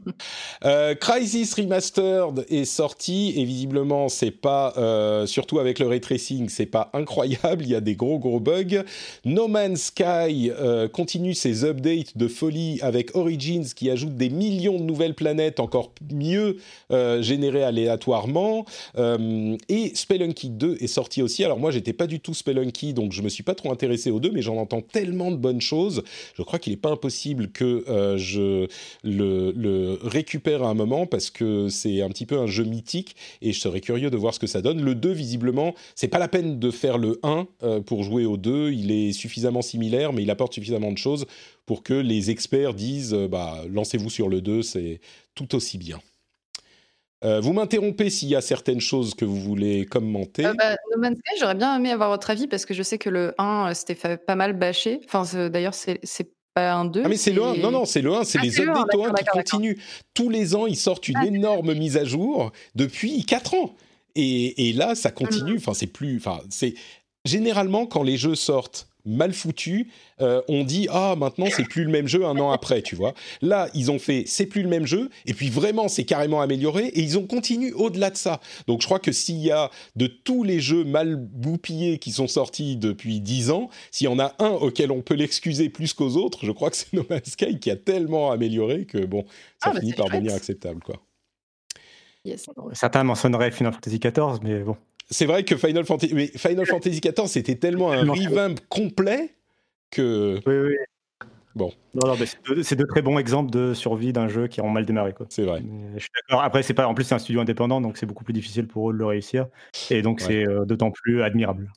[0.64, 3.34] Euh, Crisis Remastered est sorti.
[3.36, 7.64] Et visiblement c'est pas euh, surtout avec le ray tracing c'est pas incroyable.
[7.64, 8.84] Il y a des gros gros bugs.
[9.26, 14.78] No Man's Sky euh, continue ses updates de folie avec Origins qui ajoute des millions
[14.78, 16.58] de nouvelles planètes encore mieux
[16.92, 18.66] générées aléatoirement.
[18.98, 21.44] Et Spelunky 2 est sorti aussi.
[21.44, 24.20] Alors moi j'étais pas du tout Spelunky donc je me suis pas trop intéressé aux
[24.20, 26.04] deux mais j'en entends tellement de bonnes choses.
[26.36, 28.61] Je crois qu'il est pas impossible que euh,
[29.04, 33.54] le, récupère à un moment parce que c'est un petit peu un jeu mythique et
[33.54, 34.82] je serais curieux de voir ce que ça donne.
[34.82, 38.38] Le 2, visiblement, c'est pas la peine de faire le 1 euh, pour jouer au
[38.38, 38.72] 2.
[38.72, 41.26] Il est suffisamment similaire, mais il apporte suffisamment de choses
[41.66, 45.00] pour que les experts disent euh, bah, lancez-vous sur le 2, c'est
[45.36, 46.00] tout aussi bien.
[47.24, 50.46] Euh, vous m'interrompez s'il y a certaines choses que vous voulez commenter.
[50.46, 50.76] Euh, bah,
[51.40, 54.18] j'aurais bien aimé avoir votre avis parce que je sais que le 1 euh, c'était
[54.18, 55.00] pas mal bâché.
[55.06, 56.00] Enfin, d'ailleurs, c'est
[56.54, 57.02] pas un 2.
[57.06, 58.72] Ah mais c'est le 1, non non c'est le 1, c'est Ah, les c'est le
[58.72, 59.78] 1, updates au 1 d'accord, qui continuent.
[60.14, 63.76] Tous les ans ils sortent une Ah, énorme mise à jour depuis 4 ans.
[64.16, 65.14] Et, et là ça Mmh.
[65.14, 66.74] continue, enfin c'est plus, enfin c'est
[67.26, 69.88] généralement quand les jeux sortent mal foutus,
[70.22, 73.14] euh, on dit ah maintenant c'est plus le même jeu un an après, tu vois.
[73.42, 76.88] Là ils ont fait c'est plus le même jeu et puis vraiment c'est carrément amélioré
[76.88, 78.40] et ils ont continué au-delà de ça.
[78.68, 82.28] Donc je crois que s'il y a de tous les jeux mal boupillés qui sont
[82.28, 86.18] sortis depuis 10 ans, s'il y en a un auquel on peut l'excuser plus qu'aux
[86.18, 89.24] autres, je crois que c'est No Man's Sky qui a tellement amélioré que bon,
[89.64, 90.96] ça Ah, bah, finit par devenir acceptable quoi.
[92.24, 92.46] Yes.
[92.74, 94.78] Certains mentionneraient Final Fantasy XIV, mais bon.
[95.10, 99.36] C'est vrai que Final Fantasy, mais Final Fantasy XIV c'était tellement un revamp complet
[99.90, 100.76] que Oui, oui.
[101.54, 101.70] Bon.
[101.96, 102.26] Non, non, mais
[102.64, 105.14] c'est deux, très bons exemples de survie d'un jeu qui ont mal démarré.
[105.14, 105.26] Quoi.
[105.30, 105.62] c'est vrai.
[105.62, 106.44] Mais je suis d'accord.
[106.44, 106.88] Après, c'est pas.
[106.88, 109.06] En plus, c'est un studio indépendant, donc c'est beaucoup plus difficile pour eux de le
[109.06, 109.48] réussir.
[109.90, 110.28] Et donc, Ouais.
[110.28, 111.70] c'est euh, d'autant plus admirable.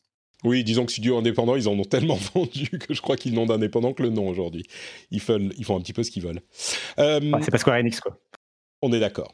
[0.45, 3.47] Oui, disons que studio indépendant, ils en ont tellement vendu que je crois qu'ils n'ont
[3.47, 4.63] d'indépendant que le nom aujourd'hui.
[5.11, 6.41] Ils font, ils font un petit peu ce qu'ils veulent.
[7.01, 8.17] Euh, c'est pas Square Enix, quoi.
[8.81, 9.33] On est d'accord,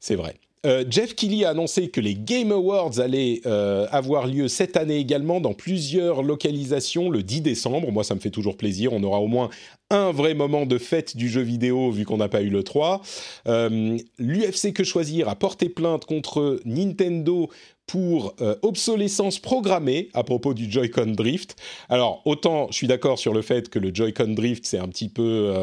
[0.00, 0.34] c'est vrai.
[0.66, 4.96] Euh, Jeff Keighley a annoncé que les Game Awards allaient euh, avoir lieu cette année
[4.96, 7.92] également dans plusieurs localisations le 10 décembre.
[7.92, 8.92] Moi, ça me fait toujours plaisir.
[8.92, 9.48] On aura au moins
[9.90, 13.00] un vrai moment de fête du jeu vidéo vu qu'on n'a pas eu le 3.
[13.46, 17.48] Euh, L'UFC Que Choisir a porté plainte contre Nintendo
[17.86, 21.54] pour obsolescence programmée à propos du Joy-Con Drift.
[21.88, 25.08] Alors, autant je suis d'accord sur le fait que le Joy-Con Drift, c'est un petit
[25.08, 25.54] peu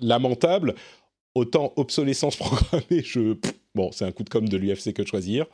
[0.00, 0.76] lamentable,
[1.34, 3.34] autant obsolescence programmée, je...
[3.74, 5.46] Bon, c'est un coup de com' de l'UFC que choisir.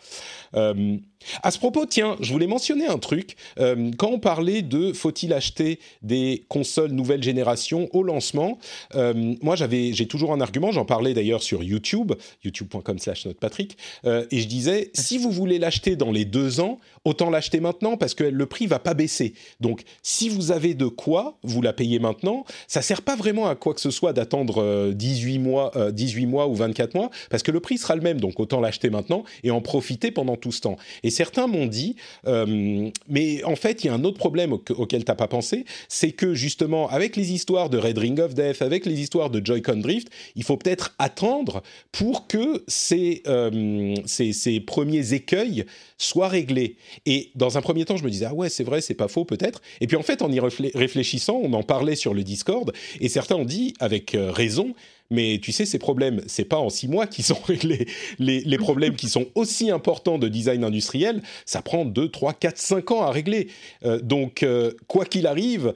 [0.55, 0.99] Euh,
[1.43, 3.37] à ce propos, tiens, je voulais mentionner un truc.
[3.59, 8.59] Euh, quand on parlait de faut-il acheter des consoles nouvelle génération au lancement,
[8.95, 10.73] euh, moi j'avais, j'ai toujours un argument.
[10.73, 12.13] J'en parlais d'ailleurs sur YouTube,
[12.45, 17.31] youtube.com/slash Patrick, euh, et je disais si vous voulez l'acheter dans les deux ans, autant
[17.31, 19.35] l'acheter maintenant parce que le prix va pas baisser.
[19.61, 22.45] Donc, si vous avez de quoi, vous la payez maintenant.
[22.69, 26.55] Ça sert pas vraiment à quoi que ce soit d'attendre 18 mois, 18 mois ou
[26.55, 28.21] 24 mois parce que le prix sera le même.
[28.21, 30.77] Donc, autant l'acheter maintenant et en profiter pendant tout ce temps.
[31.03, 35.05] Et certains m'ont dit, euh, mais en fait, il y a un autre problème auquel
[35.05, 38.63] tu n'as pas pensé, c'est que justement, avec les histoires de Red Ring of Death,
[38.63, 44.33] avec les histoires de Joy-Con Drift, il faut peut-être attendre pour que ces, euh, ces,
[44.33, 45.65] ces, premiers écueils
[45.99, 46.77] soient réglés.
[47.07, 49.25] Et dans un premier temps, je me disais, ah ouais, c'est vrai, c'est pas faux
[49.25, 49.61] peut-être.
[49.81, 53.37] Et puis en fait, en y réfléchissant, on en parlait sur le Discord, et certains
[53.37, 54.75] ont dit, avec euh, raison,
[55.11, 57.87] mais tu sais, ces problèmes, c'est pas en six mois qu'ils sont réglés.
[58.19, 62.91] Les, problèmes qui sont aussi importants de design industriel, ça prend 2, 3, 4, 5
[62.93, 63.49] ans à régler.
[63.85, 65.75] Euh, donc, euh, quoi qu'il arrive,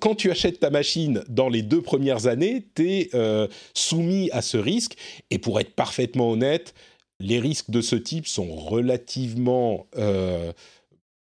[0.00, 4.42] quand tu achètes ta machine dans les deux premières années, tu es euh, soumis à
[4.42, 4.96] ce risque.
[5.30, 6.74] Et pour être parfaitement honnête,
[7.20, 9.86] les risques de ce type sont relativement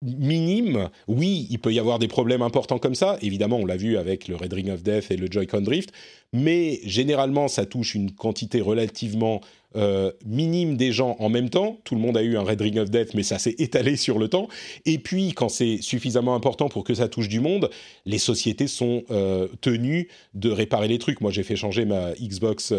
[0.02, 3.18] minime, oui, il peut y avoir des problèmes importants comme ça.
[3.20, 5.92] Évidemment, on l'a vu avec le Red Ring of Death et le Joy-Con Drift,
[6.32, 9.40] mais généralement, ça touche une quantité relativement
[9.76, 11.78] euh, minime des gens en même temps.
[11.84, 14.18] Tout le monde a eu un Red Ring of Death, mais ça s'est étalé sur
[14.18, 14.48] le temps.
[14.86, 17.70] Et puis, quand c'est suffisamment important pour que ça touche du monde,
[18.06, 21.20] les sociétés sont euh, tenues de réparer les trucs.
[21.20, 22.72] Moi, j'ai fait changer ma Xbox.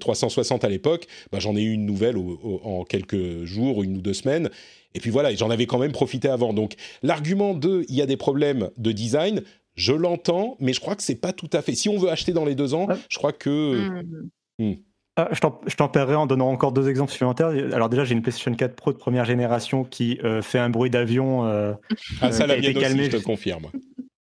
[0.00, 4.00] 360 euh, à l'époque, bah, j'en ai eu une nouvelle en quelques jours, une ou
[4.00, 4.48] deux semaines,
[4.94, 6.54] et puis voilà, j'en avais quand même profité avant.
[6.54, 9.42] Donc l'argument de il y a des problèmes de design,
[9.76, 11.74] je l'entends, mais je crois que c'est pas tout à fait.
[11.74, 13.88] Si on veut acheter dans les deux ans, je crois que.
[13.88, 14.28] Hmm.
[14.58, 14.74] Hmm.
[15.18, 17.48] Ah, je tempérerai en donnant encore deux exemples supplémentaires.
[17.72, 20.90] Alors déjà, j'ai une PlayStation 4 Pro de première génération qui euh, fait un bruit
[20.90, 21.46] d'avion.
[21.46, 21.72] Euh,
[22.20, 23.70] ah ça, la vient aussi, je te confirme.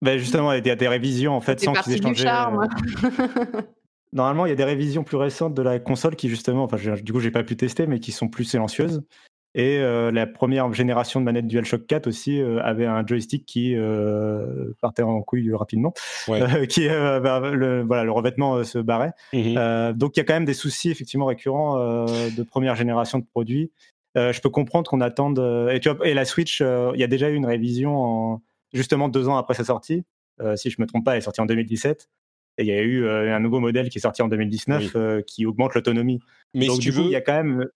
[0.00, 2.28] Ben justement, il y a des révisions en fait sans qu'ils aient changé.
[2.28, 3.62] Euh,
[4.12, 7.12] normalement, il y a des révisions plus récentes de la console qui justement, enfin, du
[7.12, 9.02] coup, j'ai pas pu tester, mais qui sont plus silencieuses.
[9.58, 13.74] Et euh, la première génération de manette DualShock 4 aussi euh, avait un joystick qui
[13.74, 15.92] euh, partait en couille rapidement,
[16.68, 19.12] qui bah, le, voilà le revêtement se barrait.
[19.32, 19.94] Mhm.
[19.94, 23.72] donc il y a quand même des soucis effectivement récurrents de première génération de produits.
[24.14, 25.40] je peux comprendre qu'on attende
[25.72, 29.08] et, tu vois, et la Switch, il y a déjà eu une révision en, justement
[29.08, 30.04] deux ans après sa sortie.
[30.54, 32.08] si je me trompe pas, elle est sortie en 2017.
[32.58, 35.74] Et il y a eu un nouveau modèle qui est sorti en 2019 qui augmente
[35.74, 36.20] l'autonomie.
[36.54, 37.66] Mais Donc, si tu veux, il y a quand même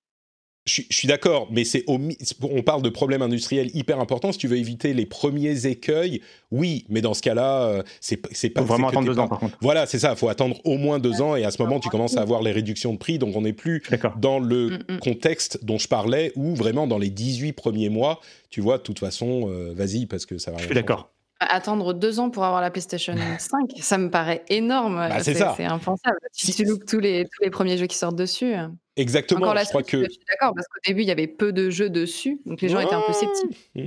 [0.65, 4.31] je, suis d'accord, mais c'est on parle de problèmes industriels hyper importants.
[4.31, 6.23] Si tu veux éviter les premiers écueils,
[6.53, 8.61] oui, mais dans ce cas-là, euh, c'est c'est pas.
[8.61, 9.57] Faut vraiment attendre deux ans, par contre.
[9.61, 10.13] Voilà, c'est ça.
[10.13, 12.43] Il faut attendre au moins deux ans, et à ce moment, tu commences à avoir
[12.43, 13.19] les réductions de prix.
[13.19, 13.83] Donc, on n'est plus
[14.19, 14.99] dans le mm, mm.
[15.01, 18.21] contexte dont je parlais, ou vraiment dans les 18 premiers mois.
[18.51, 20.59] Tu vois, de toute façon, euh, vas-y, parce que ça va.
[20.59, 21.11] Je suis d'accord.
[21.41, 24.95] Attendre deux ans pour avoir la PlayStation 5, ça me paraît énorme.
[24.95, 25.55] Bah, c'est ça.
[25.57, 26.19] C'est impensable.
[26.31, 28.55] Si, tu loupes tous les, tous les premiers jeux qui sortent dessus.
[28.97, 29.47] Exactement.
[29.47, 30.05] Encore je crois que.
[30.05, 32.69] Je suis d'accord, parce qu'au début, il y avait peu de jeux dessus, donc les
[32.69, 33.59] gens étaient un peu sceptiques.
[33.75, 33.85] Mmh.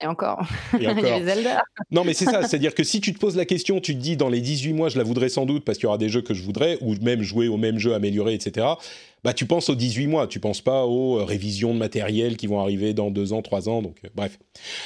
[0.00, 0.46] Et encore.
[0.78, 0.98] Et encore.
[0.98, 1.62] il y avait Zelda.
[1.90, 2.42] Non, mais c'est ça.
[2.42, 4.88] C'est-à-dire que si tu te poses la question, tu te dis dans les 18 mois,
[4.88, 6.94] je la voudrais sans doute parce qu'il y aura des jeux que je voudrais, ou
[7.02, 8.66] même jouer au même jeu amélioré, etc.
[9.24, 12.46] Bah, tu penses aux 18 mois, tu penses pas aux euh, révisions de matériel qui
[12.46, 13.80] vont arriver dans 2 ans, 3 ans.
[13.80, 14.38] Donc, euh, bref.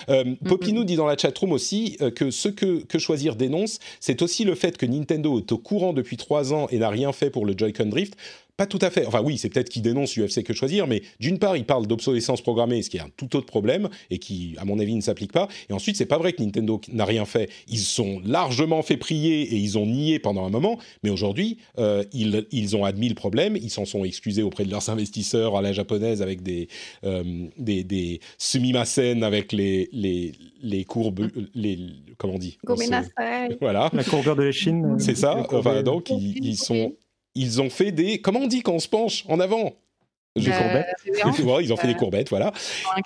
[0.08, 0.72] Euh, mm-hmm.
[0.72, 4.54] nous dit dans la chatroom aussi que ce que, que Choisir dénonce, c'est aussi le
[4.54, 7.54] fait que Nintendo est au courant depuis 3 ans et n'a rien fait pour le
[7.56, 8.14] Joy-Con Drift.
[8.58, 9.06] Pas tout à fait.
[9.06, 12.40] Enfin oui, c'est peut-être qu'il dénonce UFC que choisir, mais d'une part, il parle d'obsolescence
[12.40, 15.30] programmée, ce qui est un tout autre problème et qui, à mon avis, ne s'applique
[15.30, 15.46] pas.
[15.70, 17.48] Et ensuite, c'est pas vrai que Nintendo n'a rien fait.
[17.68, 22.02] Ils sont largement fait prier et ils ont nié pendant un moment, mais aujourd'hui, euh,
[22.12, 25.62] ils, ils, ont admis le problème, ils s'en sont excusés auprès de leurs investisseurs à
[25.62, 26.68] la japonaise avec des,
[27.04, 27.22] euh,
[27.56, 30.32] des, des semi-macènes avec les, les,
[30.62, 31.78] les courbes, les,
[32.16, 32.58] comment on dit?
[33.60, 33.90] Voilà.
[33.92, 34.96] La courbure de la Chine.
[34.98, 35.46] C'est ça.
[35.52, 36.94] Enfin, donc, ils, ils sont
[37.34, 38.20] ils ont fait des.
[38.20, 39.72] Comment on dit quand on se penche en avant?
[40.36, 40.86] Des courbettes.
[41.62, 42.52] ils ont fait des courbettes, voilà.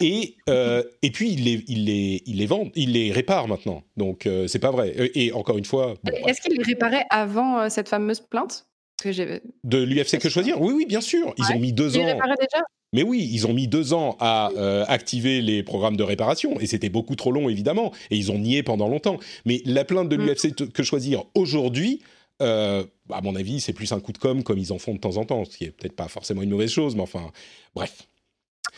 [0.01, 3.83] Et, euh, et puis, ils les, ils, les, ils les vendent, ils les réparent maintenant.
[3.97, 4.95] Donc, euh, c'est pas vrai.
[4.99, 5.95] Euh, et encore une fois.
[6.27, 8.67] Est-ce qu'ils les réparaient avant cette fameuse plainte?
[9.03, 10.61] Que De l'UFC Que Choisir?
[10.61, 11.35] Oui, oui, bien sûr.
[11.39, 12.05] Ils ont mis deux ans.
[12.05, 12.63] déjà
[12.95, 14.51] mais oui, ils ont mis deux ans à
[14.87, 18.63] activer les programmes de réparation et c'était beaucoup trop long évidemment et ils ont nié
[18.63, 19.19] pendant longtemps.
[19.47, 20.27] Mais la plainte de mm.
[20.27, 22.03] l'UFC que choisir aujourd'hui,
[22.43, 24.99] euh, à mon avis, c'est plus un coup de com' comme ils en font de
[24.99, 27.31] temps en temps, ce qui est peut-être pas forcément une mauvaise chose, mais enfin,
[27.75, 28.09] bref.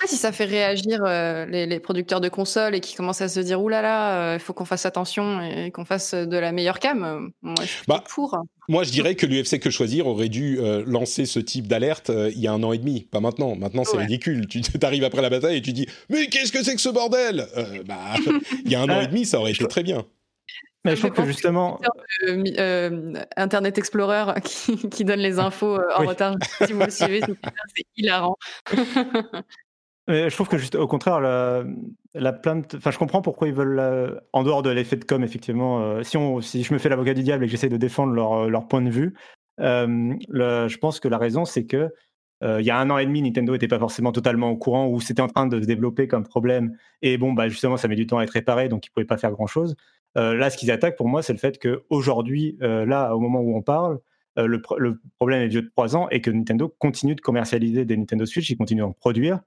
[0.04, 3.62] Pas si ça fait réagir les, producteurs de consoles et qui commencent à se dire
[3.62, 7.30] oulala, là là, il faut qu'on fasse attention et qu'on fasse de la meilleure cam.
[7.42, 8.38] Moi, je suis bah, pour.
[8.68, 12.46] Moi, je dirais que l'UFC Que Choisir aurait dû lancer ce type d'alerte il y
[12.46, 13.56] a un an et demi, pas maintenant.
[13.56, 14.46] Maintenant, c'est ridicule.
[14.46, 17.46] Tu arrives après la bataille et tu dis Mais qu'est-ce que c'est que ce bordel?
[17.86, 17.98] Bah,
[18.64, 20.04] il y a un an et demi, ça aurait été très bien.
[20.84, 21.80] Mais je trouve que justement.
[22.28, 24.34] Euh, Internet Explorer
[24.90, 26.36] qui, donne les infos euh, en retard.
[26.64, 28.36] Si vous le suivez, c'est hilarant.
[30.08, 31.64] Je trouve que juste au contraire, la,
[32.14, 32.74] la plainte.
[32.76, 35.80] Enfin, je comprends pourquoi ils veulent, en dehors de l'effet de com, effectivement.
[35.82, 38.12] Euh, si, on, si je me fais l'avocat du diable et que j'essaie de défendre
[38.12, 39.14] leur, leur, point de vue,
[39.58, 41.90] je pense que la raison, c'est que
[42.42, 45.00] il y a un an et demi, Nintendo n'était pas forcément totalement au courant ou
[45.00, 46.76] c'était en train de se développer comme problème.
[47.00, 49.06] Et bon, bah justement, ça met du temps à être réparé, donc ils ne pouvaient
[49.06, 49.76] pas faire grand-chose.
[50.16, 53.40] Euh, là, ce qu'ils attaquent pour moi, c'est le fait qu'aujourd'hui, euh, là, au moment
[53.40, 53.98] où on parle,
[54.38, 57.96] euh, le, problème est vieux de 3 ans et que Nintendo continue de commercialiser des
[57.96, 59.40] Nintendo Switch, ils continuent d'en produire,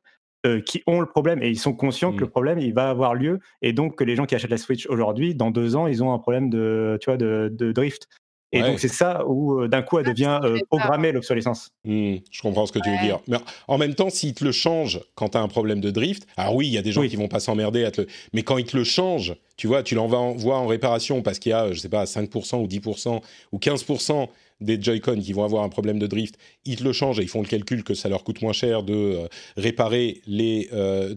[0.66, 2.30] qui ont le problème et ils sont conscients que le mmh.
[2.30, 5.36] problème il va avoir lieu et donc que les gens qui achètent la Switch aujourd'hui,
[5.36, 8.08] dans deux ans, ils ont un problème de, tu vois, de, de drift.
[8.54, 11.72] Et donc c'est ça où d'un coup elle devient programmée l'obsolescence.
[11.84, 13.20] Mmh, je comprends ce que tu veux dire.
[13.28, 13.38] Mais
[13.68, 16.56] en même temps, s'ils te le changent quand tu as un problème de drift, alors
[16.56, 18.08] oui, il y a des gens qui vont pas s'emmerder à te le...
[18.34, 21.54] Mais quand ils te le changent, tu vois, tu l'envoies en réparation parce qu'il y
[21.54, 23.22] a, je sais pas, 5% ou 10%
[23.52, 27.20] ou 15% des Joy-Con qui vont avoir un problème de drift, ils te le changent
[27.20, 30.70] et ils font le calcul que ça leur coûte moins cher de réparer les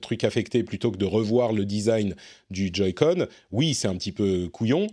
[0.02, 2.14] trucs affectés plutôt que de revoir le design
[2.50, 3.26] du Joy-Con.
[3.50, 4.86] Oui, c'est un petit peu couillon,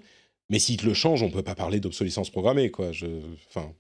[0.50, 2.92] mais s'il te le change, on peut pas parler d'obsolescence programmée, quoi.
[2.92, 3.08] Je,
[3.50, 3.74] enfin,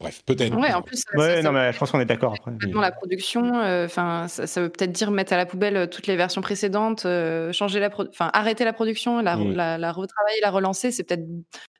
[0.00, 0.56] bref, peut-être.
[0.56, 2.52] Ouais, en plus, ouais, non, mais je pense qu'on est d'accord après.
[2.72, 6.16] La production, euh, enfin, ça, veut peut-être dire mettre à la poubelle euh, toutes les
[6.16, 9.54] versions précédentes, euh, changer la, enfin, arrêter la production, la, mm.
[9.54, 11.26] la, retravailler, la relancer, c'est peut-être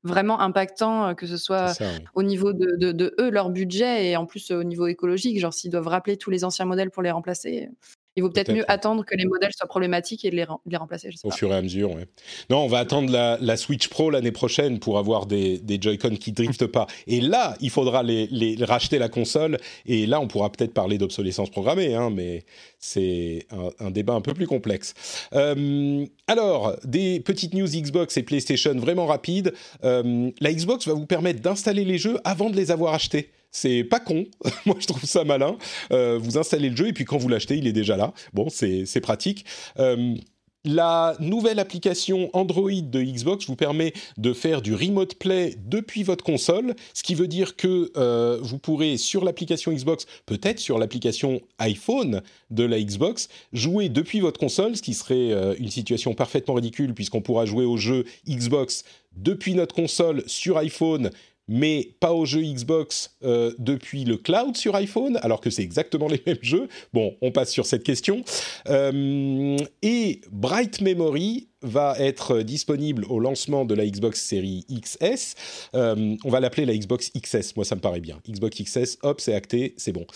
[0.04, 1.72] vraiment impactant, que ce soit
[2.14, 5.52] au niveau de, de, de, eux, leur budget, et en plus au niveau écologique, genre
[5.52, 7.68] s'ils doivent rappeler tous les anciens modèles pour les remplacer
[8.16, 11.10] il vaut peut-être mieux attendre que les modèles soient problématiques et de les, remplacer.
[11.22, 12.02] Au fur et à mesure, oui.
[12.48, 16.66] Non, on va attendre la, Switch Pro l'année prochaine pour avoir des, Joy-Con qui driftent
[16.66, 16.86] pas.
[17.06, 19.58] Et là, il faudra les, racheter la console.
[19.84, 22.44] Et là, on pourra peut-être parler d'obsolescence programmée, hein, mais
[22.78, 23.46] c'est
[23.78, 24.94] un, débat un peu plus complexe.
[25.34, 29.52] Euh, alors, des petites news Xbox et PlayStation vraiment rapides.
[29.84, 33.30] Euh, la Xbox va vous permettre d'installer les jeux avant de les avoir achetés.
[33.56, 34.26] C'est pas con,
[34.66, 35.56] moi je trouve ça malin.
[35.90, 38.12] Euh, vous installez le jeu et puis quand vous l'achetez, il est déjà là.
[38.34, 39.46] Bon, c'est pratique.
[39.78, 40.14] Euh,
[40.66, 46.22] la nouvelle application Android de Xbox vous permet de faire du remote play depuis votre
[46.22, 51.40] console, ce qui veut dire que euh, vous pourrez sur l'application Xbox, peut-être sur l'application
[51.58, 52.20] iPhone
[52.50, 57.22] de la Xbox, jouer depuis votre console, ce qui serait une situation parfaitement ridicule puisqu'on
[57.22, 58.84] pourra jouer au jeu Xbox
[59.16, 61.10] depuis notre console sur iPhone
[61.48, 66.08] mais pas aux jeux Xbox euh, depuis le cloud sur iPhone, alors que c'est exactement
[66.08, 66.68] les mêmes jeux.
[66.92, 68.24] Bon, on passe sur cette question.
[68.68, 75.34] Euh, et Bright Memory va être disponible au lancement de la Xbox Series XS.
[75.74, 78.20] Euh, on va l'appeler la Xbox XS, moi ça me paraît bien.
[78.28, 80.06] Xbox XS, hop, c'est acté, c'est bon.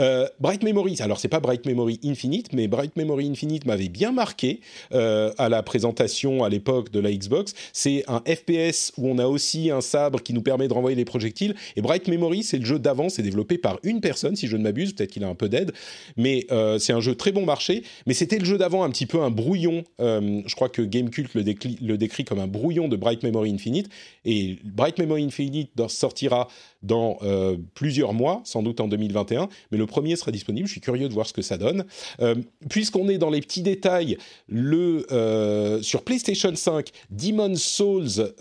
[0.00, 4.10] Euh, Bright Memory, alors c'est pas Bright Memory Infinite, mais Bright Memory Infinite m'avait bien
[4.10, 4.60] marqué
[4.92, 7.54] euh, à la présentation à l'époque de la Xbox.
[7.72, 11.04] C'est un FPS où on a aussi un sabre qui nous permet de renvoyer les
[11.04, 11.54] projectiles.
[11.76, 14.64] Et Bright Memory, c'est le jeu d'avant, c'est développé par une personne, si je ne
[14.64, 15.72] m'abuse, peut-être qu'il a un peu d'aide,
[16.16, 16.46] mais
[16.78, 17.84] c'est un jeu très bon marché.
[18.06, 19.84] Mais c'était le jeu d'avant, un petit peu un brouillon.
[19.98, 23.88] je crois que Gamecult le, le, décrit comme un brouillon de Bright Memory Infinite.
[24.24, 26.48] Et Bright Memory Infinite sortira
[26.82, 30.66] dans euh, plusieurs mois, sans doute en 2021, mais le premier sera disponible.
[30.66, 31.84] Je suis curieux de voir ce que ça donne.
[32.20, 32.36] Euh,
[32.68, 34.16] puisqu'on est dans les petits détails,
[34.48, 38.32] le, euh, sur PlayStation 5, Demon's Souls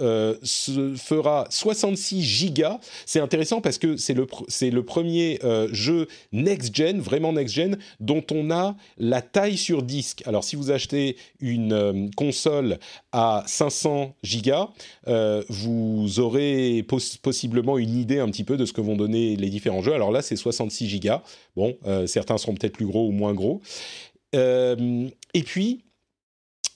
[0.44, 2.80] se fera 66 gigas.
[3.06, 5.40] C'est intéressant parce que c'est le, c'est le premier
[5.72, 10.24] jeu next-gen, vraiment next-gen, dont on a la taille sur disque.
[10.26, 12.78] Alors si vous achetez une console
[13.12, 14.70] à 500 gigas,
[15.50, 16.86] vous aurez
[17.22, 19.94] possiblement une idée petit peu de ce que vont donner les différents jeux.
[19.94, 21.24] Alors là, c'est 66 gigas.
[21.56, 23.62] Bon, euh, certains seront peut-être plus gros ou moins gros.
[24.36, 25.84] Euh, et puis,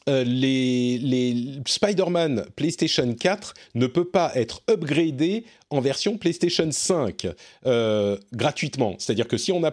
[0.09, 7.27] euh, les, Spider-Man PlayStation 4 ne peut pas être upgradé en version PlayStation 5
[7.65, 8.95] euh, gratuitement.
[8.97, 9.71] C'est-à-dire que si on a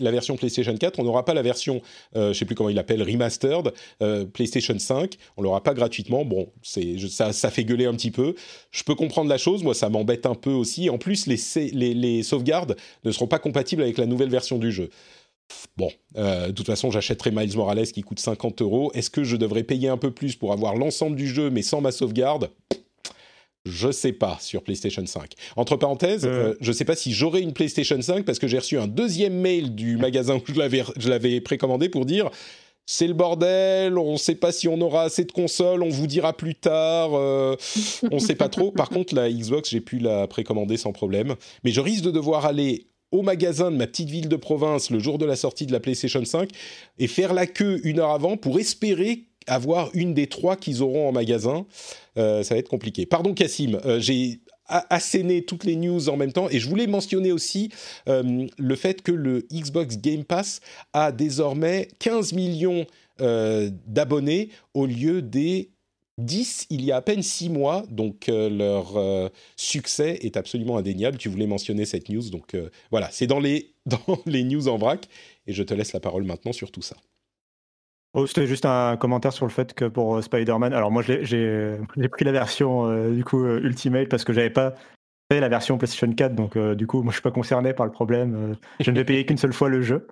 [0.00, 1.82] la version PlayStation 4, on n'aura pas la version,
[2.16, 3.72] euh, je ne sais plus comment il l'appelle, remastered
[4.32, 5.16] PlayStation 5.
[5.36, 6.24] On l'aura pas gratuitement.
[6.24, 8.34] Bon, ça, fait gueuler un petit peu.
[8.70, 9.62] Je peux comprendre la chose.
[9.62, 10.88] Moi, ça m'embête un peu aussi.
[10.90, 14.90] En plus, les sauvegardes ne seront pas compatibles avec la nouvelle version du jeu.
[15.76, 18.90] Bon, euh, de toute façon, j'achèterai Miles Morales qui coûte 50 euros.
[18.94, 21.80] Est-ce que je devrais payer un peu plus pour avoir l'ensemble du jeu mais sans
[21.80, 22.50] ma sauvegarde?
[23.64, 25.32] Je sais pas sur PlayStation 5.
[25.56, 26.50] Entre parenthèses, Euh.
[26.50, 29.34] euh, je sais pas si j'aurai une PlayStation 5 parce que j'ai reçu un deuxième
[29.34, 32.30] mail du magasin où je l'avais, précommandé pour dire
[32.86, 36.32] c'est le bordel, on sait pas si on aura assez de consoles, on vous dira
[36.34, 37.54] plus tard, euh,
[38.10, 38.70] on sait pas trop.
[38.72, 41.34] Par contre, la Xbox, j'ai pu la précommander sans problème.
[41.64, 44.98] Mais je risque de devoir aller au magasin de ma petite ville de province le
[44.98, 46.50] jour de la sortie de la PlayStation 5
[46.98, 51.08] et faire la queue une heure avant pour espérer avoir une des trois qu'ils auront
[51.08, 51.66] en magasin.
[52.16, 53.06] Euh, ça va être compliqué.
[53.06, 57.32] Pardon Cassim, euh, j'ai asséné toutes les news en même temps et je voulais mentionner
[57.32, 57.70] aussi
[58.06, 60.60] euh, le fait que le Xbox Game Pass
[60.92, 62.86] a désormais 15 millions
[63.20, 65.72] d'abonnés au lieu des
[66.18, 70.76] 10 il y a à peine 6 mois, donc euh, leur euh, succès est absolument
[70.76, 71.16] indéniable.
[71.16, 74.76] Tu voulais mentionner cette news, donc euh, voilà, c'est dans les, dans les news en
[74.76, 75.08] vrac,
[75.46, 76.96] et je te laisse la parole maintenant sur tout ça.
[78.14, 81.78] Oh, C'était juste un commentaire sur le fait que pour Spider-Man, alors moi j'ai
[82.10, 84.74] pris la version du coup Ultimate parce que j'avais pas
[85.30, 87.92] fait la version PlayStation 4, donc du coup moi je suis pas concerné par le
[87.92, 88.56] problème.
[88.80, 90.08] je ne vais payer qu'une seule fois le jeu.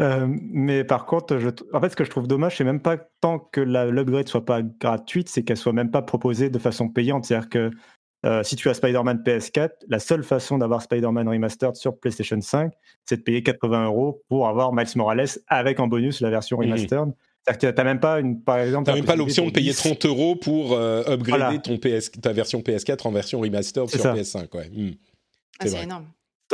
[0.00, 2.96] Euh, mais par contre, je, en fait, ce que je trouve dommage, c'est même pas
[3.20, 6.88] tant que la- l'upgrade soit pas gratuite, c'est qu'elle soit même pas proposée de façon
[6.88, 7.26] payante.
[7.26, 7.70] C'est-à-dire que
[8.26, 12.72] euh, si tu as Spider-Man PS4, la seule façon d'avoir Spider-Man Remastered sur PlayStation 5,
[13.06, 16.64] c'est de payer 80 euros pour avoir Miles Morales avec en bonus la version Mhm.
[16.64, 17.12] remastered.
[17.46, 18.84] C'est-à-dire que tu n'as même pas, une, par exemple.
[18.86, 19.76] T'as même pas l'option de payer 10.
[19.78, 21.58] 30 euros pour euh, upgrader Voilà.
[21.58, 24.14] ton PS, ta version PS4 en version remastered sur ça.
[24.14, 24.54] PS5.
[24.54, 24.68] Ouais.
[24.68, 24.90] Hmm.
[25.58, 26.04] Ah, C'est énorme.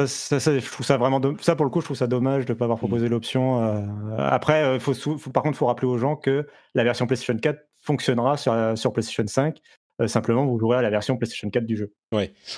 [0.04, 2.58] Ça, je trouve ça vraiment ça pour le coup je trouve ça dommage de ne
[2.58, 3.80] pas avoir proposé l'option euh,
[4.18, 7.06] après euh, faut, sou- faut- par contre il faut rappeler aux gens que la version
[7.06, 9.56] PlayStation 4 fonctionnera sur, euh, sur PlayStation 5
[10.02, 11.94] Euh, simplement vous jouerez à la version PlayStation 4 du jeu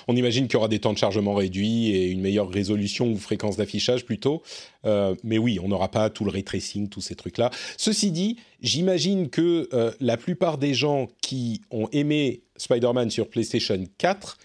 [0.09, 3.17] On imagine qu'il y aura des temps de chargement réduits et une meilleure résolution ou
[3.17, 4.43] fréquence d'affichage plutôt.
[4.85, 7.51] Euh, mais oui, on n'aura pas tout le ray tracing, tous ces trucs-là.
[7.77, 9.69] Ceci dit, j'imagine que
[10.01, 14.39] la plupart des gens qui ont aimé Spider-Man sur PlayStation 4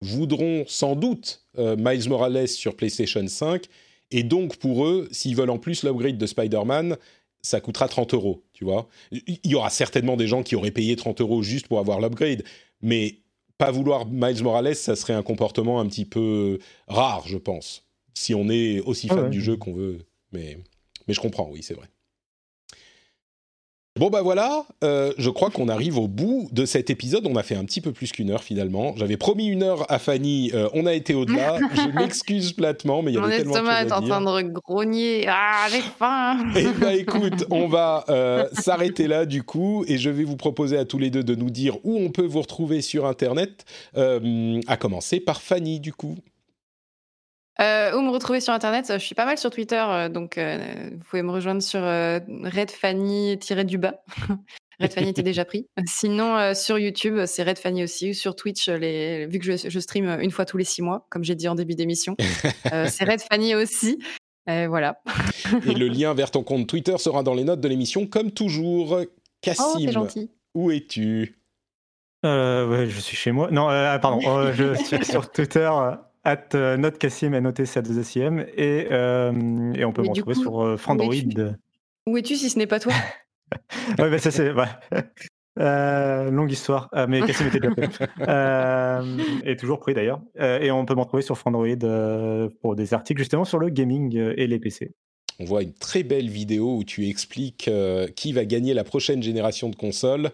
[0.00, 3.64] voudront sans doute euh, Miles Morales sur PlayStation 5.
[4.10, 6.96] Et donc, pour eux, s'ils veulent en plus l'upgrade de Spider-Man,
[7.42, 8.88] ça coûtera 30 euros, tu vois.
[9.12, 12.42] Il y aura certainement des gens qui auraient payé 30 euros juste pour avoir l'upgrade,
[12.82, 13.18] mais
[13.58, 17.84] pas vouloir Miles Morales, ça serait un comportement un petit peu rare, je pense,
[18.14, 19.30] si on est aussi Ah fan ouais.
[19.30, 19.98] du jeu qu'on veut.
[20.32, 20.58] Mais,
[21.06, 21.86] mais je comprends, oui, c'est vrai.
[23.98, 27.26] Bon bah voilà, euh, je crois qu'on arrive au bout de cet épisode.
[27.26, 28.94] On a fait un petit peu plus qu'une heure finalement.
[28.96, 31.58] J'avais promis une heure à Fanny, euh, on a été au-delà.
[31.74, 34.00] je m'excuse platement, mais il y Mon avait tellement de estomac choses est à en
[34.02, 34.20] dire.
[34.20, 35.24] train de grogner.
[35.26, 36.38] Ah, j'ai faim.
[36.56, 40.78] Eh ben écoute, on va euh, s'arrêter là du coup et je vais vous proposer
[40.78, 43.64] à tous les deux de nous dire où on peut vous retrouver sur Internet,
[43.96, 46.16] à commencer par Fanny du coup.
[47.60, 50.58] Euh, où me retrouver sur Internet Je suis pas mal sur Twitter, euh, donc euh,
[50.92, 52.70] vous pouvez me rejoindre sur euh, Red
[54.94, 55.66] Fanny était déjà pris.
[55.86, 58.10] Sinon, euh, sur YouTube, c'est Red Fanny aussi.
[58.10, 59.26] Ou sur Twitch, les...
[59.26, 61.56] vu que je, je stream une fois tous les six mois, comme j'ai dit en
[61.56, 62.16] début d'émission,
[62.72, 63.98] euh, c'est Red Fanny aussi.
[64.48, 65.00] Euh, voilà.
[65.66, 69.00] Et le lien vers ton compte Twitter sera dans les notes de l'émission comme toujours.
[69.00, 69.04] Oh,
[69.42, 70.30] Cassim, c'est gentil.
[70.54, 71.40] où es-tu?
[72.24, 73.50] Euh, ouais, je suis chez moi.
[73.50, 74.20] Non, euh, pardon.
[74.26, 75.70] euh, je suis sur Twitter,
[76.26, 80.76] euh, at euh, notecassim, N-O-T-C-A-2-S-I-M, et, euh, et on peut me retrouver coup, sur euh,
[80.76, 81.08] Frandroid.
[81.08, 81.50] où es-tu ouais,
[82.06, 82.92] Où es-tu si ce n'est pas toi?
[83.96, 84.52] Bah, ça c'est.
[84.52, 84.66] ouais.
[85.60, 88.08] Euh, longue histoire, euh, mais Cassim était déjà fait.
[88.28, 90.20] Euh, et toujours pris d'ailleurs.
[90.38, 93.68] Euh, et on peut me retrouver sur Frandroid euh, pour des articles justement sur le
[93.68, 94.92] gaming euh, et les PC.
[95.40, 99.20] On voit une très belle vidéo où tu expliques euh, qui va gagner la prochaine
[99.20, 100.30] génération de consoles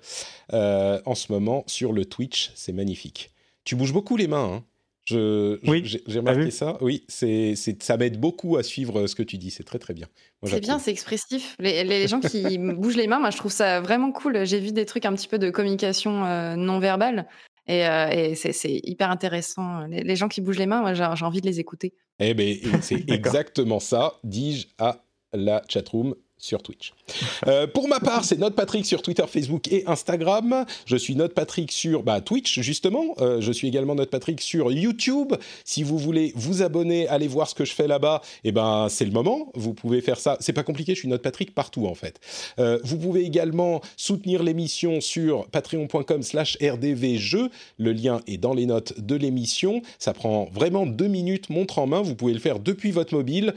[0.53, 2.53] euh, en ce moment sur le Twitch.
[2.55, 3.31] C'est magnifique.
[3.65, 4.57] Tu bouges beaucoup les mains.
[4.57, 4.65] Hein?
[5.05, 6.79] Je, Oui, j'ai t'as remarqué ça.
[6.81, 9.51] Oui, c'est, ça m'aide beaucoup à suivre ce que tu dis.
[9.51, 10.07] C'est très très bien.
[10.45, 11.57] C'est bien, c'est expressif.
[11.59, 14.45] Les, les gens qui bougent les mains, moi je trouve ça vraiment cool.
[14.47, 17.27] J'ai vu des trucs un petit peu de communication euh, non verbale
[17.67, 19.87] et, euh, et c'est hyper intéressant.
[19.87, 21.95] Les, les gens qui bougent les mains, moi j'ai envie de les écouter.
[22.19, 26.93] Eh ben, c'est exactement ça, dis-je à la chatroom sur Twitch.
[27.47, 30.67] Euh, pour ma part, c'est Note Patrick sur Twitter, Facebook et Instagram.
[30.85, 33.15] Je suis Note Patrick sur bah, Twitch, justement.
[33.19, 35.35] Euh, je suis également Note Patrick sur YouTube.
[35.65, 39.05] Si vous voulez vous abonner, aller voir ce que je fais là-bas, eh ben, c'est
[39.05, 39.51] le moment.
[39.55, 40.37] Vous pouvez faire ça.
[40.41, 42.21] C'est pas compliqué, je suis Note Patrick partout, en fait.
[42.59, 47.51] Euh, vous pouvez également soutenir l'émission sur patreon.com slash rdvjeux.
[47.79, 49.81] Le lien est dans les notes de l'émission.
[49.99, 52.03] Ça prend vraiment deux minutes, montre en main.
[52.03, 53.55] Vous pouvez le faire depuis votre mobile.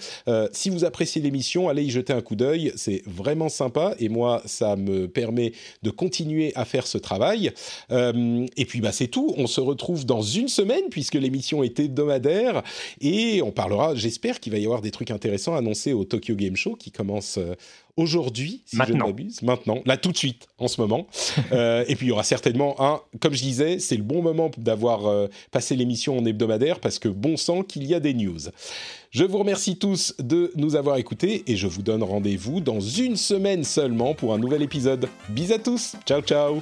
[0.51, 2.66] Si vous appréciez l'émission, allez y jeter un coup d'œil.
[2.75, 5.53] C'est vraiment sympa et moi, ça me permet
[5.83, 7.51] de continuer à faire ce travail.
[7.91, 9.33] Euh, et puis, bah, c'est tout.
[9.37, 12.63] On se retrouve dans une semaine puisque l'émission est hebdomadaire
[13.01, 16.55] et on parlera, j'espère qu'il va y avoir des trucs intéressants annoncés au Tokyo Game
[16.55, 17.55] Show qui commence euh,
[17.97, 21.07] aujourd'hui, si je ne m'abuse, maintenant, là tout de suite, en ce moment.
[21.51, 24.51] euh, et puis il y aura certainement un, comme je disais, c'est le bon moment
[24.57, 28.39] d'avoir euh, passé l'émission en hebdomadaire parce que bon sang qu'il y a des news.
[29.11, 33.15] Je vous remercie tous de nous avoir écoutés et je vous donne rendez-vous dans une
[33.15, 35.09] semaine seulement pour un nouvel épisode.
[35.29, 36.61] Bis à tous, ciao ciao